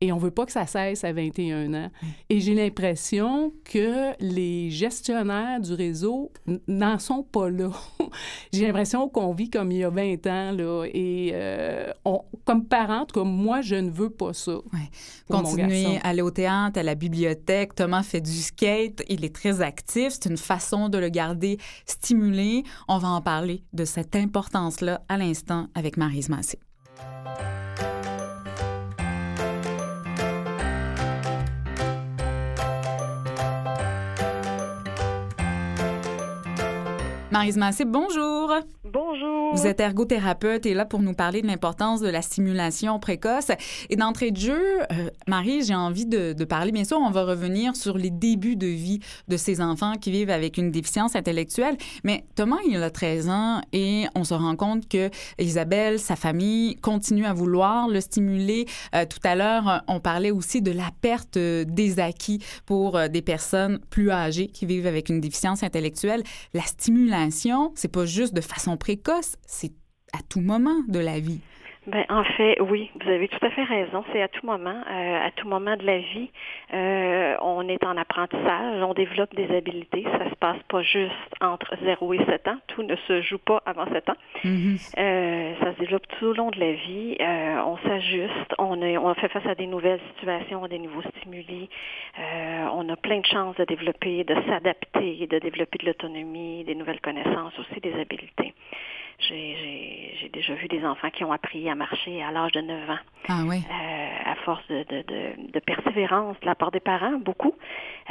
et 0.00 0.12
on 0.12 0.18
veut 0.18 0.30
pas 0.30 0.44
que 0.44 0.52
ça 0.52 0.66
cesse 0.66 1.04
à 1.04 1.12
21 1.12 1.72
ans. 1.72 1.90
Et 2.28 2.40
j'ai 2.40 2.54
l'impression 2.54 3.52
que 3.64 4.12
les 4.20 4.70
gestionnaires 4.70 5.60
du 5.60 5.72
réseau 5.72 6.32
n'en 6.68 6.98
sont 6.98 7.22
pas 7.22 7.48
là. 7.48 7.70
j'ai 8.52 8.66
l'impression 8.66 9.08
qu'on 9.08 9.32
vit 9.32 9.48
comme 9.48 9.72
il 9.72 9.78
y 9.78 9.84
a 9.84 9.90
20 9.90 10.26
ans, 10.26 10.52
là, 10.52 10.84
et 10.92 11.30
euh, 11.32 11.90
on, 12.04 12.22
comme 12.44 12.66
parente, 12.66 13.12
comme 13.12 13.30
moi, 13.30 13.62
je 13.62 13.76
ne 13.76 13.90
veux 13.90 14.10
pas 14.10 14.34
ça. 14.34 14.56
Ouais. 14.56 14.90
Continuer 15.30 15.96
à 16.02 16.08
aller 16.08 16.22
au 16.22 16.30
théâtre, 16.30 16.78
à 16.78 16.82
la 16.82 16.94
bibliothèque. 16.94 17.74
Thomas 17.74 18.02
fait 18.02 18.20
du 18.20 18.32
skate, 18.32 19.02
il 19.08 19.24
est 19.24 19.34
très 19.34 19.62
actif. 19.62 20.10
C'est 20.10 20.28
une 20.28 20.36
façon 20.36 20.90
de 20.90 20.98
le 20.98 21.08
garder 21.08 21.58
stimulé. 21.86 22.64
On 22.86 22.98
va 22.98 23.08
en 23.08 23.22
parler 23.22 23.62
de 23.72 23.86
cette 23.86 24.14
importance-là 24.14 25.02
à 25.08 25.16
l'instant 25.16 25.68
avec 25.74 25.96
Marise 25.96 26.28
Massé. 26.28 26.58
Marise 37.30 37.56
Massé, 37.56 37.84
bonjour. 37.84 38.52
Vous 39.52 39.66
êtes 39.66 39.80
ergothérapeute 39.80 40.66
et 40.66 40.74
là 40.74 40.84
pour 40.84 41.00
nous 41.00 41.12
parler 41.12 41.42
de 41.42 41.46
l'importance 41.46 42.00
de 42.00 42.08
la 42.08 42.22
stimulation 42.22 42.98
précoce. 42.98 43.50
Et 43.90 43.96
d'entrée 43.96 44.30
de 44.30 44.36
jeu, 44.36 44.80
euh, 44.92 45.10
Marie, 45.26 45.64
j'ai 45.64 45.74
envie 45.74 46.06
de, 46.06 46.32
parler, 46.44 46.72
bien 46.72 46.84
sûr, 46.84 46.98
on 46.98 47.10
va 47.10 47.24
revenir 47.24 47.76
sur 47.76 47.98
les 47.98 48.10
débuts 48.10 48.56
de 48.56 48.66
vie 48.66 49.00
de 49.28 49.36
ces 49.36 49.60
enfants 49.60 49.94
qui 50.00 50.10
vivent 50.10 50.30
avec 50.30 50.56
une 50.58 50.70
déficience 50.70 51.16
intellectuelle. 51.16 51.76
Mais 52.04 52.24
Thomas, 52.34 52.58
il 52.66 52.82
a 52.82 52.90
13 52.90 53.28
ans 53.28 53.60
et 53.72 54.06
on 54.14 54.24
se 54.24 54.34
rend 54.34 54.56
compte 54.56 54.88
que 54.88 55.10
Isabelle, 55.38 55.98
sa 55.98 56.16
famille, 56.16 56.76
continue 56.76 57.26
à 57.26 57.32
vouloir 57.32 57.88
le 57.88 58.00
stimuler. 58.00 58.66
Euh, 58.94 59.04
tout 59.04 59.20
à 59.24 59.34
l'heure, 59.34 59.82
on 59.88 60.00
parlait 60.00 60.30
aussi 60.30 60.62
de 60.62 60.72
la 60.72 60.90
perte 61.00 61.38
des 61.38 61.98
acquis 61.98 62.40
pour 62.64 62.96
euh, 62.96 63.08
des 63.08 63.22
personnes 63.22 63.78
plus 63.90 64.10
âgées 64.10 64.46
qui 64.46 64.66
vivent 64.66 64.86
avec 64.86 65.08
une 65.08 65.20
déficience 65.20 65.62
intellectuelle. 65.62 66.22
La 66.54 66.62
stimulation, 66.62 67.72
c'est 67.74 67.88
pas 67.88 68.06
juste 68.06 68.34
de 68.34 68.40
façon 68.40 68.76
précoce, 68.86 69.34
c'est 69.44 69.72
à 70.12 70.18
tout 70.28 70.40
moment 70.40 70.84
de 70.86 71.00
la 71.00 71.18
vie. 71.18 71.40
Ben, 71.86 72.04
en 72.08 72.24
fait, 72.24 72.60
oui, 72.60 72.90
vous 73.00 73.08
avez 73.08 73.28
tout 73.28 73.44
à 73.44 73.50
fait 73.50 73.62
raison. 73.62 74.04
C'est 74.12 74.20
à 74.20 74.26
tout 74.26 74.44
moment, 74.44 74.82
euh, 74.90 75.26
à 75.26 75.30
tout 75.30 75.46
moment 75.46 75.76
de 75.76 75.86
la 75.86 75.98
vie, 75.98 76.30
euh, 76.74 77.36
on 77.42 77.68
est 77.68 77.84
en 77.84 77.96
apprentissage, 77.96 78.82
on 78.82 78.92
développe 78.92 79.32
des 79.36 79.54
habiletés. 79.54 80.04
Ça 80.18 80.28
se 80.28 80.34
passe 80.34 80.60
pas 80.68 80.82
juste 80.82 81.12
entre 81.40 81.76
0 81.84 82.14
et 82.14 82.24
7 82.24 82.48
ans. 82.48 82.58
Tout 82.66 82.82
ne 82.82 82.96
se 83.06 83.22
joue 83.22 83.38
pas 83.38 83.62
avant 83.66 83.86
7 83.92 84.08
ans. 84.10 84.16
Mm 84.42 84.50
-hmm. 84.50 84.94
euh, 84.98 85.54
ça 85.60 85.74
se 85.74 85.78
développe 85.78 86.06
tout 86.08 86.26
au 86.26 86.32
long 86.32 86.50
de 86.50 86.58
la 86.58 86.72
vie. 86.72 87.16
on 87.72 87.76
s'ajuste, 87.86 88.52
on, 88.58 88.82
est, 88.82 88.98
on 88.98 89.14
fait 89.14 89.28
face 89.28 89.46
à 89.46 89.54
des 89.54 89.66
nouvelles 89.66 90.00
situations, 90.10 90.64
à 90.64 90.68
des 90.68 90.78
nouveaux 90.78 91.06
stimuli. 91.16 91.68
on 92.78 92.84
a 92.94 92.96
plein 92.96 93.20
de 93.20 93.26
chances 93.26 93.56
de 93.56 93.64
développer, 93.64 94.24
de 94.24 94.36
s'adapter, 94.46 95.26
de 95.34 95.38
développer 95.38 95.78
de 95.82 95.86
l'autonomie, 95.88 96.64
des 96.64 96.74
nouvelles 96.74 97.00
connaissances, 97.08 97.54
aussi 97.60 97.78
des 97.80 97.94
habiletés. 98.02 98.52
J'ai 99.18 100.30
déjà 100.32 100.54
vu 100.54 100.68
des 100.68 100.84
enfants 100.84 101.10
qui 101.10 101.24
ont 101.24 101.32
appris 101.32 101.68
à 101.68 101.74
marcher 101.74 102.22
à 102.22 102.30
l'âge 102.30 102.52
de 102.52 102.60
9 102.60 102.90
ans. 102.90 102.98
Ah 103.28 103.42
oui. 103.46 103.56
Euh, 103.56 104.30
à 104.30 104.34
force 104.44 104.66
de, 104.68 104.84
de, 104.84 105.02
de, 105.02 105.52
de, 105.52 105.60
persévérance 105.60 106.38
de 106.40 106.46
la 106.46 106.54
part 106.54 106.70
des 106.70 106.80
parents, 106.80 107.18
beaucoup, 107.18 107.54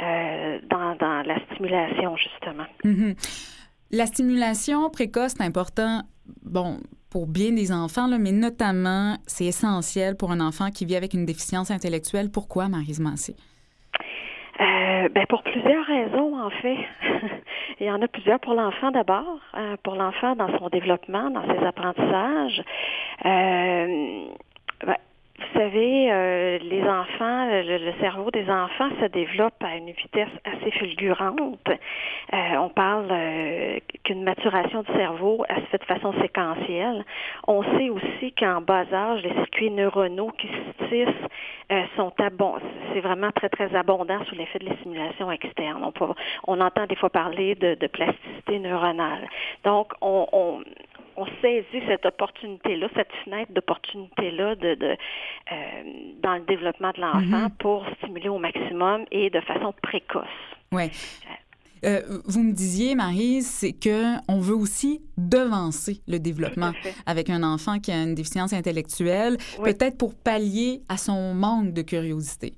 euh, 0.00 0.58
dans, 0.68 0.96
dans, 0.96 1.22
la 1.26 1.38
stimulation, 1.46 2.16
justement. 2.16 2.66
Mm 2.84 2.92
-hmm. 2.92 3.56
La 3.92 4.06
stimulation 4.06 4.90
précoce, 4.90 5.34
c'est 5.36 5.44
important, 5.44 6.02
bon, 6.42 6.80
pour 7.10 7.26
bien 7.26 7.52
des 7.52 7.70
enfants, 7.72 8.08
là, 8.08 8.18
mais 8.18 8.32
notamment, 8.32 9.16
c'est 9.26 9.46
essentiel 9.46 10.16
pour 10.16 10.32
un 10.32 10.40
enfant 10.40 10.70
qui 10.70 10.84
vit 10.84 10.96
avec 10.96 11.14
une 11.14 11.24
déficience 11.24 11.70
intellectuelle. 11.70 12.30
Pourquoi, 12.32 12.68
Marise 12.68 13.00
Massé? 13.00 13.36
Euh, 14.60 15.08
ben 15.14 15.24
pour 15.28 15.42
plusieurs 15.42 15.86
raisons, 15.86 16.38
en 16.38 16.50
fait. 16.50 16.78
Il 17.80 17.86
y 17.86 17.90
en 17.90 18.00
a 18.02 18.08
plusieurs 18.08 18.40
pour 18.40 18.54
l'enfant 18.54 18.90
d'abord, 18.90 19.40
euh, 19.56 19.76
pour 19.82 19.94
l'enfant 19.94 20.36
dans 20.36 20.58
son 20.58 20.68
développement, 20.68 21.30
dans 21.30 21.44
ses 21.44 21.64
apprentissages. 21.64 22.62
Euh, 23.24 24.24
ben, 24.84 24.96
vous 25.38 25.58
savez, 25.58 26.10
euh, 26.10 26.58
les 26.62 26.82
enfants, 26.82 27.46
le, 27.50 27.92
cerveau 28.00 28.30
des 28.30 28.48
enfants 28.48 28.88
se 29.00 29.06
développe 29.06 29.62
à 29.62 29.76
une 29.76 29.90
vitesse 29.90 30.30
assez 30.44 30.70
fulgurante. 30.70 31.68
Euh, 31.68 32.56
on 32.58 32.70
parle 32.70 33.08
euh, 33.10 33.78
qu'une 34.04 34.22
maturation 34.22 34.82
du 34.82 34.92
cerveau 34.94 35.44
elle 35.48 35.62
se 35.62 35.66
fait 35.66 35.78
de 35.78 35.84
façon 35.84 36.14
séquentielle. 36.22 37.04
On 37.46 37.62
sait 37.76 37.90
aussi 37.90 38.32
qu'en 38.32 38.62
bas 38.62 38.86
âge, 38.92 39.22
les 39.22 39.32
circuits 39.34 39.70
neuronaux 39.70 40.32
qui 40.38 40.48
se 40.48 40.88
tissent 40.88 41.88
sont 41.96 42.12
abondants. 42.18 42.62
C'est 42.94 43.00
vraiment 43.00 43.30
très, 43.32 43.48
très 43.48 43.74
abondant 43.74 44.24
sous 44.26 44.36
l'effet 44.36 44.58
de 44.58 44.66
la 44.66 44.76
stimulation 44.76 45.30
externe. 45.30 45.82
On, 45.84 45.92
peut, 45.92 46.06
on 46.46 46.60
entend 46.60 46.86
des 46.86 46.96
fois 46.96 47.10
parler 47.10 47.54
de, 47.56 47.74
de 47.74 47.86
plasticité 47.88 48.58
neuronale. 48.58 49.28
Donc, 49.64 49.92
on, 50.00 50.26
on 50.32 50.62
on 51.16 51.26
saisit 51.42 51.82
cette 51.86 52.06
opportunité-là, 52.06 52.88
cette 52.94 53.12
fenêtre 53.24 53.52
d'opportunité-là 53.52 54.54
de, 54.56 54.74
de 54.74 54.86
euh, 54.86 55.56
dans 56.22 56.34
le 56.34 56.42
développement 56.42 56.92
de 56.96 57.00
l'enfant 57.00 57.20
mm 57.20 57.46
-hmm. 57.46 57.56
pour 57.58 57.84
stimuler 57.98 58.28
au 58.28 58.38
maximum 58.38 59.04
et 59.10 59.30
de 59.30 59.40
façon 59.40 59.72
précoce. 59.82 60.38
Oui. 60.72 60.90
Euh, 61.84 62.00
vous 62.24 62.42
me 62.42 62.52
disiez, 62.52 62.94
Marie, 62.94 63.42
c'est 63.42 63.72
que 63.72 63.98
on 64.28 64.40
veut 64.40 64.54
aussi 64.54 65.02
devancer 65.18 66.00
le 66.08 66.18
développement 66.18 66.72
avec 67.06 67.28
un 67.30 67.42
enfant 67.42 67.78
qui 67.78 67.92
a 67.92 68.02
une 68.02 68.14
déficience 68.14 68.52
intellectuelle, 68.52 69.36
oui. 69.58 69.64
peut-être 69.68 69.96
pour 69.98 70.12
pallier 70.30 70.80
à 70.88 70.96
son 70.96 71.34
manque 71.34 71.72
de 71.72 71.82
curiosité 71.82 72.52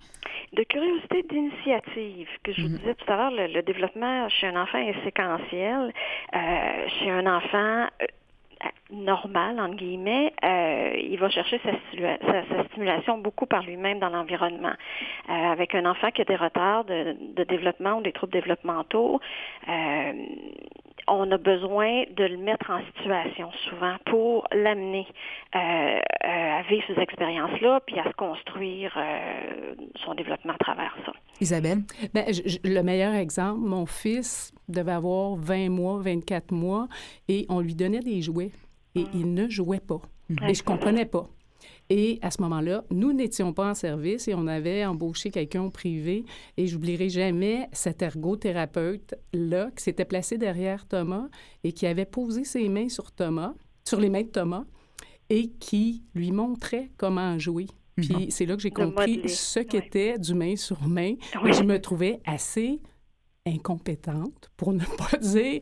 de 0.54 0.62
curiosité 0.62 1.22
d'initiative, 1.30 2.28
que 2.42 2.52
je 2.52 2.62
vous 2.62 2.68
mm 2.68 2.74
-hmm. 2.74 2.78
disais 2.78 2.94
tout 2.94 3.12
à 3.12 3.16
l'heure, 3.18 3.30
le, 3.40 3.46
le, 3.56 3.62
développement 3.70 4.28
chez 4.36 4.46
un 4.52 4.56
enfant 4.62 4.78
est 4.78 4.98
séquentiel. 5.04 5.82
Euh, 6.34 6.88
chez 6.96 7.11
un 7.20 7.26
enfant, 7.38 7.76
normal, 8.91 9.61
entre 9.61 9.76
guillemets, 9.76 10.32
euh, 10.45 10.93
il 10.97 11.18
va 11.18 11.28
chercher 11.30 11.61
sa, 11.62 11.72
sa, 11.72 12.49
sa 12.49 12.64
stimulation 12.68 13.18
beaucoup 13.18 13.47
par 13.47 13.62
lui-même 13.62 13.99
dans 13.99 14.09
l'environnement. 14.09 14.72
Euh, 15.28 15.32
avec 15.32 15.74
un 15.74 15.84
enfant 15.86 16.11
qui 16.11 16.22
a 16.22 16.24
des 16.24 16.36
retards 16.36 16.84
de, 16.84 17.16
de 17.36 17.45
développement 17.45 17.99
ou 17.99 18.03
des 18.03 18.12
troubles 18.12 18.32
développementaux, 18.32 19.20
euh, 19.68 20.12
on 21.09 21.30
a 21.30 21.39
besoin 21.39 22.05
de 22.16 22.24
le 22.24 22.36
mettre 22.36 22.70
en 22.70 22.84
situation 22.86 23.51
souvent 23.68 23.97
pour 24.07 24.47
l'amener 24.53 25.07
euh, 25.55 26.01
à 26.22 26.62
vivre 26.68 26.84
ces 26.86 27.01
expériences-là, 27.01 27.80
puis 27.86 27.99
à 27.99 28.05
se 28.05 28.14
construire 28.16 28.93
euh, 28.97 29.74
son 30.05 30.14
développement 30.14 30.53
à 30.53 30.59
travers 30.59 30.95
ça. 31.07 31.12
Isabelle? 31.41 31.78
Bien, 32.12 32.24
le 32.64 32.82
meilleur 32.82 33.14
exemple, 33.14 33.61
mon 33.61 33.86
fils 33.86 34.53
devait 34.68 34.93
avoir 34.93 35.36
20 35.36 35.70
mois, 35.70 35.99
24 36.01 36.53
mois, 36.53 36.89
et 37.28 37.47
on 37.49 37.61
lui 37.61 37.74
donnait 37.74 38.01
des 38.01 38.20
jouets, 38.20 38.51
et 38.99 39.07
il 39.14 39.34
ne 39.34 39.49
jouait 39.49 39.80
pas. 39.80 40.01
Et 40.46 40.55
je 40.55 40.62
comprenais 40.62 41.07
pas. 41.07 41.28
Et 41.90 42.18
à 42.20 42.30
ce 42.30 42.42
moment-là, 42.42 42.84
nous 42.90 43.12
n'étions 43.12 43.55
pas 43.55 43.70
en 43.70 43.74
service 43.74 44.28
et 44.28 44.34
on 44.34 44.46
avait 44.46 44.84
embauché 44.84 45.30
quelqu'un 45.30 45.62
au 45.62 45.70
privé. 45.70 46.24
Et 46.57 46.66
j'oublierai 46.66 47.09
jamais 47.09 47.68
cet 47.72 48.03
ergothérapeute-là 48.03 49.70
qui 49.74 49.82
s'était 49.82 50.05
placé 50.05 50.36
derrière 50.36 50.86
Thomas 50.86 51.28
et 51.64 51.72
qui 51.72 51.86
avait 51.86 52.05
posé 52.05 52.44
ses 52.44 52.68
mains 52.68 52.90
sur 52.90 53.11
Thomas, 53.12 53.55
sur 53.86 54.01
les 54.01 54.11
mains 54.11 54.22
de 54.22 54.28
Thomas, 54.28 54.64
et 55.30 55.49
qui 55.49 56.03
lui 56.14 56.30
montrait 56.30 56.90
comment 56.99 57.38
jouer. 57.38 57.66
Puis 57.96 58.14
mhm. 58.14 58.30
c'est 58.30 58.46
là 58.46 58.55
que 58.55 58.62
j'ai 58.62 58.70
compris 58.70 59.28
ce 59.28 59.61
qu'était 59.61 60.18
du 60.18 60.34
main 60.34 60.57
sur 60.57 60.86
main. 60.86 61.14
Et 61.46 61.53
je 61.53 61.62
me 61.62 61.80
trouvais 61.80 62.20
assez 62.26 62.80
incompétente, 63.46 64.51
pour 64.59 64.74
ne 64.74 64.84
pas 64.84 65.16
dire 65.22 65.61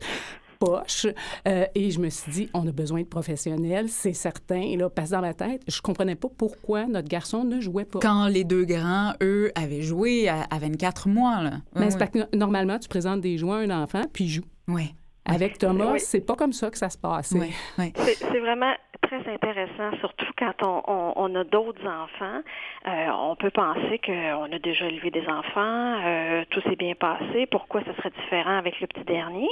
poche. 0.57 1.07
Euh, 1.47 1.65
et 1.75 1.91
je 1.91 1.99
me 1.99 2.09
suis 2.09 2.31
dit, 2.31 2.49
on 2.53 2.67
a 2.67 2.71
besoin 2.71 3.01
de 3.01 3.07
professionnels, 3.07 3.89
c'est 3.89 4.13
certain. 4.13 4.61
Et 4.61 4.77
là, 4.77 4.89
passe 4.89 5.11
dans 5.11 5.21
la 5.21 5.33
tête, 5.33 5.61
je 5.67 5.81
comprenais 5.81 6.15
pas 6.15 6.29
pourquoi 6.35 6.85
notre 6.87 7.07
garçon 7.07 7.43
ne 7.43 7.59
jouait 7.59 7.85
pas. 7.85 7.99
Quand 7.99 8.27
les 8.27 8.43
deux 8.43 8.65
grands, 8.65 9.13
eux, 9.21 9.51
avaient 9.55 9.81
joué 9.81 10.29
à, 10.29 10.45
24 10.59 11.07
mois, 11.07 11.41
là. 11.43 11.61
Mais 11.75 11.91
c'est 11.91 11.97
parce 11.97 12.11
que 12.11 12.35
normalement, 12.35 12.79
tu 12.79 12.87
présentes 12.87 13.21
des 13.21 13.37
jouets 13.37 13.55
à 13.55 13.75
un 13.75 13.83
enfant, 13.83 14.03
puis 14.11 14.25
il 14.25 14.29
joue. 14.29 14.43
Oui. 14.67 14.93
Avec 15.27 15.57
Thomas, 15.57 15.99
c'est 15.99 16.25
pas 16.25 16.35
comme 16.35 16.53
ça 16.53 16.71
que 16.71 16.77
ça 16.77 16.89
se 16.89 16.97
passe. 16.97 17.35
Oui. 17.37 17.53
C'est 17.95 18.39
vraiment 18.39 18.73
très 19.01 19.31
intéressant, 19.31 19.95
surtout 19.99 20.25
quand 20.37 20.53
on, 20.63 21.13
on, 21.15 21.35
a 21.35 21.43
d'autres 21.43 21.85
enfants. 21.85 22.41
Euh, 22.87 23.07
on 23.19 23.35
peut 23.35 23.51
penser 23.51 23.99
qu'on 24.03 24.51
a 24.51 24.59
déjà 24.59 24.85
élevé 24.85 25.11
des 25.11 25.25
enfants, 25.27 26.01
euh, 26.05 26.43
tout 26.49 26.61
s'est 26.61 26.75
bien 26.75 26.95
passé, 26.95 27.45
pourquoi 27.51 27.81
ce 27.85 27.93
serait 27.93 28.11
différent 28.21 28.57
avec 28.57 28.79
le 28.79 28.87
petit 28.87 29.03
dernier? 29.03 29.49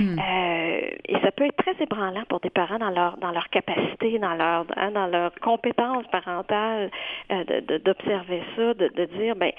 Hmm. 0.00 0.18
Euh, 0.18 0.80
et 1.08 1.18
ça 1.22 1.32
peut 1.32 1.44
être 1.44 1.56
très 1.56 1.74
ébranlant 1.82 2.24
pour 2.28 2.40
des 2.40 2.50
parents 2.50 2.78
dans 2.78 2.90
leur 2.90 3.16
dans 3.18 3.30
leur 3.30 3.48
capacité, 3.48 4.18
dans 4.18 4.34
leur 4.34 4.66
hein, 4.76 4.90
dans 4.92 5.06
leur 5.06 5.32
compétence 5.40 6.06
parentale 6.10 6.90
d'observer 7.84 8.42
ça, 8.56 8.74
de, 8.74 8.88
de, 8.88 9.04
dire 9.16 9.36
ben 9.36 9.52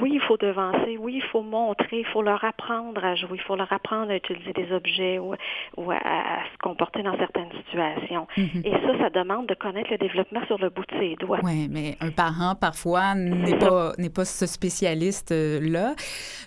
oui, 0.00 0.12
il 0.14 0.20
faut 0.20 0.36
devancer, 0.36 0.96
oui, 0.98 1.14
il 1.16 1.22
faut 1.30 1.42
montrer, 1.42 2.00
il 2.00 2.06
faut 2.06 2.22
leur 2.22 2.42
apprendre 2.44 3.04
à 3.04 3.14
jouer, 3.14 3.34
il 3.34 3.42
faut 3.42 3.56
leur 3.56 3.72
apprendre 3.72 4.10
à 4.10 4.16
utiliser 4.16 4.52
des 4.52 4.72
objets 4.72 4.89
ou, 5.18 5.34
ou 5.76 5.90
à, 5.90 5.96
se 6.52 6.58
comporter 6.62 7.02
dans 7.02 7.16
certaines 7.16 7.50
situations. 7.64 8.26
Hmm. 8.36 8.60
Et 8.64 8.70
ça, 8.70 8.98
ça 8.98 9.10
demande 9.10 9.46
de 9.46 9.54
connaître 9.54 9.90
le 9.90 9.98
développement 9.98 10.44
sur 10.46 10.58
le 10.58 10.70
bout 10.70 10.84
de 10.92 10.98
ses 10.98 11.16
doigts. 11.16 11.40
Oui, 11.42 11.68
mais 11.70 11.96
un 12.00 12.10
parent, 12.10 12.54
parfois, 12.54 13.14
n'est 13.14 13.58
pas, 13.58 13.92
n'est 13.98 14.10
pas 14.10 14.24
ce 14.24 14.46
spécialiste-là. 14.46 15.94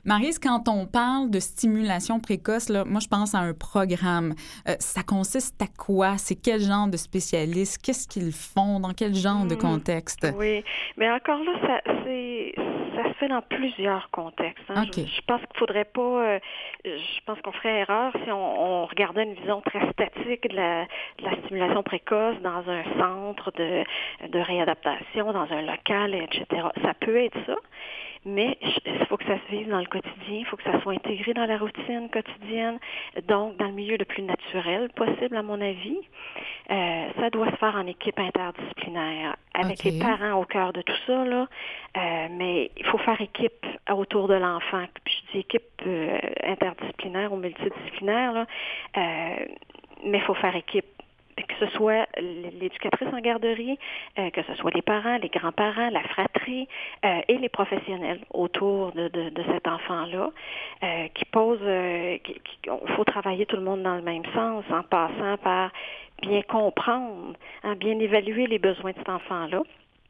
Marise, 0.05 0.39
quand 0.39 0.67
on 0.67 0.85
parle 0.85 1.29
de 1.29 1.39
stimulation 1.39 2.19
précoce, 2.19 2.69
là, 2.69 2.83
moi, 2.85 2.99
je 2.99 3.07
pense 3.07 3.35
à 3.35 3.39
un 3.39 3.53
programme. 3.53 4.33
Euh, 4.67 4.75
ça 4.79 5.03
consiste 5.03 5.61
à 5.61 5.67
quoi? 5.77 6.17
C'est 6.17 6.35
quel 6.35 6.61
genre 6.61 6.87
de 6.87 6.97
spécialistes? 6.97 7.81
Qu'est-ce 7.83 8.07
qu'ils 8.07 8.31
font? 8.31 8.79
Dans 8.79 8.93
quel 8.93 9.13
genre 9.13 9.45
de 9.45 9.55
hmm. 9.55 9.59
contexte? 9.59 10.27
Oui, 10.37 10.63
mais 10.97 11.09
encore 11.11 11.43
là, 11.43 11.53
ça, 11.61 11.81
c'est, 12.03 12.55
ça 12.95 13.03
se 13.09 13.13
fait 13.13 13.27
dans 13.27 13.41
plusieurs 13.41 14.09
contextes. 14.11 14.63
Hein. 14.69 14.85
Je, 14.95 15.21
pense 15.25 15.41
qu'il 15.41 15.57
faudrait 15.57 15.85
pas... 15.85 16.01
Euh, 16.01 16.39
je 16.85 17.19
pense 17.25 17.39
qu'on 17.41 17.51
ferait 17.51 17.79
erreur 17.79 18.13
si 18.23 18.31
on, 18.31 18.85
regardait 18.85 19.23
une 19.23 19.33
vision 19.33 19.61
très 19.61 19.91
statique 19.91 20.49
de 20.49 20.55
la, 20.55 20.85
de 21.19 21.23
la 21.23 21.35
stimulation 21.43 21.83
précoce 21.83 22.35
dans 22.41 22.63
un 22.69 22.83
centre 22.99 23.51
de, 23.51 23.83
de 24.27 24.39
réadaptation, 24.39 25.31
dans 25.31 25.51
un 25.51 25.61
local, 25.61 26.13
etc. 26.13 26.67
Ça 26.81 26.93
peut 26.99 27.17
être 27.17 27.37
ça, 27.45 27.55
mais 28.25 28.57
il 28.85 29.05
faut 29.07 29.17
que 29.17 29.25
ça 29.25 29.37
se 29.37 29.55
vive 29.55 29.69
dans 29.69 29.79
le 29.79 29.85
quotidien, 29.85 30.39
il 30.39 30.45
faut 30.45 30.57
que 30.57 30.63
ça 30.63 30.81
soit 30.81 30.93
intégré 30.93 31.33
dans 31.33 31.45
la 31.45 31.57
routine 31.57 32.09
quotidienne, 32.09 32.79
donc 33.27 33.57
dans 33.57 33.67
le 33.67 33.73
milieu 33.73 33.97
le 33.97 34.05
plus 34.05 34.23
naturel 34.23 34.89
possible, 34.95 35.35
à 35.35 35.43
mon 35.43 35.59
avis. 35.59 35.97
Euh, 36.71 37.07
ça 37.19 37.29
doit 37.29 37.51
se 37.51 37.55
faire 37.57 37.75
en 37.75 37.85
équipe 37.87 38.17
interdisciplinaire, 38.17 39.35
avec 39.53 39.83
les 39.83 39.99
parents 39.99 40.39
au 40.39 40.45
cœur 40.45 40.71
de 40.73 40.81
tout 40.81 40.95
ça, 41.05 41.25
là. 41.25 41.47
Euh, 41.97 42.27
mais 42.31 42.71
il 42.77 42.85
faut 42.85 42.97
faire 42.99 43.19
équipe 43.19 43.65
autour 43.91 44.27
de 44.27 44.35
l'enfant. 44.35 44.85
Puis 45.03 45.23
je 45.27 45.31
dis 45.33 45.39
équipe 45.39 45.81
euh, 45.85 46.17
interdisciplinaire 46.43 47.33
ou 47.33 47.37
multidisciplinaire, 47.37 48.33
là. 48.33 48.45
mais 48.95 50.17
il 50.17 50.21
faut 50.21 50.35
faire 50.35 50.55
équipe 50.55 50.85
que 51.35 51.65
ce 51.65 51.67
soit 51.77 52.07
l'éducatrice 52.17 53.07
en 53.11 53.19
garderie, 53.19 53.77
euh, 54.19 54.29
que 54.31 54.41
ce 54.43 54.53
soit 54.55 54.73
les 54.73 54.81
parents, 54.81 55.17
les 55.17 55.29
grands-parents, 55.29 55.89
la 55.89 56.03
fratrie 56.03 56.67
euh, 57.05 57.21
et 57.27 57.37
les 57.37 57.49
professionnels 57.49 58.19
autour 58.31 58.91
de, 58.91 59.09
cet 59.51 59.67
enfant-là, 59.67 60.31
euh, 60.83 61.07
qui 61.13 61.25
posent, 61.25 61.59
il 61.63 62.93
faut 62.95 63.03
travailler 63.03 63.45
tout 63.45 63.55
le 63.55 63.63
monde 63.63 63.83
dans 63.83 63.95
le 63.95 64.01
même 64.01 64.25
sens 64.33 64.63
en 64.69 64.83
passant 64.83 65.37
par 65.37 65.71
bien 66.21 66.41
comprendre, 66.43 67.33
hein, 67.63 67.75
bien 67.75 67.99
évaluer 67.99 68.47
les 68.47 68.59
besoins 68.59 68.91
de 68.91 68.97
cet 68.97 69.09
enfant-là. 69.09 69.63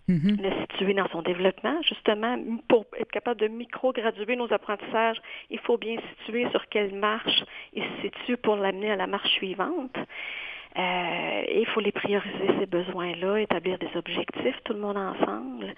Mm-hmm. 0.09 0.41
le 0.41 0.49
situer 0.63 0.93
dans 0.95 1.07
son 1.07 1.21
développement. 1.21 1.81
Justement, 1.81 2.37
pour 2.67 2.85
être 2.99 3.09
capable 3.09 3.39
de 3.39 3.47
micro-graduer 3.47 4.35
nos 4.35 4.51
apprentissages, 4.51 5.15
il 5.49 5.59
faut 5.59 5.77
bien 5.77 5.95
situer 6.19 6.45
sur 6.49 6.67
quelle 6.67 6.93
marche 6.93 7.45
il 7.71 7.83
se 7.83 8.01
situe 8.01 8.35
pour 8.35 8.57
l'amener 8.57 8.91
à 8.91 8.97
la 8.97 9.07
marche 9.07 9.29
suivante. 9.29 9.95
Euh, 10.77 11.43
il 11.53 11.65
faut 11.67 11.79
les 11.79 11.91
prioriser, 11.91 12.47
ces 12.59 12.65
besoins-là, 12.65 13.37
établir 13.37 13.77
des 13.77 13.89
objectifs, 13.95 14.55
tout 14.63 14.73
le 14.73 14.79
monde 14.79 14.97
ensemble. 14.97 15.73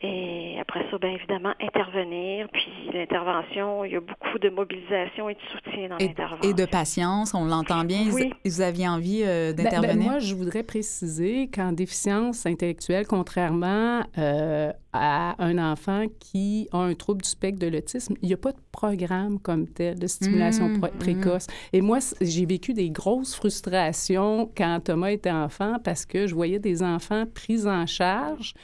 Et 0.00 0.56
après 0.60 0.86
ça, 0.90 0.98
bien 0.98 1.10
évidemment, 1.10 1.54
intervenir. 1.60 2.46
Puis 2.52 2.70
l'intervention, 2.92 3.84
il 3.84 3.92
y 3.92 3.96
a 3.96 4.00
beaucoup 4.00 4.38
de 4.38 4.48
mobilisation 4.48 5.28
et 5.28 5.34
de 5.34 5.40
soutien 5.52 5.88
dans 5.88 5.96
l'intervention. 5.96 6.48
Et 6.48 6.54
de 6.54 6.66
patience, 6.66 7.34
on 7.34 7.44
l'entend 7.44 7.82
bien. 7.82 8.04
Oui. 8.12 8.32
Vous 8.44 8.60
aviez 8.60 8.86
envie 8.86 9.22
euh, 9.24 9.52
ben, 9.52 9.64
ben, 9.64 9.70
d'intervenir? 9.70 10.10
moi, 10.10 10.18
je 10.20 10.36
voudrais 10.36 10.62
préciser 10.62 11.50
qu'en 11.52 11.72
déficience 11.72 12.46
intellectuelle, 12.46 13.08
contrairement 13.08 14.02
euh, 14.18 14.72
à 14.92 15.34
un 15.42 15.58
enfant 15.58 16.04
qui 16.20 16.68
a 16.70 16.78
un 16.78 16.94
trouble 16.94 17.22
du 17.22 17.28
spectre 17.28 17.58
de 17.58 17.66
l'autisme, 17.66 18.14
il 18.22 18.28
n'y 18.28 18.34
a 18.34 18.38
pas 18.38 18.52
de 18.52 18.60
programme 18.70 19.40
comme 19.40 19.66
tel 19.66 19.98
de 19.98 20.06
stimulation 20.06 20.68
mmh, 20.68 20.76
mmh. 20.76 20.98
précoce. 21.00 21.48
Et 21.72 21.80
moi, 21.80 21.98
j'ai 22.20 22.46
vécu 22.46 22.72
des 22.72 22.90
grosses 22.90 23.34
frustrations 23.34 24.48
quand 24.56 24.78
Thomas 24.84 25.10
était 25.10 25.32
enfant 25.32 25.78
parce 25.82 26.06
que 26.06 26.28
je 26.28 26.36
voyais 26.36 26.60
des 26.60 26.84
enfants 26.84 27.24
pris 27.26 27.66
en 27.66 27.84
charge 27.86 28.54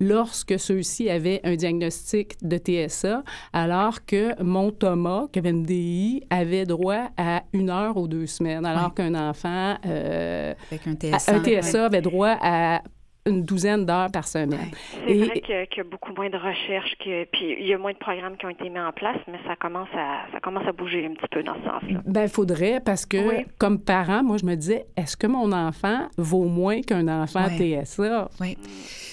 lorsque 0.00 0.58
ceux-ci 0.58 1.08
avaient 1.10 1.40
un 1.44 1.54
diagnostic 1.54 2.36
de 2.42 2.56
TSA, 2.56 3.22
alors 3.52 4.04
que 4.04 4.42
mon 4.42 4.70
Thomas, 4.70 5.26
qui 5.32 5.38
avait 5.38 5.50
une 5.50 5.64
DI, 5.64 6.26
avait 6.30 6.64
droit 6.64 7.10
à 7.16 7.42
une 7.52 7.70
heure 7.70 7.96
ou 7.96 8.08
deux 8.08 8.26
semaines, 8.26 8.64
alors 8.64 8.94
qu'un 8.94 9.14
enfant 9.14 9.76
euh, 9.86 10.54
Avec 10.70 10.86
un 10.86 10.94
TSA, 10.94 11.34
un 11.34 11.42
TSA 11.42 11.86
avait 11.86 12.02
droit 12.02 12.36
à 12.40 12.82
une 13.26 13.44
douzaine 13.44 13.84
d'heures 13.84 14.10
par 14.10 14.26
semaine. 14.26 14.70
C'est 15.06 15.14
vrai 15.14 15.40
qu'il 15.40 15.54
y, 15.54 15.80
a 15.80 15.84
beaucoup 15.84 16.12
moins 16.14 16.30
de 16.30 16.36
recherches, 16.36 16.94
que, 16.98 17.24
puis 17.26 17.56
il 17.58 17.66
y 17.66 17.74
a 17.74 17.78
moins 17.78 17.92
de 17.92 17.98
programmes 17.98 18.36
qui 18.36 18.46
ont 18.46 18.50
été 18.50 18.68
mis 18.70 18.80
en 18.80 18.92
place, 18.92 19.18
mais 19.28 19.38
ça 19.46 19.56
commence 19.56 19.88
à, 19.94 20.22
ça 20.32 20.40
commence 20.40 20.66
à 20.66 20.72
bouger 20.72 21.06
un 21.06 21.14
petit 21.14 21.28
peu 21.30 21.42
dans 21.42 21.54
ce 21.54 21.60
sens-là. 21.60 22.00
Ben, 22.06 22.22
il 22.22 22.28
faudrait, 22.28 22.80
parce 22.80 23.04
que 23.04 23.18
comme 23.58 23.78
parent, 23.78 24.22
moi, 24.22 24.38
je 24.38 24.46
me 24.46 24.54
disais, 24.54 24.86
est-ce 24.96 25.16
que 25.16 25.26
mon 25.26 25.52
enfant 25.52 26.08
vaut 26.16 26.46
moins 26.46 26.80
qu'un 26.80 27.08
enfant 27.08 27.46
TSA? 27.48 28.30
Oui. 28.40 28.56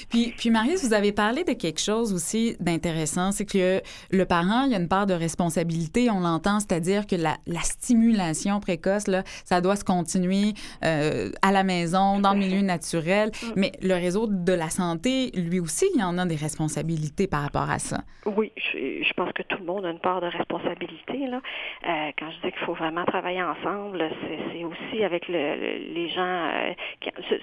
Puis, 0.09 0.33
puis 0.37 0.49
Marie, 0.49 0.75
vous 0.81 0.93
avez 0.93 1.11
parlé 1.11 1.43
de 1.43 1.53
quelque 1.53 1.81
chose 1.81 2.13
aussi 2.13 2.55
d'intéressant, 2.59 3.31
c'est 3.31 3.45
que 3.45 3.81
le 4.11 4.25
parent, 4.25 4.63
il 4.63 4.71
y 4.71 4.75
a 4.75 4.79
une 4.79 4.87
part 4.87 5.05
de 5.05 5.13
responsabilité, 5.13 6.09
on 6.09 6.21
l'entend, 6.21 6.59
c'est-à-dire 6.59 7.05
que 7.05 7.15
la, 7.15 7.35
la, 7.45 7.61
stimulation 7.61 8.59
précoce, 8.59 9.07
là, 9.07 9.23
ça 9.43 9.61
doit 9.61 9.75
se 9.75 9.83
continuer 9.83 10.53
euh, 10.83 11.31
à 11.41 11.51
la 11.51 11.63
maison, 11.63 12.19
dans 12.19 12.33
le 12.33 12.39
milieu 12.39 12.61
naturel, 12.61 13.31
mm. 13.41 13.47
mais 13.55 13.71
le 13.81 13.93
réseau 13.95 14.27
de 14.27 14.53
la 14.53 14.69
santé, 14.69 15.31
lui 15.35 15.59
aussi, 15.59 15.85
il 15.93 15.99
y 15.99 16.03
en 16.03 16.17
a 16.17 16.25
des 16.25 16.35
responsabilités 16.35 17.27
par 17.27 17.41
rapport 17.41 17.69
à 17.69 17.79
ça. 17.79 17.97
Oui, 18.25 18.51
je, 18.55 19.03
je 19.03 19.13
pense 19.13 19.31
que 19.33 19.43
tout 19.43 19.57
le 19.59 19.65
monde 19.65 19.85
a 19.85 19.89
une 19.89 19.99
part 19.99 20.21
de 20.21 20.27
responsabilité. 20.27 21.27
Là. 21.27 21.41
Euh, 21.87 22.11
quand 22.17 22.29
je 22.31 22.47
dis 22.47 22.53
qu'il 22.53 22.65
faut 22.65 22.73
vraiment 22.73 23.05
travailler 23.05 23.43
ensemble, 23.43 24.09
c'est 24.51 24.63
aussi 24.63 25.03
avec 25.03 25.27
le, 25.27 25.93
les 25.93 26.09
gens, 26.09 26.21
euh, 26.21 26.73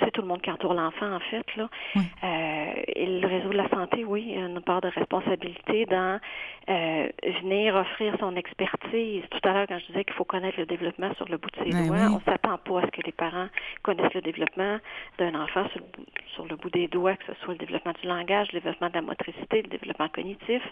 c'est 0.01 0.11
tout 0.13 0.23
le 0.23 0.29
monde 0.29 0.43
qui 0.43 0.51
entoure 0.51 0.75
l'enfant, 0.75 1.15
en 1.15 1.21
fait. 1.21 1.45
Là. 1.57 1.69
Euh, 1.97 2.54
et 2.87 3.07
le 3.07 3.27
réseau 3.27 3.49
de 3.51 3.57
la 3.57 3.69
santé, 3.69 4.05
oui, 4.05 4.35
a 4.37 4.47
une 4.47 4.61
part 4.61 4.81
de 4.81 4.89
responsabilité 4.89 5.87
dans 5.87 6.21
euh, 6.69 7.09
venir 7.41 7.75
offrir 7.75 8.17
son 8.21 8.37
expertise. 8.37 9.23
Tout 9.31 9.49
à 9.49 9.53
l'heure, 9.53 9.67
quand 9.69 9.79
je 9.79 9.87
disais 9.87 10.05
qu'il 10.05 10.15
faut 10.15 10.25
connaître 10.25 10.59
le 10.59 10.67
développement 10.67 11.13
sur 11.15 11.29
le 11.29 11.37
bout 11.37 11.51
de 11.51 11.65
ses 11.65 11.71
ben 11.71 11.87
doigts, 11.87 12.11
on 12.11 12.21
s'attend 12.21 12.59
pas 12.59 12.81
à 12.81 12.87
ce 12.87 12.91
que 12.91 13.03
les 13.03 13.13
parents 13.13 13.49
connaissent 13.83 14.15
le 14.15 14.23
développement 14.23 14.79
d'un 15.19 15.35
enfant 15.35 15.69
sur, 15.71 15.83
sur, 16.35 16.47
le 16.47 16.57
bout 16.57 16.71
des 16.71 16.89
doigts, 16.89 17.17
que 17.17 17.25
ce 17.27 17.35
soit 17.43 17.55
le 17.55 17.59
développement 17.59 17.93
du 18.01 18.07
langage, 18.07 18.53
le 18.53 18.61
développement 18.61 18.89
de 18.89 18.95
la 18.95 19.03
motricité, 19.03 19.63
le 19.63 19.69
développement 19.69 20.09
cognitif. 20.09 20.63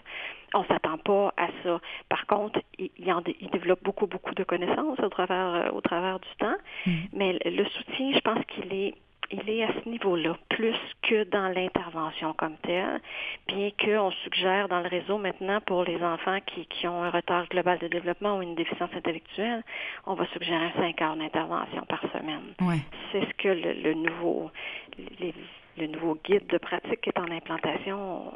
On 0.53 0.63
s'attend 0.65 0.97
pas 0.97 1.33
à 1.37 1.47
ça. 1.63 1.79
Par 2.09 2.25
contre, 2.27 2.59
il, 2.77 2.89
il, 2.97 3.49
développe 3.51 3.83
beaucoup, 3.83 4.07
beaucoup 4.07 4.33
de 4.33 4.43
connaissances 4.43 4.99
au 4.99 5.09
travers, 5.09 5.53
euh, 5.53 5.71
au 5.71 5.81
travers 5.81 6.19
du 6.19 6.29
temps. 6.39 6.57
Mm. 6.85 6.91
Mais 7.13 7.39
le 7.45 7.65
soutien, 7.65 8.11
je 8.13 8.19
pense 8.19 8.43
qu'il 8.45 8.73
est 8.73 8.93
il 9.33 9.49
est 9.49 9.63
à 9.63 9.69
ce 9.83 9.89
niveau-là, 9.89 10.35
plus 10.49 10.75
que 11.01 11.23
dans 11.25 11.47
l'intervention 11.49 12.33
comme 12.33 12.55
telle, 12.63 13.01
bien 13.47 13.69
qu'on 13.83 14.11
suggère 14.23 14.67
dans 14.69 14.79
le 14.81 14.87
réseau 14.87 15.17
maintenant 15.17 15.59
pour 15.65 15.83
les 15.83 16.01
enfants 16.03 16.39
qui, 16.45 16.65
qui, 16.67 16.87
ont 16.87 17.03
un 17.03 17.09
retard 17.09 17.47
global 17.49 17.79
de 17.79 17.87
développement 17.87 18.37
ou 18.37 18.41
une 18.41 18.55
déficience 18.55 18.89
intellectuelle, 18.95 19.63
on 20.05 20.13
va 20.13 20.25
suggérer 20.27 20.71
5 20.75 21.01
heures 21.01 21.15
d'intervention 21.17 21.83
par 21.89 22.01
semaine. 22.13 22.53
Ouais. 22.61 22.79
C'est 23.11 23.21
ce 23.21 23.33
que 23.37 23.47
le, 23.49 23.73
le 23.81 23.93
nouveau, 23.95 24.51
les, 25.19 25.33
le 25.77 25.87
nouveau 25.87 26.17
guide 26.23 26.47
de 26.47 26.57
pratique 26.57 27.01
qui 27.01 27.09
est 27.09 27.19
en 27.19 27.31
implantation 27.31 28.31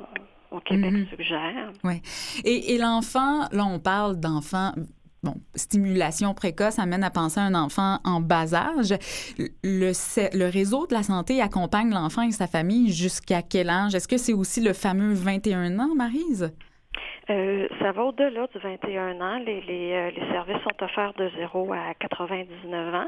au 0.52 0.60
Québec 0.62 0.91
Mhm. 0.93 1.08
suggère. 1.10 1.72
Oui. 1.84 2.02
Et, 2.45 2.74
et 2.74 2.78
l'enfant, 2.78 3.48
là, 3.52 3.66
on 3.66 3.80
parle 3.80 4.20
d'enfant. 4.20 4.72
Bon, 5.28 5.36
stimulation 5.56 6.34
précoce 6.34 6.80
amène 6.80 7.04
à 7.04 7.10
penser 7.10 7.42
à 7.42 7.44
un 7.44 7.54
enfant 7.54 8.00
en 8.06 8.22
bas 8.22 8.54
âge. 8.54 8.96
Le, 9.62 9.92
le 10.38 10.50
réseau 10.50 10.88
de 10.88 10.94
la 10.94 11.04
santé 11.04 11.42
accompagne 11.42 11.90
l'enfant 11.90 12.22
et 12.22 12.32
sa 12.32 12.48
famille 12.48 12.94
jusqu'à 12.94 13.42
quel 13.42 13.70
âge? 13.70 13.94
Est-ce 13.94 14.08
que 14.08 14.18
c'est 14.18 14.32
aussi 14.32 14.62
le 14.62 14.72
fameux 14.72 15.14
21 15.14 15.80
ans, 15.80 15.94
Marise? 15.96 16.54
Euh, 17.30 17.68
ça 17.82 17.92
va 17.92 18.04
au-delà 18.04 18.48
du 18.48 18.58
21 18.58 19.20
ans. 19.20 19.40
Les, 19.46 19.62
les, 19.62 19.92
euh, 19.94 20.12
les 20.12 20.32
services 20.32 20.62
sont 20.64 20.84
offerts 20.84 21.14
de 21.14 21.30
0 21.38 21.74
à 21.74 21.94
99 22.00 22.96
ans. 22.96 23.08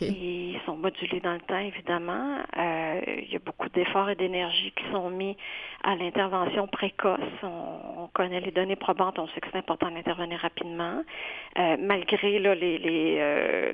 Ils 0.00 0.58
sont 0.64 0.76
modulés 0.76 1.20
dans 1.20 1.32
le 1.32 1.40
temps, 1.40 1.58
évidemment. 1.58 2.38
Euh, 2.56 3.00
il 3.06 3.32
y 3.32 3.36
a 3.36 3.40
beaucoup 3.40 3.68
d'efforts 3.70 4.10
et 4.10 4.14
d'énergie 4.14 4.72
qui 4.76 4.84
sont 4.92 5.10
mis 5.10 5.36
à 5.82 5.96
l'intervention 5.96 6.68
précoce. 6.68 7.18
On, 7.42 8.04
on 8.04 8.06
connaît 8.08 8.40
les 8.40 8.52
données 8.52 8.76
probantes, 8.76 9.18
on 9.18 9.26
sait 9.28 9.40
que 9.40 9.48
c'est 9.50 9.58
important 9.58 9.90
d'intervenir 9.90 10.38
rapidement. 10.38 11.02
Euh, 11.58 11.76
malgré 11.80 12.38
là, 12.38 12.54
les, 12.54 12.78
les, 12.78 13.16
euh, 13.18 13.70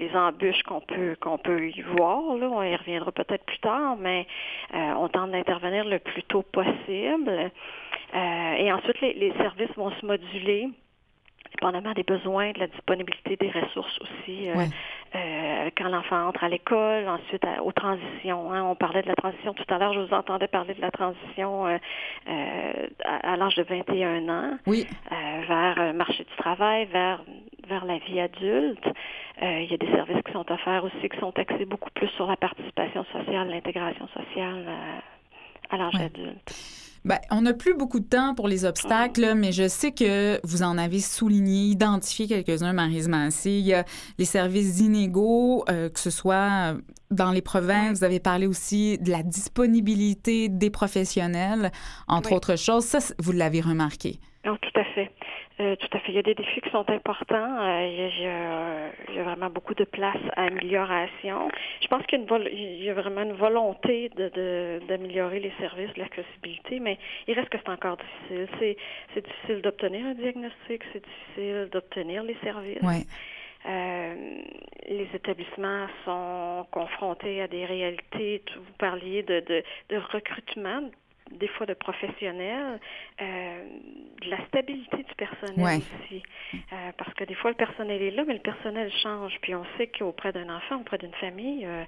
les 0.00 0.10
embûches 0.14 0.62
qu'on 0.62 0.80
peut 0.80 1.16
qu'on 1.20 1.38
peut 1.38 1.68
y 1.68 1.82
voir, 1.82 2.36
là, 2.36 2.48
on 2.48 2.62
y 2.62 2.74
reviendra 2.76 3.12
peut-être 3.12 3.44
plus 3.44 3.58
tard, 3.58 3.96
mais 3.96 4.26
euh, 4.74 4.92
on 4.96 5.08
tente 5.08 5.32
d'intervenir 5.32 5.84
le 5.84 5.98
plus 5.98 6.22
tôt 6.22 6.42
possible. 6.42 7.50
Euh, 8.14 8.54
et 8.58 8.72
ensuite, 8.72 9.00
les, 9.00 9.12
les 9.14 9.33
services 9.36 9.74
vont 9.76 9.90
se 9.92 10.06
moduler 10.06 10.68
dépendamment 11.52 11.92
des 11.92 12.02
besoins, 12.02 12.50
de 12.52 12.58
la 12.58 12.66
disponibilité 12.66 13.36
des 13.36 13.48
ressources 13.50 13.96
aussi. 14.00 14.48
euh, 14.48 14.56
Ouais. 14.56 14.68
euh, 15.14 15.70
quand 15.76 15.88
l'enfant 15.88 16.26
entre 16.28 16.42
à 16.42 16.48
l'école, 16.48 17.08
ensuite 17.08 17.44
à- 17.44 17.62
aux 17.62 17.70
transitions. 17.70 18.52
hein. 18.52 18.64
On 18.64 18.74
parlait 18.74 19.02
de 19.02 19.06
la 19.08 19.14
transition 19.14 19.54
tout 19.54 19.64
à 19.72 19.78
l'heure, 19.78 19.92
je 19.92 20.00
vous 20.00 20.12
entendais 20.14 20.48
parler 20.48 20.74
de 20.74 20.80
la 20.80 20.90
transition 20.90 21.68
euh, 21.68 21.78
à, 23.04 23.32
à 23.32 23.36
l'âge 23.36 23.54
de 23.54 23.62
21 23.62 24.28
ans 24.28 24.58
Oui. 24.66 24.84
vers 25.10 25.74
le 25.78 25.92
marché 25.92 26.24
du 26.24 26.36
travail, 26.36 26.86
vers, 26.86 27.22
vers 27.68 27.84
la 27.84 27.98
vie 27.98 28.18
adulte. 28.20 28.84
Il 29.40 29.70
y 29.70 29.74
a 29.74 29.76
des 29.76 29.90
services 29.92 30.22
qui 30.26 30.32
sont 30.32 30.50
offerts 30.50 30.84
aussi, 30.84 31.08
qui 31.08 31.18
sont 31.18 31.38
axés 31.38 31.66
beaucoup 31.66 31.90
plus 31.90 32.08
sur 32.16 32.26
la 32.26 32.36
participation 32.36 33.04
sociale, 33.12 33.48
l'intégration 33.48 34.08
sociale 34.08 34.66
à 35.70 35.76
l'âge 35.76 35.94
Ouais. 35.94 36.04
adulte. 36.06 36.52
Ben, 37.04 37.18
on 37.30 37.42
n'a 37.42 37.52
plus 37.52 37.74
beaucoup 37.74 38.00
de 38.00 38.06
temps 38.06 38.34
pour 38.34 38.48
les 38.48 38.64
obstacles, 38.64 39.20
là, 39.20 39.34
mais 39.34 39.52
je 39.52 39.68
sais 39.68 39.92
que 39.92 40.40
vous 40.42 40.62
en 40.62 40.78
avez 40.78 41.00
souligné, 41.00 41.66
identifié 41.66 42.26
quelques-uns, 42.26 42.72
Marise 42.72 43.08
Massé. 43.08 43.50
Il 43.50 43.66
y 43.66 43.74
a 43.74 43.84
les 44.18 44.24
services 44.24 44.80
inégaux, 44.80 45.64
euh, 45.68 45.90
que 45.90 46.00
ce 46.00 46.08
soit 46.08 46.72
euh, 46.72 46.80
dans 47.10 47.30
les 47.30 47.42
provinces. 47.42 47.98
Vous 47.98 48.04
avez 48.04 48.20
parlé 48.20 48.46
aussi 48.46 48.96
de 48.98 49.10
la 49.10 49.22
disponibilité 49.22 50.48
des 50.48 50.70
professionnels, 50.70 51.72
entre 52.08 52.30
Oui. 52.30 52.36
autres 52.36 52.56
choses. 52.56 52.84
Ça, 52.86 53.00
vous 53.18 53.32
l'avez 53.32 53.60
remarqué. 53.60 54.18
Non, 54.44 54.56
tout 54.58 54.70
à 54.78 54.84
fait. 54.84 55.10
Euh, 55.60 55.74
tout 55.76 55.88
à 55.96 56.00
fait. 56.00 56.12
Il 56.12 56.16
y 56.16 56.18
a 56.18 56.22
des 56.22 56.34
défis 56.34 56.60
qui 56.60 56.68
sont 56.70 56.88
importants. 56.90 57.58
Euh, 57.60 57.86
il, 57.88 57.96
y 57.96 58.02
a, 58.02 58.08
il 59.08 59.14
y 59.14 59.18
a- 59.18 59.22
a 59.22 59.24
vraiment 59.24 59.48
beaucoup 59.48 59.74
de 59.74 59.84
place 59.84 60.18
à 60.36 60.44
amélioration. 60.44 61.48
Je 61.80 61.86
pense 61.88 62.04
qu'il 62.06 62.18
y 62.18 62.20
a, 62.20 62.24
une 62.24 62.28
vol- 62.28 62.50
il 62.52 62.84
y 62.84 62.90
a 62.90 62.94
vraiment 62.94 63.22
une 63.22 63.32
volonté 63.32 64.10
de, 64.10 64.28
de- 64.28 64.80
d'améliorer 64.86 65.40
les 65.40 65.52
services, 65.58 65.96
l'accessibilité, 65.96 66.78
mais 66.80 66.98
il 67.26 67.34
reste 67.34 67.48
que 67.48 67.58
c'est 67.58 67.70
encore 67.70 67.96
difficile. 67.96 68.48
C'est, 68.58 68.76
c'est 69.14 69.24
difficile 69.24 69.62
d'obtenir 69.62 70.04
un 70.06 70.14
diagnostic, 70.14 70.82
c'est 70.92 71.02
difficile 71.04 71.68
d'obtenir 71.72 72.22
les 72.22 72.36
services. 72.42 72.82
Ouais. 72.82 73.04
Euh, 73.66 74.14
les 74.90 75.08
établissements 75.14 75.86
sont 76.04 76.66
confrontés 76.70 77.40
à 77.40 77.48
des 77.48 77.64
réalités. 77.64 78.42
Vous 78.56 78.72
parliez 78.78 79.22
de, 79.22 79.40
de, 79.40 79.62
de 79.88 79.96
recrutement, 80.12 80.82
des 81.32 81.48
fois 81.48 81.66
de 81.66 81.74
professionnels, 81.74 82.78
euh, 83.20 83.64
de 84.22 84.30
la 84.30 84.44
stabilité 84.46 84.98
du 84.98 85.14
personnel 85.16 85.58
Ouais. 85.64 85.78
aussi. 85.78 86.22
Euh, 86.72 86.92
parce 86.98 87.12
que 87.14 87.24
des 87.24 87.34
fois, 87.34 87.50
le 87.50 87.56
personnel 87.56 88.00
est 88.02 88.10
là, 88.10 88.24
mais 88.26 88.34
le 88.34 88.40
personnel 88.40 88.90
change. 89.02 89.32
Puis 89.40 89.54
on 89.54 89.64
sait 89.76 89.86
qu'auprès 89.88 90.32
d'un 90.32 90.54
enfant, 90.54 90.76
auprès 90.76 90.98
d'une 90.98 91.14
famille, 91.14 91.66
euh, 91.66 91.84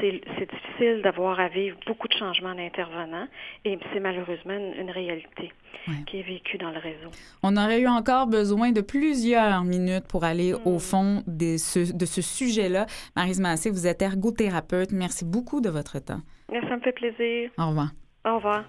c'est 0.00 0.46
difficile 0.50 1.00
d'avoir 1.02 1.40
à 1.40 1.48
vivre 1.48 1.76
beaucoup 1.86 2.06
de 2.08 2.12
changements 2.14 2.54
d'intervenants. 2.54 3.28
Et 3.64 3.78
c'est 3.92 4.00
malheureusement 4.00 4.54
une, 4.54 4.74
une 4.80 4.90
réalité 4.90 5.52
Ouais. 5.88 5.94
qui 6.06 6.18
est 6.18 6.22
vécue 6.22 6.58
dans 6.58 6.70
le 6.70 6.78
réseau. 6.78 7.10
On 7.44 7.56
aurait 7.56 7.80
eu 7.80 7.86
encore 7.86 8.26
besoin 8.26 8.72
de 8.72 8.80
plusieurs 8.80 9.62
minutes 9.62 10.06
pour 10.08 10.24
aller 10.24 10.52
au 10.52 10.76
Hmm. 10.76 10.80
fond 10.80 11.22
de 11.28 11.56
ce, 11.58 11.92
de 11.92 12.06
ce 12.06 12.22
sujet-là. 12.22 12.86
Marise 13.14 13.40
Massé, 13.40 13.70
vous 13.70 13.86
êtes 13.86 14.02
ergothérapeute. 14.02 14.90
Merci 14.92 15.24
beaucoup 15.24 15.60
de 15.60 15.68
votre 15.70 15.98
temps. 16.00 16.20
Ça 16.48 16.76
me 16.76 16.80
fait 16.80 16.92
plaisir. 16.92 17.50
Au 17.58 17.68
revoir. 17.68 17.90
Au 18.24 18.36
revoir. 18.36 18.64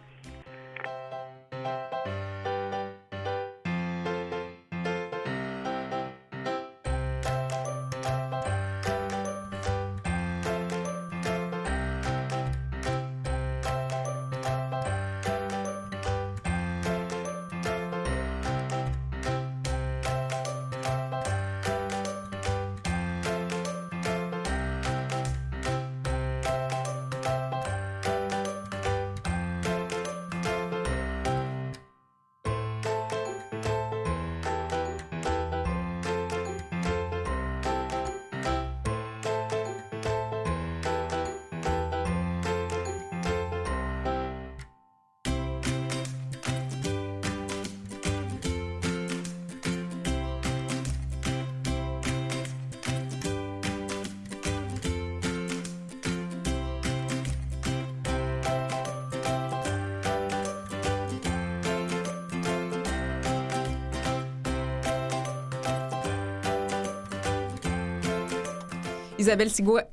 Isabelle 69.17 69.49
Sigouin, 69.49 69.83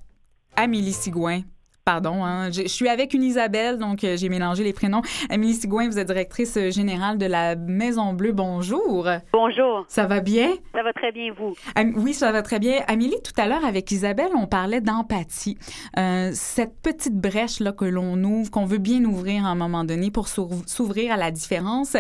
Amélie 0.57 0.93
Sigouin. 0.93 1.43
Pardon, 1.89 2.24
hein. 2.24 2.51
je, 2.51 2.62
je 2.62 2.68
suis 2.68 2.89
avec 2.89 3.12
une 3.12 3.22
Isabelle, 3.22 3.76
donc 3.76 4.05
euh, 4.05 4.16
j'ai 4.16 4.30
mélangé 4.30 4.64
les 4.64 4.72
prénoms. 4.72 5.03
Amélie 5.28 5.53
Sigouin, 5.53 5.87
vous 5.91 5.99
êtes 5.99 6.07
directrice 6.07 6.57
euh, 6.57 6.70
générale 6.70 7.18
de 7.18 7.26
la 7.26 7.57
Maison 7.57 8.14
Bleue. 8.14 8.32
Bonjour. 8.32 9.07
Bonjour, 9.35 9.85
Ça 9.87 10.07
va 10.07 10.20
bien? 10.20 10.49
ça 10.74 10.82
va 10.82 10.95
très 10.95 11.12
bien 11.12 11.35
vous? 11.39 11.53
Am- 11.74 11.93
Oui, 11.99 12.14
ça 12.14 12.32
va 12.32 12.41
très 12.41 12.59
bien. 12.59 12.80
Amélie, 12.89 13.18
tout 13.22 13.39
à 13.39 13.47
l'heure, 13.47 13.66
avec 13.66 13.91
Isabelle, 13.91 14.30
on 14.35 14.47
parlait 14.47 14.80
d'empathie. 14.80 15.59
Euh, 15.99 16.30
cette 16.32 16.72
petite 16.82 17.18
brèche-là 17.20 17.72
que 17.72 17.85
l'on 17.85 18.14
ouvre, 18.24 18.51
qu'on 18.51 18.64
veut 18.64 18.78
bien 18.78 19.05
ouvrir 19.05 19.45
à 19.45 19.51
un 19.51 19.55
moment 19.55 19.85
donné 19.85 20.11
pour 20.11 20.28
s'ouvr- 20.28 20.66
s'ouvrir 20.66 21.12
à 21.12 21.18
la 21.18 21.30
différence. 21.30 21.99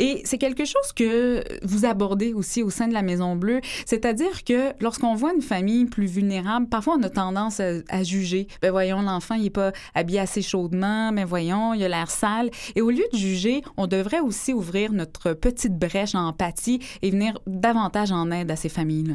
Et 0.00 0.22
c'est 0.24 0.38
quelque 0.38 0.64
chose 0.64 0.92
que 0.96 1.44
vous 1.64 1.84
abordez 1.84 2.34
aussi 2.34 2.64
au 2.64 2.70
sein 2.70 2.88
de 2.88 2.94
la 2.94 3.02
Maison 3.02 3.36
Bleue. 3.36 3.60
C'est-à-dire 3.86 4.42
que 4.42 4.72
lorsqu'on 4.82 5.14
voit 5.14 5.32
une 5.32 5.40
famille 5.42 5.84
plus 5.84 6.06
vulnérable, 6.06 6.66
parfois 6.68 6.96
on 6.98 7.02
a 7.04 7.10
tendance 7.10 7.60
à, 7.60 7.74
à 7.90 8.02
juger. 8.02 8.48
Ben 8.60 8.72
voyons, 8.72 9.00
l'enfant, 9.02 9.19
il 9.36 9.44
n'est 9.44 9.50
pas 9.50 9.72
habillé 9.94 10.20
assez 10.20 10.42
chaudement. 10.42 11.12
Ben 11.12 11.24
voyons, 11.24 11.74
il 11.74 11.84
a 11.84 11.88
l'air 11.88 12.10
sale. 12.10 12.50
Et 12.76 12.80
au 12.80 12.90
lieu 12.90 13.04
de 13.12 13.16
juger, 13.16 13.62
on 13.76 13.86
devrait 13.86 14.20
aussi 14.20 14.52
ouvrir 14.52 14.92
notre 14.92 15.34
petite 15.34 15.78
brèche 15.78 16.12
d'empathie 16.12 16.80
et 17.02 17.10
venir 17.10 17.38
davantage 17.46 18.12
en 18.12 18.30
aide 18.30 18.50
à 18.50 18.56
ces 18.56 18.68
familles-là. 18.68 19.14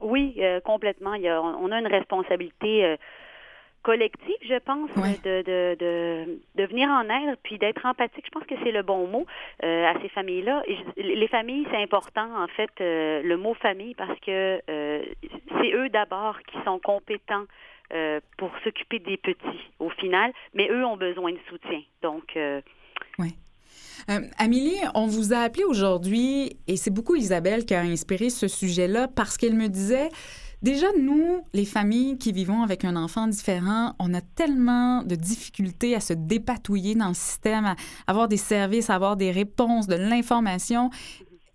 Oui, 0.00 0.34
euh, 0.38 0.60
complètement. 0.60 1.14
Il 1.14 1.22
y 1.22 1.28
a, 1.28 1.42
on 1.42 1.70
a 1.70 1.78
une 1.78 1.86
responsabilité 1.86 2.84
euh, 2.84 2.96
collective, 3.82 4.36
je 4.42 4.58
pense, 4.58 4.90
de, 5.24 5.42
de, 5.42 5.76
de, 5.78 6.40
de 6.54 6.64
venir 6.66 6.88
en 6.88 7.02
aide 7.04 7.36
puis 7.42 7.58
d'être 7.58 7.84
empathique. 7.86 8.24
Je 8.26 8.30
pense 8.30 8.44
que 8.44 8.54
c'est 8.62 8.72
le 8.72 8.82
bon 8.82 9.06
mot 9.06 9.26
euh, 9.64 9.86
à 9.86 10.00
ces 10.00 10.08
familles-là. 10.10 10.62
Les 10.96 11.28
familles, 11.28 11.66
c'est 11.70 11.82
important, 11.82 12.28
en 12.36 12.46
fait, 12.48 12.70
euh, 12.80 13.22
le 13.22 13.36
mot 13.36 13.54
famille, 13.54 13.94
parce 13.94 14.18
que 14.20 14.60
euh, 14.68 15.02
c'est 15.60 15.72
eux 15.72 15.88
d'abord 15.88 16.38
qui 16.42 16.58
sont 16.64 16.78
compétents 16.78 17.44
euh, 17.92 18.20
pour 18.36 18.50
s'occuper 18.64 18.98
des 18.98 19.16
petits 19.16 19.70
au 19.78 19.90
final, 19.90 20.32
mais 20.54 20.68
eux 20.70 20.84
ont 20.84 20.96
besoin 20.96 21.32
de 21.32 21.38
soutien. 21.48 21.80
Donc, 22.02 22.36
euh, 22.36 22.60
oui. 23.18 23.34
Euh, 24.08 24.20
Amélie, 24.38 24.76
on 24.94 25.06
vous 25.06 25.32
a 25.32 25.38
appelé 25.38 25.64
aujourd'hui 25.64 26.56
et 26.66 26.76
c'est 26.76 26.90
beaucoup 26.90 27.16
Isabelle 27.16 27.66
qui 27.66 27.74
a 27.74 27.80
inspiré 27.80 28.30
ce 28.30 28.48
sujet-là 28.48 29.08
parce 29.08 29.36
qu'elle 29.36 29.54
me 29.54 29.68
disait 29.68 30.08
Déjà, 30.62 30.88
nous, 30.98 31.42
les 31.54 31.64
familles 31.64 32.18
qui 32.18 32.32
vivons 32.32 32.62
avec 32.62 32.84
un 32.84 32.94
enfant 32.94 33.26
différent, 33.26 33.94
on 33.98 34.12
a 34.12 34.20
tellement 34.20 35.02
de 35.02 35.14
difficultés 35.14 35.94
à 35.94 36.00
se 36.00 36.12
dépatouiller 36.12 36.94
dans 36.94 37.08
le 37.08 37.14
système, 37.14 37.64
à 37.64 37.76
avoir 38.06 38.28
des 38.28 38.36
services, 38.36 38.90
à 38.90 38.94
avoir 38.94 39.16
des 39.16 39.30
réponses, 39.30 39.86
de 39.86 39.94
l'information. 39.94 40.90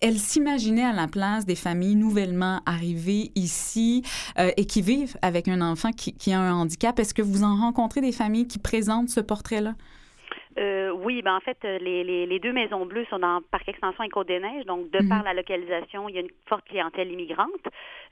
Elle 0.01 0.17
s'imaginait 0.17 0.85
à 0.85 0.93
la 0.93 1.07
place 1.07 1.45
des 1.45 1.55
familles 1.55 1.95
nouvellement 1.95 2.59
arrivées 2.65 3.31
ici 3.35 4.03
euh, 4.37 4.51
et 4.57 4.65
qui 4.65 4.81
vivent 4.81 5.17
avec 5.21 5.47
un 5.47 5.61
enfant 5.61 5.91
qui, 5.91 6.15
qui 6.15 6.33
a 6.33 6.39
un 6.39 6.53
handicap. 6.53 6.99
Est-ce 6.99 7.13
que 7.13 7.21
vous 7.21 7.43
en 7.43 7.55
rencontrez 7.55 8.01
des 8.01 8.11
familles 8.11 8.47
qui 8.47 8.59
présentent 8.59 9.09
ce 9.09 9.21
portrait-là? 9.21 9.73
Euh, 10.57 10.91
oui, 10.91 11.21
ben 11.21 11.35
en 11.35 11.41
fait, 11.41 11.57
euh, 11.65 11.77
les, 11.79 12.03
les, 12.03 12.25
les, 12.25 12.39
deux 12.39 12.53
maisons 12.53 12.85
bleues 12.85 13.05
sont 13.09 13.19
dans 13.19 13.41
Parc 13.51 13.67
Extension 13.67 14.03
et 14.03 14.09
Côte-des-Neiges, 14.09 14.65
donc 14.65 14.89
de 14.89 14.99
par 15.09 15.19
mhm. 15.19 15.25
la 15.25 15.33
localisation, 15.33 16.07
il 16.07 16.15
y 16.15 16.17
a 16.17 16.21
une 16.21 16.31
forte 16.47 16.65
clientèle 16.65 17.11
immigrante. 17.11 17.49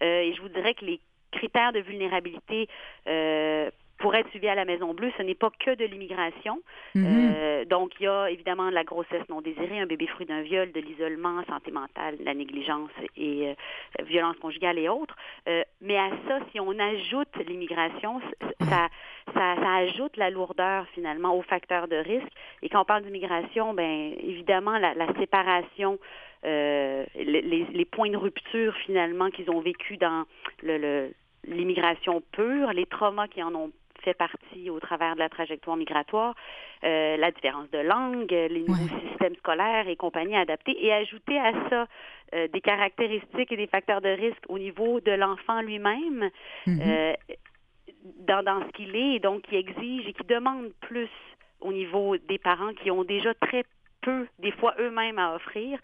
Euh, 0.01 0.19
et 0.19 0.34
je 0.36 0.41
vous 0.41 0.49
dirais 0.49 0.73
que 0.73 0.84
les 0.84 0.99
critères 1.31 1.71
de 1.71 1.79
vulnérabilité 1.79 2.67
euh, 3.07 3.69
pour 4.04 4.16
être 4.16 4.30
suivi 4.32 4.49
à 4.49 4.56
la 4.56 4.66
Maison 4.66 4.93
Bleue, 4.93 5.14
ce 5.18 5.24
n'est 5.24 5.34
pas 5.34 5.49
que 5.58 5.76
de 5.76 5.86
l'immigration. 5.86 6.60
Mhm. 6.93 7.06
euh, 7.08 7.64
donc, 7.64 7.93
il 8.01 8.04
y 8.04 8.08
a 8.08 8.30
évidemment 8.30 8.70
la 8.70 8.84
grossesse 8.84 9.24
non 9.30 9.39
désirée, 9.39 9.80
un 9.80 9.86
bébé 9.86 10.08
fruit 10.08 10.26
d'un 10.26 10.41
viol, 10.41 10.74
de 10.74 10.82
l'isolement, 10.82 11.41
santé 11.47 11.72
mentale, 11.72 12.18
la 12.20 12.34
négligence 12.34 12.91
et 13.16 13.47
euh, 13.47 14.04
violence 14.04 14.36
conjugale 14.41 14.78
et 14.78 14.89
autres. 14.89 15.16
Euh, 15.47 15.64
mais 15.80 15.97
à 15.97 16.10
ça, 16.28 16.39
si 16.51 16.60
on 16.60 16.78
ajoute 16.78 17.34
l'immigration, 17.47 18.20
ça, 18.60 18.89
ça, 19.34 19.56
ça, 19.56 19.74
ajoute 19.76 20.18
la 20.18 20.30
lourdeur 20.30 20.86
finalement 20.93 21.38
aux 21.38 21.41
facteurs 21.41 21.88
de 21.88 21.95
risque. 21.95 22.28
Et 22.62 22.68
quand 22.68 22.82
on 22.82 22.86
parle 22.86 23.04
d'immigration, 23.04 23.74
ben 23.74 24.16
évidemment, 24.22 24.78
la, 24.80 24.93
la 24.95 25.08
séparation 25.14 25.97
euh, 26.43 27.06
les, 27.16 27.41
les, 27.41 27.86
points 27.86 28.10
de 28.10 28.18
rupture 28.18 28.76
finalement 28.86 29.30
qu'ils 29.30 29.49
ont 29.49 29.62
vécu 29.62 29.95
dans 29.95 30.26
le, 30.62 31.14
l'immigration 31.47 32.22
pure, 32.34 32.74
les 32.74 32.86
traumas 32.86 33.28
qui 33.28 33.41
en 33.41 33.54
ont 33.56 33.72
fait 34.04 34.14
partie 34.14 34.70
au 34.70 34.80
travers 34.80 35.16
de 35.16 35.20
la 35.20 35.30
trajectoire 35.30 35.78
migratoire, 35.78 36.36
euh, 36.84 37.18
la 37.18 37.32
différence 37.32 37.70
de 37.72 37.80
langue, 37.80 38.32
les 38.32 38.64
nouveaux 38.68 38.99
systèmes 39.10 39.36
scolaires 39.36 39.88
et 39.88 39.95
compagnie 39.95 40.36
adaptés, 40.36 40.76
et 40.86 40.93
ajouter 40.93 41.39
à 41.39 41.51
ça 41.70 41.88
euh, 42.34 42.47
des 42.47 42.62
caractéristiques 42.62 43.51
et 43.51 43.58
des 43.58 43.68
facteurs 43.68 44.01
de 44.01 44.10
risque 44.10 44.43
au 44.49 44.60
niveau 44.60 44.99
de 44.99 45.12
l'enfant 45.12 45.62
lui-même, 45.62 46.30
mm-hmm. 46.68 46.82
euh, 46.82 47.14
dans, 48.20 48.43
dans 48.43 48.62
ce 48.66 48.72
qu'il 48.74 48.95
est, 48.95 49.16
et 49.16 49.20
donc 49.20 49.43
qui 49.43 49.56
exige 49.56 50.08
et 50.08 50.14
qui 50.14 50.26
demande 50.28 50.72
plus 50.82 51.10
au 51.62 51.72
niveau 51.72 52.18
des 52.18 52.38
parents 52.38 52.74
qui 52.74 52.91
ont 52.91 53.04
déjà 53.04 53.34
très 53.34 53.64
peu, 54.01 54.28
des 54.39 54.51
fois 54.51 54.76
eux-mêmes, 54.80 55.18
à 55.18 55.36
offrir. 55.36 55.80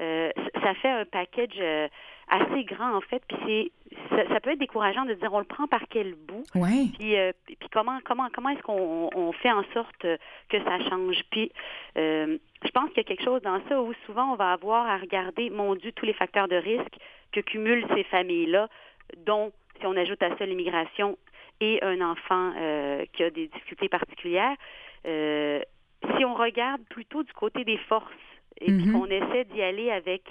Euh, 0.00 0.30
ça 0.62 0.74
fait 0.74 0.88
un 0.88 1.04
package 1.04 1.58
euh, 1.58 1.88
assez 2.28 2.64
grand 2.64 2.96
en 2.96 3.00
fait. 3.00 3.22
Puis 3.28 3.70
c'est 4.10 4.28
ça, 4.28 4.40
peut 4.40 4.50
être 4.50 4.58
décourageant 4.58 5.04
de 5.04 5.14
dire 5.14 5.32
on 5.32 5.38
le 5.38 5.44
prend 5.44 5.66
par 5.66 5.82
quel 5.90 6.14
bout? 6.14 6.44
Ouais. 6.54 6.86
Puis, 6.98 7.16
euh, 7.16 7.32
puis 7.44 7.68
comment 7.70 7.98
comment 8.04 8.28
comment 8.32 8.48
est-ce 8.50 8.62
qu'on 8.62 9.10
on 9.14 9.32
fait 9.32 9.52
en 9.52 9.64
sorte 9.74 9.96
que 9.98 10.64
ça 10.64 10.78
change? 10.88 11.22
Puis 11.30 11.52
je 11.96 12.70
pense 12.72 12.88
qu'il 12.90 12.98
y 12.98 13.00
a 13.00 13.04
quelque 13.04 13.24
chose 13.24 13.42
dans 13.42 13.60
ça 13.68 13.80
où 13.80 13.92
souvent 14.06 14.32
on 14.32 14.36
va 14.36 14.52
avoir 14.52 14.86
à 14.86 14.96
regarder, 14.96 15.50
mon 15.50 15.74
Dieu, 15.74 15.92
tous 15.92 16.06
les 16.06 16.14
facteurs 16.14 16.48
de 16.48 16.56
risque 16.56 16.96
que 17.32 17.40
cumulent 17.40 17.86
ces 17.94 18.04
familles-là, 18.04 18.68
dont 19.18 19.52
si 19.78 19.86
on 19.86 19.96
ajoute 19.96 20.22
à 20.22 20.36
ça 20.36 20.46
l'immigration 20.46 21.18
et 21.60 21.82
un 21.82 22.00
enfant 22.00 22.52
qui 23.12 23.22
a 23.22 23.30
des 23.30 23.48
difficultés 23.48 23.88
particulières. 23.88 24.56
si 25.04 26.24
on 26.24 26.34
regarde 26.34 26.82
plutôt 26.88 27.22
du 27.22 27.32
côté 27.32 27.64
des 27.64 27.76
forces 27.76 28.06
et 28.60 28.66
puis 28.66 28.86
mhm. 28.86 28.92
qu'on 28.92 29.06
essaie 29.06 29.44
d'y 29.44 29.62
aller 29.62 29.90
avec, 29.90 30.22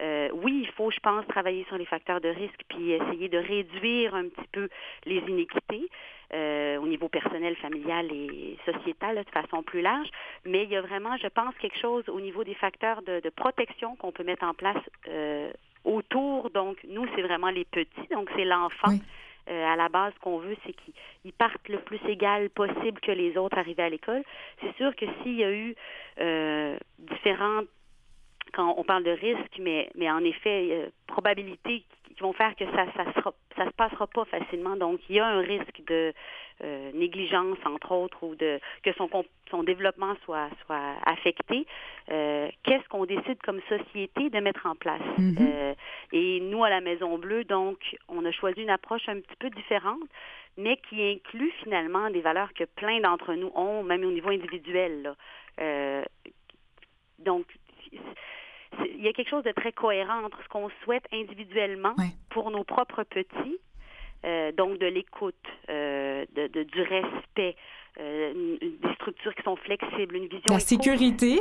euh, 0.00 0.28
oui, 0.32 0.60
il 0.62 0.70
faut, 0.72 0.90
je 0.90 1.00
pense, 1.00 1.26
travailler 1.28 1.64
sur 1.68 1.78
les 1.78 1.86
facteurs 1.86 2.20
de 2.20 2.28
risque, 2.28 2.60
puis 2.68 2.92
essayer 2.92 3.28
de 3.28 3.38
réduire 3.38 4.14
un 4.14 4.28
petit 4.28 4.48
peu 4.52 4.68
les 5.04 5.18
inéquités 5.28 5.88
euh, 6.34 6.78
au 6.78 6.86
niveau 6.86 7.08
personnel, 7.08 7.54
familial 7.56 8.10
et 8.12 8.58
sociétal 8.64 9.16
de 9.16 9.30
façon 9.30 9.62
plus 9.62 9.80
large. 9.80 10.08
Mais 10.44 10.64
il 10.64 10.70
y 10.70 10.76
a 10.76 10.80
vraiment, 10.80 11.16
je 11.16 11.28
pense, 11.28 11.54
quelque 11.60 11.78
chose 11.78 12.04
au 12.08 12.20
niveau 12.20 12.42
des 12.42 12.54
facteurs 12.54 13.02
de, 13.02 13.20
de 13.20 13.28
protection 13.30 13.94
qu'on 13.96 14.12
peut 14.12 14.24
mettre 14.24 14.44
en 14.44 14.54
place 14.54 14.82
euh, 15.08 15.52
autour. 15.84 16.50
Donc, 16.50 16.78
nous, 16.88 17.06
c'est 17.14 17.22
vraiment 17.22 17.50
les 17.50 17.64
petits, 17.64 18.08
donc 18.10 18.28
c'est 18.36 18.44
l'enfant. 18.44 18.98
Euh, 19.48 19.64
à 19.64 19.76
la 19.76 19.88
base, 19.88 20.12
ce 20.14 20.20
qu'on 20.20 20.38
veut, 20.38 20.56
c'est 20.66 20.72
qu'ils 20.72 21.32
partent 21.32 21.68
le 21.68 21.78
plus 21.78 22.00
égal 22.08 22.50
possible 22.50 23.00
que 23.00 23.12
les 23.12 23.36
autres 23.36 23.58
arrivés 23.58 23.84
à 23.84 23.88
l'école. 23.88 24.22
C'est 24.60 24.74
sûr 24.76 24.94
que 24.96 25.06
s'il 25.22 25.36
y 25.36 25.44
a 25.44 25.52
eu 25.52 25.74
euh, 26.20 26.76
différentes 26.98 27.68
quand 28.52 28.74
on 28.76 28.84
parle 28.84 29.04
de 29.04 29.10
risque, 29.10 29.58
mais, 29.58 29.90
mais 29.94 30.10
en 30.10 30.24
effet, 30.24 30.90
probabilités 31.06 31.84
qui 32.16 32.22
vont 32.22 32.32
faire 32.32 32.54
que 32.56 32.64
ça 32.64 32.86
ça, 32.96 33.12
sera, 33.12 33.34
ça 33.56 33.66
se 33.66 33.72
passera 33.72 34.06
pas 34.06 34.24
facilement. 34.24 34.76
Donc, 34.76 35.00
il 35.08 35.16
y 35.16 35.20
a 35.20 35.26
un 35.26 35.40
risque 35.40 35.82
de 35.86 36.12
euh, 36.64 36.90
négligence, 36.94 37.58
entre 37.64 37.92
autres, 37.92 38.22
ou 38.22 38.34
de 38.34 38.58
que 38.82 38.92
son, 38.94 39.08
son 39.50 39.62
développement 39.62 40.14
soit, 40.24 40.48
soit 40.64 40.94
affecté. 41.04 41.66
Euh, 42.10 42.48
Qu'est-ce 42.62 42.88
qu'on 42.88 43.04
décide 43.04 43.40
comme 43.42 43.60
société 43.68 44.30
de 44.30 44.40
mettre 44.40 44.66
en 44.66 44.74
place? 44.74 45.02
Mm-hmm. 45.18 45.36
euh, 45.40 45.74
et 46.12 46.40
nous, 46.40 46.64
à 46.64 46.70
la 46.70 46.80
Maison 46.80 47.18
Bleue, 47.18 47.44
donc, 47.44 47.78
on 48.08 48.24
a 48.24 48.32
choisi 48.32 48.62
une 48.62 48.70
approche 48.70 49.08
un 49.08 49.20
petit 49.20 49.36
peu 49.38 49.50
différente, 49.50 50.08
mais 50.56 50.78
qui 50.88 51.02
inclut 51.02 51.52
finalement 51.62 52.08
des 52.10 52.22
valeurs 52.22 52.52
que 52.54 52.64
plein 52.64 53.00
d'entre 53.00 53.34
nous 53.34 53.52
ont, 53.54 53.82
même 53.82 54.04
au 54.04 54.10
niveau 54.10 54.30
individuel. 54.30 55.02
Là. 55.02 55.16
Euh, 55.60 56.04
donc, 57.18 57.44
il 58.96 59.04
y 59.04 59.08
a 59.08 59.12
quelque 59.12 59.30
chose 59.30 59.44
de 59.44 59.52
très 59.52 59.72
cohérent 59.72 60.24
entre 60.24 60.42
ce 60.42 60.48
qu'on 60.48 60.70
souhaite 60.84 61.04
individuellement 61.12 61.94
pour 62.30 62.50
nos 62.50 62.64
propres 62.64 63.04
petits, 63.04 63.58
euh, 64.24 64.52
donc 64.52 64.78
de 64.78 64.86
l'écoute, 64.86 65.34
euh, 65.70 66.24
de, 66.34 66.48
de, 66.48 66.62
du 66.64 66.82
respect, 66.82 67.56
euh, 68.00 68.56
des 68.60 68.94
structures 68.94 69.34
qui 69.34 69.42
sont 69.42 69.56
flexibles, 69.56 70.16
une 70.16 70.26
vision. 70.26 70.42
La 70.48 70.60
sécurité 70.60 71.38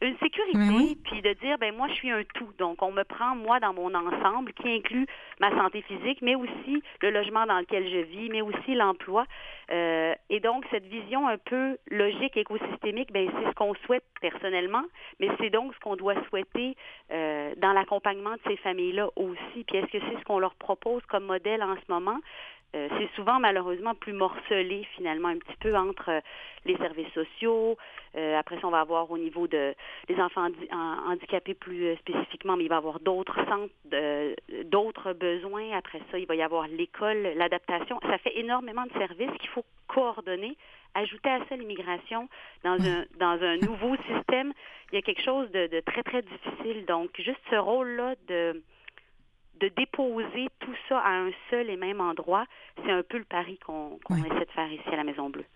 une 0.00 0.16
sécurité, 0.18 0.98
puis 1.04 1.22
de 1.22 1.32
dire, 1.40 1.56
ben 1.58 1.74
moi, 1.74 1.88
je 1.88 1.94
suis 1.94 2.10
un 2.10 2.22
tout. 2.34 2.50
Donc, 2.58 2.82
on 2.82 2.92
me 2.92 3.04
prend, 3.04 3.34
moi, 3.34 3.60
dans 3.60 3.72
mon 3.72 3.94
ensemble, 3.94 4.52
qui 4.52 4.68
inclut 4.68 5.06
ma 5.40 5.50
santé 5.50 5.82
physique, 5.82 6.18
mais 6.20 6.34
aussi 6.34 6.82
le 7.00 7.10
logement 7.10 7.46
dans 7.46 7.58
lequel 7.58 7.88
je 7.88 7.98
vis, 7.98 8.28
mais 8.28 8.42
aussi 8.42 8.74
l'emploi. 8.74 9.24
Euh, 9.70 10.14
et 10.28 10.40
donc, 10.40 10.64
cette 10.70 10.84
vision 10.84 11.26
un 11.26 11.38
peu 11.38 11.78
logique, 11.90 12.36
écosystémique, 12.36 13.12
ben 13.12 13.30
c'est 13.32 13.48
ce 13.48 13.54
qu'on 13.54 13.74
souhaite 13.86 14.04
personnellement, 14.20 14.84
mais 15.20 15.28
c'est 15.40 15.50
donc 15.50 15.74
ce 15.74 15.80
qu'on 15.80 15.96
doit 15.96 16.16
souhaiter 16.28 16.76
euh, 17.10 17.54
dans 17.56 17.72
l'accompagnement 17.72 18.32
de 18.32 18.40
ces 18.46 18.56
familles-là 18.58 19.08
aussi. 19.16 19.64
Puis, 19.66 19.78
est-ce 19.78 19.86
que 19.86 19.98
c'est 19.98 20.18
ce 20.18 20.24
qu'on 20.24 20.38
leur 20.38 20.54
propose 20.56 21.02
comme 21.06 21.24
modèle 21.24 21.62
en 21.62 21.76
ce 21.76 21.92
moment? 21.92 22.18
Euh, 22.74 22.88
c'est 22.98 23.08
souvent 23.14 23.38
malheureusement 23.38 23.94
plus 23.94 24.12
morcelé 24.12 24.86
finalement 24.96 25.28
un 25.28 25.38
petit 25.38 25.56
peu 25.60 25.76
entre 25.76 26.10
euh, 26.10 26.20
les 26.64 26.76
services 26.78 27.12
sociaux. 27.12 27.76
Euh, 28.16 28.36
après 28.36 28.56
ça, 28.60 28.66
on 28.66 28.70
va 28.70 28.80
avoir 28.80 29.10
au 29.10 29.18
niveau 29.18 29.46
de 29.46 29.74
des 30.08 30.20
enfants 30.20 30.48
handicapés 31.08 31.54
plus 31.54 31.94
spécifiquement, 31.96 32.56
mais 32.56 32.64
il 32.64 32.68
va 32.68 32.76
y 32.76 32.78
avoir 32.78 33.00
d'autres 33.00 33.36
centres, 33.48 33.72
d'autres 34.64 35.12
besoins. 35.12 35.72
Après 35.76 36.00
ça, 36.10 36.18
il 36.18 36.26
va 36.26 36.34
y 36.34 36.42
avoir 36.42 36.66
l'école, 36.66 37.34
l'adaptation. 37.36 38.00
Ça 38.02 38.18
fait 38.18 38.38
énormément 38.38 38.86
de 38.86 38.92
services 38.92 39.36
qu'il 39.38 39.50
faut 39.50 39.64
coordonner. 39.86 40.56
Ajouter 40.94 41.28
à 41.28 41.40
ça 41.48 41.56
l'immigration 41.56 42.28
dans 42.62 42.80
un 42.80 43.04
dans 43.18 43.42
un 43.42 43.56
nouveau 43.58 43.96
système, 43.96 44.52
il 44.92 44.96
y 44.96 44.98
a 44.98 45.02
quelque 45.02 45.22
chose 45.22 45.50
de, 45.50 45.66
de 45.66 45.80
très 45.80 46.02
très 46.02 46.22
difficile. 46.22 46.86
Donc 46.86 47.10
juste 47.18 47.40
ce 47.50 47.56
rôle-là 47.56 48.14
de 48.28 48.62
de 49.60 49.68
déposer 49.76 50.48
tout 50.60 50.74
ça 50.88 50.98
à 50.98 51.10
un 51.10 51.30
seul 51.50 51.70
et 51.70 51.76
même 51.76 52.00
endroit, 52.00 52.44
c'est 52.84 52.90
un 52.90 53.02
peu 53.02 53.18
le 53.18 53.24
pari 53.24 53.58
qu'on 53.58 53.98
essaie 54.10 54.44
de 54.44 54.50
faire 54.54 54.72
ici 54.72 54.88
à 54.92 54.96
la 54.96 55.04
Maison 55.04 55.30
Bleue. 55.30 55.46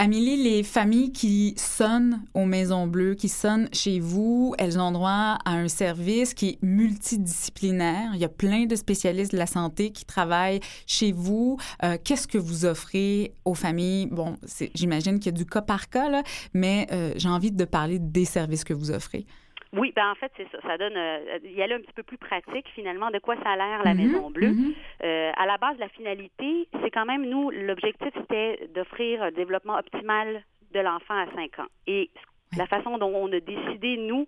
Amélie, 0.00 0.36
les 0.36 0.62
familles 0.62 1.10
qui 1.10 1.54
sonnent 1.56 2.22
aux 2.32 2.44
Maisons 2.44 2.86
Bleues, 2.86 3.16
qui 3.16 3.28
sonnent 3.28 3.68
chez 3.72 3.98
vous, 3.98 4.54
elles 4.56 4.78
ont 4.78 4.92
droit 4.92 5.38
à 5.44 5.54
un 5.54 5.66
service 5.66 6.34
qui 6.34 6.50
est 6.50 6.62
multidisciplinaire. 6.62 8.12
Il 8.14 8.20
y 8.20 8.24
a 8.24 8.28
plein 8.28 8.66
de 8.66 8.76
spécialistes 8.76 9.32
de 9.32 9.38
la 9.38 9.48
santé 9.48 9.90
qui 9.90 10.04
travaillent 10.04 10.60
chez 10.86 11.10
vous. 11.10 11.58
Euh, 11.82 11.96
Qu'est-ce 12.04 12.28
que 12.28 12.38
vous 12.38 12.64
offrez 12.64 13.32
aux 13.44 13.56
familles? 13.56 14.06
Bon, 14.06 14.36
j'imagine 14.72 15.18
qu'il 15.18 15.32
y 15.32 15.34
a 15.34 15.36
du 15.36 15.46
cas 15.46 15.62
par 15.62 15.88
cas, 15.88 16.08
là, 16.08 16.22
mais 16.54 16.86
euh, 16.92 17.10
j'ai 17.16 17.28
envie 17.28 17.50
de 17.50 17.64
parler 17.64 17.98
des 17.98 18.24
services 18.24 18.62
que 18.62 18.74
vous 18.74 18.92
offrez. 18.92 19.26
Oui, 19.72 19.92
ben 19.94 20.10
en 20.10 20.14
fait, 20.14 20.32
c'est 20.36 20.48
ça. 20.50 20.58
Ça 20.62 20.78
donne, 20.78 20.96
euh, 20.96 21.38
y 21.44 21.62
aller 21.62 21.74
un 21.74 21.80
petit 21.80 21.92
peu 21.92 22.02
plus 22.02 22.18
pratique 22.18 22.66
finalement 22.74 23.10
de 23.10 23.18
quoi 23.18 23.36
ça 23.42 23.50
a 23.50 23.56
l'air 23.56 23.82
la 23.84 23.94
mhm, 23.94 24.00
Maison 24.00 24.30
Bleue. 24.30 24.52
Mhm. 24.52 24.74
euh, 25.04 25.32
à 25.36 25.46
la 25.46 25.58
base, 25.58 25.76
la 25.78 25.88
finalité, 25.88 26.68
c'est 26.82 26.90
quand 26.90 27.04
même 27.04 27.26
nous, 27.28 27.50
l'objectif 27.50 28.08
c'était 28.14 28.68
d'offrir 28.74 29.22
un 29.22 29.30
développement 29.30 29.76
optimal 29.76 30.42
de 30.72 30.80
l'enfant 30.80 31.14
à 31.14 31.26
5 31.34 31.58
ans. 31.58 31.68
Et 31.86 32.10
la 32.56 32.66
façon 32.66 32.98
dont 32.98 33.12
on 33.14 33.30
a 33.32 33.40
décidé 33.40 33.96
nous 33.96 34.26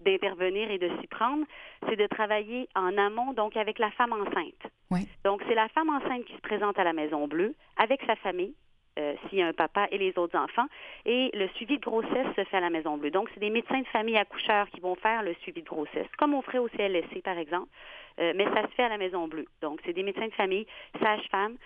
d'intervenir 0.00 0.70
et 0.70 0.78
de 0.78 0.90
s'y 1.00 1.06
prendre, 1.06 1.44
c'est 1.88 1.96
de 1.96 2.06
travailler 2.06 2.68
en 2.74 2.96
amont, 2.96 3.32
donc 3.32 3.56
avec 3.56 3.78
la 3.78 3.90
femme 3.92 4.12
enceinte. 4.12 4.72
Oui. 4.90 5.06
Donc, 5.24 5.42
c'est 5.46 5.54
la 5.54 5.68
femme 5.68 5.90
enceinte 5.90 6.24
qui 6.24 6.34
se 6.34 6.40
présente 6.40 6.78
à 6.78 6.84
la 6.84 6.92
Maison 6.92 7.28
Bleue 7.28 7.54
avec 7.76 8.00
sa 8.06 8.16
famille, 8.16 8.54
euh, 8.98 9.14
s'il 9.28 9.38
y 9.38 9.42
a 9.42 9.46
un 9.46 9.52
papa 9.52 9.86
et 9.90 9.98
les 9.98 10.16
autres 10.18 10.36
enfants. 10.38 10.66
Et 11.06 11.30
le 11.34 11.48
suivi 11.54 11.78
de 11.78 11.82
grossesse 11.82 12.26
se 12.36 12.44
fait 12.44 12.56
à 12.56 12.60
la 12.60 12.70
Maison 12.70 12.96
Bleue. 12.96 13.10
Donc, 13.10 13.28
c'est 13.32 13.40
des 13.40 13.50
médecins 13.50 13.80
de 13.80 13.86
famille 13.86 14.16
accoucheurs 14.16 14.68
qui 14.70 14.80
vont 14.80 14.96
faire 14.96 15.22
le 15.22 15.34
suivi 15.34 15.62
de 15.62 15.68
grossesse, 15.68 16.08
comme 16.18 16.34
on 16.34 16.42
ferait 16.42 16.58
au 16.58 16.68
CLSC, 16.68 17.22
par 17.22 17.38
exemple. 17.38 17.68
Euh, 18.18 18.32
mais 18.34 18.44
ça 18.46 18.62
se 18.62 18.74
fait 18.74 18.82
à 18.82 18.88
la 18.88 18.98
Maison 18.98 19.28
Bleue. 19.28 19.46
Donc, 19.62 19.80
c'est 19.84 19.92
des 19.92 20.02
médecins 20.02 20.26
de 20.26 20.32
famille, 20.32 20.66
sages-femmes, 21.00 21.56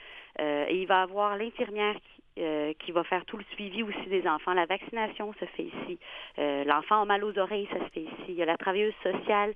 euh, 0.41 0.67
et 0.69 0.83
il 0.83 0.87
va 0.87 1.03
avoir 1.03 1.37
l'infirmière 1.37 1.95
qui, 1.95 2.77
qui 2.81 2.93
va 2.93 3.05
faire 3.05 3.25
tout 3.27 3.37
le 3.37 3.45
suivi 3.53 3.85
aussi 3.85 4.07
des 4.09 4.27
enfants. 4.27 4.55
La 4.55 4.67
vaccination 4.67 5.33
se 5.35 5.45
fait 5.45 5.63
ici. 5.63 5.99
L'enfant 6.37 7.03
a 7.03 7.05
mal 7.05 7.23
aux 7.23 7.39
oreilles, 7.39 7.69
ça 7.73 7.79
se 7.79 7.91
fait 7.93 8.01
ici. 8.01 8.25
Il 8.29 8.35
y 8.35 8.43
a 8.43 8.45
la 8.45 8.57
travailleuse 8.57 8.95
sociale 9.05 9.55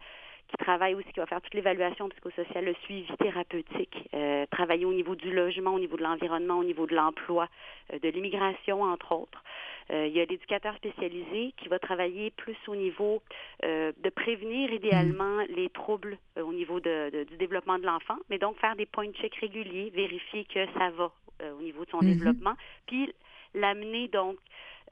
qui 0.48 0.56
travaille 0.56 0.94
aussi, 0.94 1.08
qui 1.12 1.20
va 1.20 1.26
faire 1.26 1.40
toute 1.40 1.54
l'évaluation 1.54 2.08
psychosociale, 2.08 2.64
le 2.64 2.74
suivi 2.84 3.06
thérapeutique, 3.18 4.08
euh, 4.14 4.46
travailler 4.50 4.84
au 4.84 4.92
niveau 4.92 5.14
du 5.14 5.30
logement, 5.32 5.74
au 5.74 5.78
niveau 5.78 5.96
de 5.96 6.02
l'environnement, 6.02 6.58
au 6.58 6.64
niveau 6.64 6.86
de 6.86 6.94
l'emploi, 6.94 7.48
euh, 7.92 7.98
de 7.98 8.08
l'immigration, 8.08 8.82
entre 8.82 9.12
autres. 9.12 9.42
Euh, 9.90 10.06
il 10.06 10.12
y 10.16 10.20
a 10.20 10.24
l'éducateur 10.24 10.74
spécialisé 10.76 11.54
qui 11.56 11.68
va 11.68 11.78
travailler 11.78 12.30
plus 12.30 12.56
au 12.66 12.76
niveau 12.76 13.22
de 13.62 14.10
prévenir 14.10 14.70
idéalement 14.72 15.38
les 15.48 15.70
troubles 15.70 16.18
au 16.40 16.52
niveau 16.52 16.78
de, 16.78 17.24
du 17.24 17.36
développement 17.38 17.78
de 17.78 17.86
l'enfant, 17.86 18.16
mais 18.28 18.38
donc 18.38 18.58
faire 18.58 18.76
des 18.76 18.86
point 18.86 19.10
checks 19.12 19.34
réguliers, 19.36 19.90
vérifier 19.94 20.44
que 20.44 20.66
ça 20.78 20.90
va 20.90 21.10
au 21.58 21.62
niveau 21.62 21.84
de 21.84 21.90
son 21.90 22.02
Mhm. 22.02 22.12
développement, 22.12 22.54
puis 22.86 23.12
l'amener 23.54 24.08
donc 24.08 24.36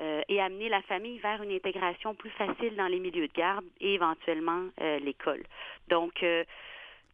euh, 0.00 0.20
et 0.28 0.40
amener 0.40 0.68
la 0.68 0.82
famille 0.82 1.18
vers 1.18 1.42
une 1.42 1.52
intégration 1.52 2.14
plus 2.14 2.30
facile 2.30 2.76
dans 2.76 2.86
les 2.86 2.98
milieux 3.00 3.28
de 3.28 3.32
garde 3.32 3.64
et 3.80 3.94
éventuellement 3.94 4.64
euh, 4.80 4.98
l'école. 4.98 5.42
Donc, 5.88 6.22
euh, 6.22 6.44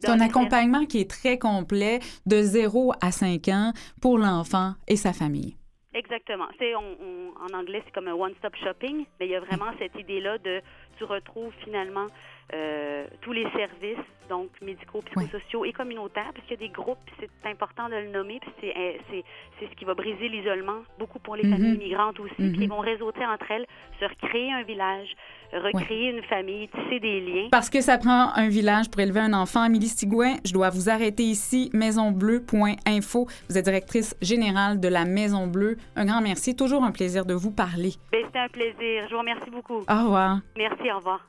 C'est 0.01 0.11
un 0.11 0.20
accompagnement 0.20 0.84
qui 0.86 1.01
est 1.01 1.09
très 1.09 1.38
complet 1.38 2.01
de 2.26 2.43
0 2.43 2.93
à 3.01 3.12
5 3.12 3.47
ans 3.49 3.72
pour 4.01 4.18
l'enfant 4.18 4.72
et 4.88 4.97
sa 4.97 5.12
famille. 5.12 5.57
Exactement. 5.95 6.47
C'est, 6.59 6.74
on, 6.74 6.97
on- 7.01 7.32
en 7.45 7.59
anglais, 7.59 7.82
c'est 7.84 7.93
comme 7.93 8.09
un 8.09 8.14
one-stop 8.14 8.55
shopping, 8.57 9.05
mais 9.20 9.26
il 9.26 9.30
y 9.32 9.36
a 9.36 9.40
vraiment 9.40 9.70
cette 9.78 9.95
idée-là 9.99 10.38
de 10.38 10.61
tu 10.99 11.05
retrouves 11.05 11.53
finalement 11.64 12.07
euh, 12.55 13.07
tous 13.22 13.32
les 13.32 13.47
services, 13.53 14.05
donc 14.28 14.49
médicaux, 14.62 15.01
psychosociaux 15.03 15.64
et 15.64 15.72
communautaires, 15.72 16.30
parce 16.34 16.47
qu'il 16.47 16.61
y 16.61 16.64
a 16.64 16.66
des 16.68 16.72
groupes, 16.72 16.99
c'est 17.18 17.30
important 17.49 17.88
de 17.88 17.95
le 17.97 18.11
nommer, 18.11 18.38
puis 18.40 18.51
c'est, 18.61 18.74
euh, 18.76 18.93
c'est, 19.11 19.24
c'est 19.59 19.66
ce 19.70 19.74
qui 19.74 19.84
va 19.84 19.95
briser 19.95 20.28
l'isolement, 20.28 20.80
beaucoup 20.99 21.18
pour 21.18 21.36
les 21.36 21.45
Mhm. 21.45 21.51
familles 21.53 21.74
immigrantes 21.74 22.20
aussi, 22.20 22.34
Mhm. 22.38 22.53
puis 22.53 22.64
ils 22.64 22.68
vont 22.68 22.78
réseauter 22.80 23.24
entre 23.26 23.51
elles, 23.51 23.66
se 24.01 24.05
recréer 24.07 24.53
un 24.53 24.62
village, 24.62 25.09
recréer 25.53 26.11
une 26.11 26.22
famille, 26.24 26.68
tisser 26.68 27.01
des 27.01 27.20
liens. 27.20 27.49
Parce 27.51 27.68
que 27.68 27.80
ça 27.80 27.99
prend 27.99 28.32
un 28.34 28.49
village 28.49 28.90
pour 28.90 29.01
élever 29.01 29.20
un 29.20 29.32
enfant. 29.34 29.61
Amélie 29.62 29.88
Stigouin, 29.88 30.34
je 30.47 30.53
dois 30.53 30.70
vous 30.70 30.88
arrêter 30.88 31.24
ici. 31.24 31.70
Maisonbleu.info. 31.74 33.26
Vous 33.49 33.59
êtes 33.59 33.64
directrice 33.64 34.16
générale 34.22 34.80
de 34.80 34.88
la 34.88 35.05
Maison 35.05 35.47
Bleue. 35.47 35.76
Un 35.97 36.07
grand 36.07 36.20
merci. 36.22 36.57
Toujours 36.57 36.84
un 36.84 36.93
plaisir 36.93 37.26
de 37.26 37.34
vous 37.34 37.51
parler. 37.51 37.93
Ben, 38.12 38.22
c'était 38.26 38.38
un 38.38 38.49
plaisir. 38.49 39.07
Je 39.09 39.12
vous 39.12 39.20
remercie 39.20 39.51
beaucoup. 39.51 39.80
Au 39.88 40.03
revoir. 40.05 40.38
Merci, 40.57 40.90
au 40.90 40.97
revoir. 40.97 41.20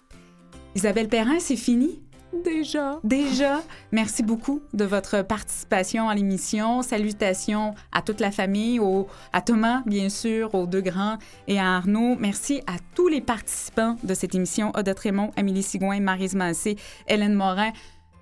Isabelle 0.76 1.08
Perrin, 1.08 1.40
c'est 1.40 1.56
fini? 1.56 2.02
Déjà. 2.44 3.00
Déjà, 3.04 3.62
merci 3.92 4.24
beaucoup 4.24 4.62
de 4.74 4.86
votre 4.86 5.22
participation 5.22 6.10
à 6.10 6.16
l'émission. 6.16 6.82
Salutations 6.82 7.76
à 7.92 8.02
toute 8.02 8.20
la 8.20 8.32
famille, 8.32 8.80
au, 8.80 9.08
à 9.34 9.42
Thomas, 9.42 9.84
bien 9.86 10.10
sûr, 10.10 10.56
aux 10.56 10.66
deux 10.66 10.82
grands 10.82 11.18
et 11.48 11.60
à 11.60 11.76
Arnaud. 11.76 12.16
Merci 12.20 12.62
à 12.66 12.78
tous 12.96 13.08
les 13.08 13.22
participants 13.22 13.98
de 14.04 14.14
cette 14.16 14.34
émission. 14.34 14.72
Odette 14.76 15.00
Raymond, 15.00 15.32
Amélie 15.38 15.62
Sigouin, 15.64 16.00
Marise 16.00 16.36
Massé, 16.36 16.76
Hélène 17.08 17.36
Morin. 17.36 17.72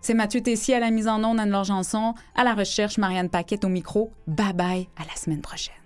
C'est 0.02 0.14
Mathieu 0.14 0.42
Tessier 0.42 0.76
à 0.76 0.80
la 0.80 0.92
mise 0.92 1.08
en 1.08 1.24
onde, 1.24 1.40
Anne-Laure 1.40 1.64
Janson, 1.64 2.14
à 2.36 2.44
la 2.44 2.54
recherche, 2.54 2.98
Marianne 2.98 3.30
Paquette 3.30 3.64
au 3.64 3.70
micro. 3.70 4.12
Bye 4.28 4.54
bye, 4.54 4.90
à 4.98 5.06
la 5.06 5.16
semaine 5.16 5.42
prochaine. 5.42 5.81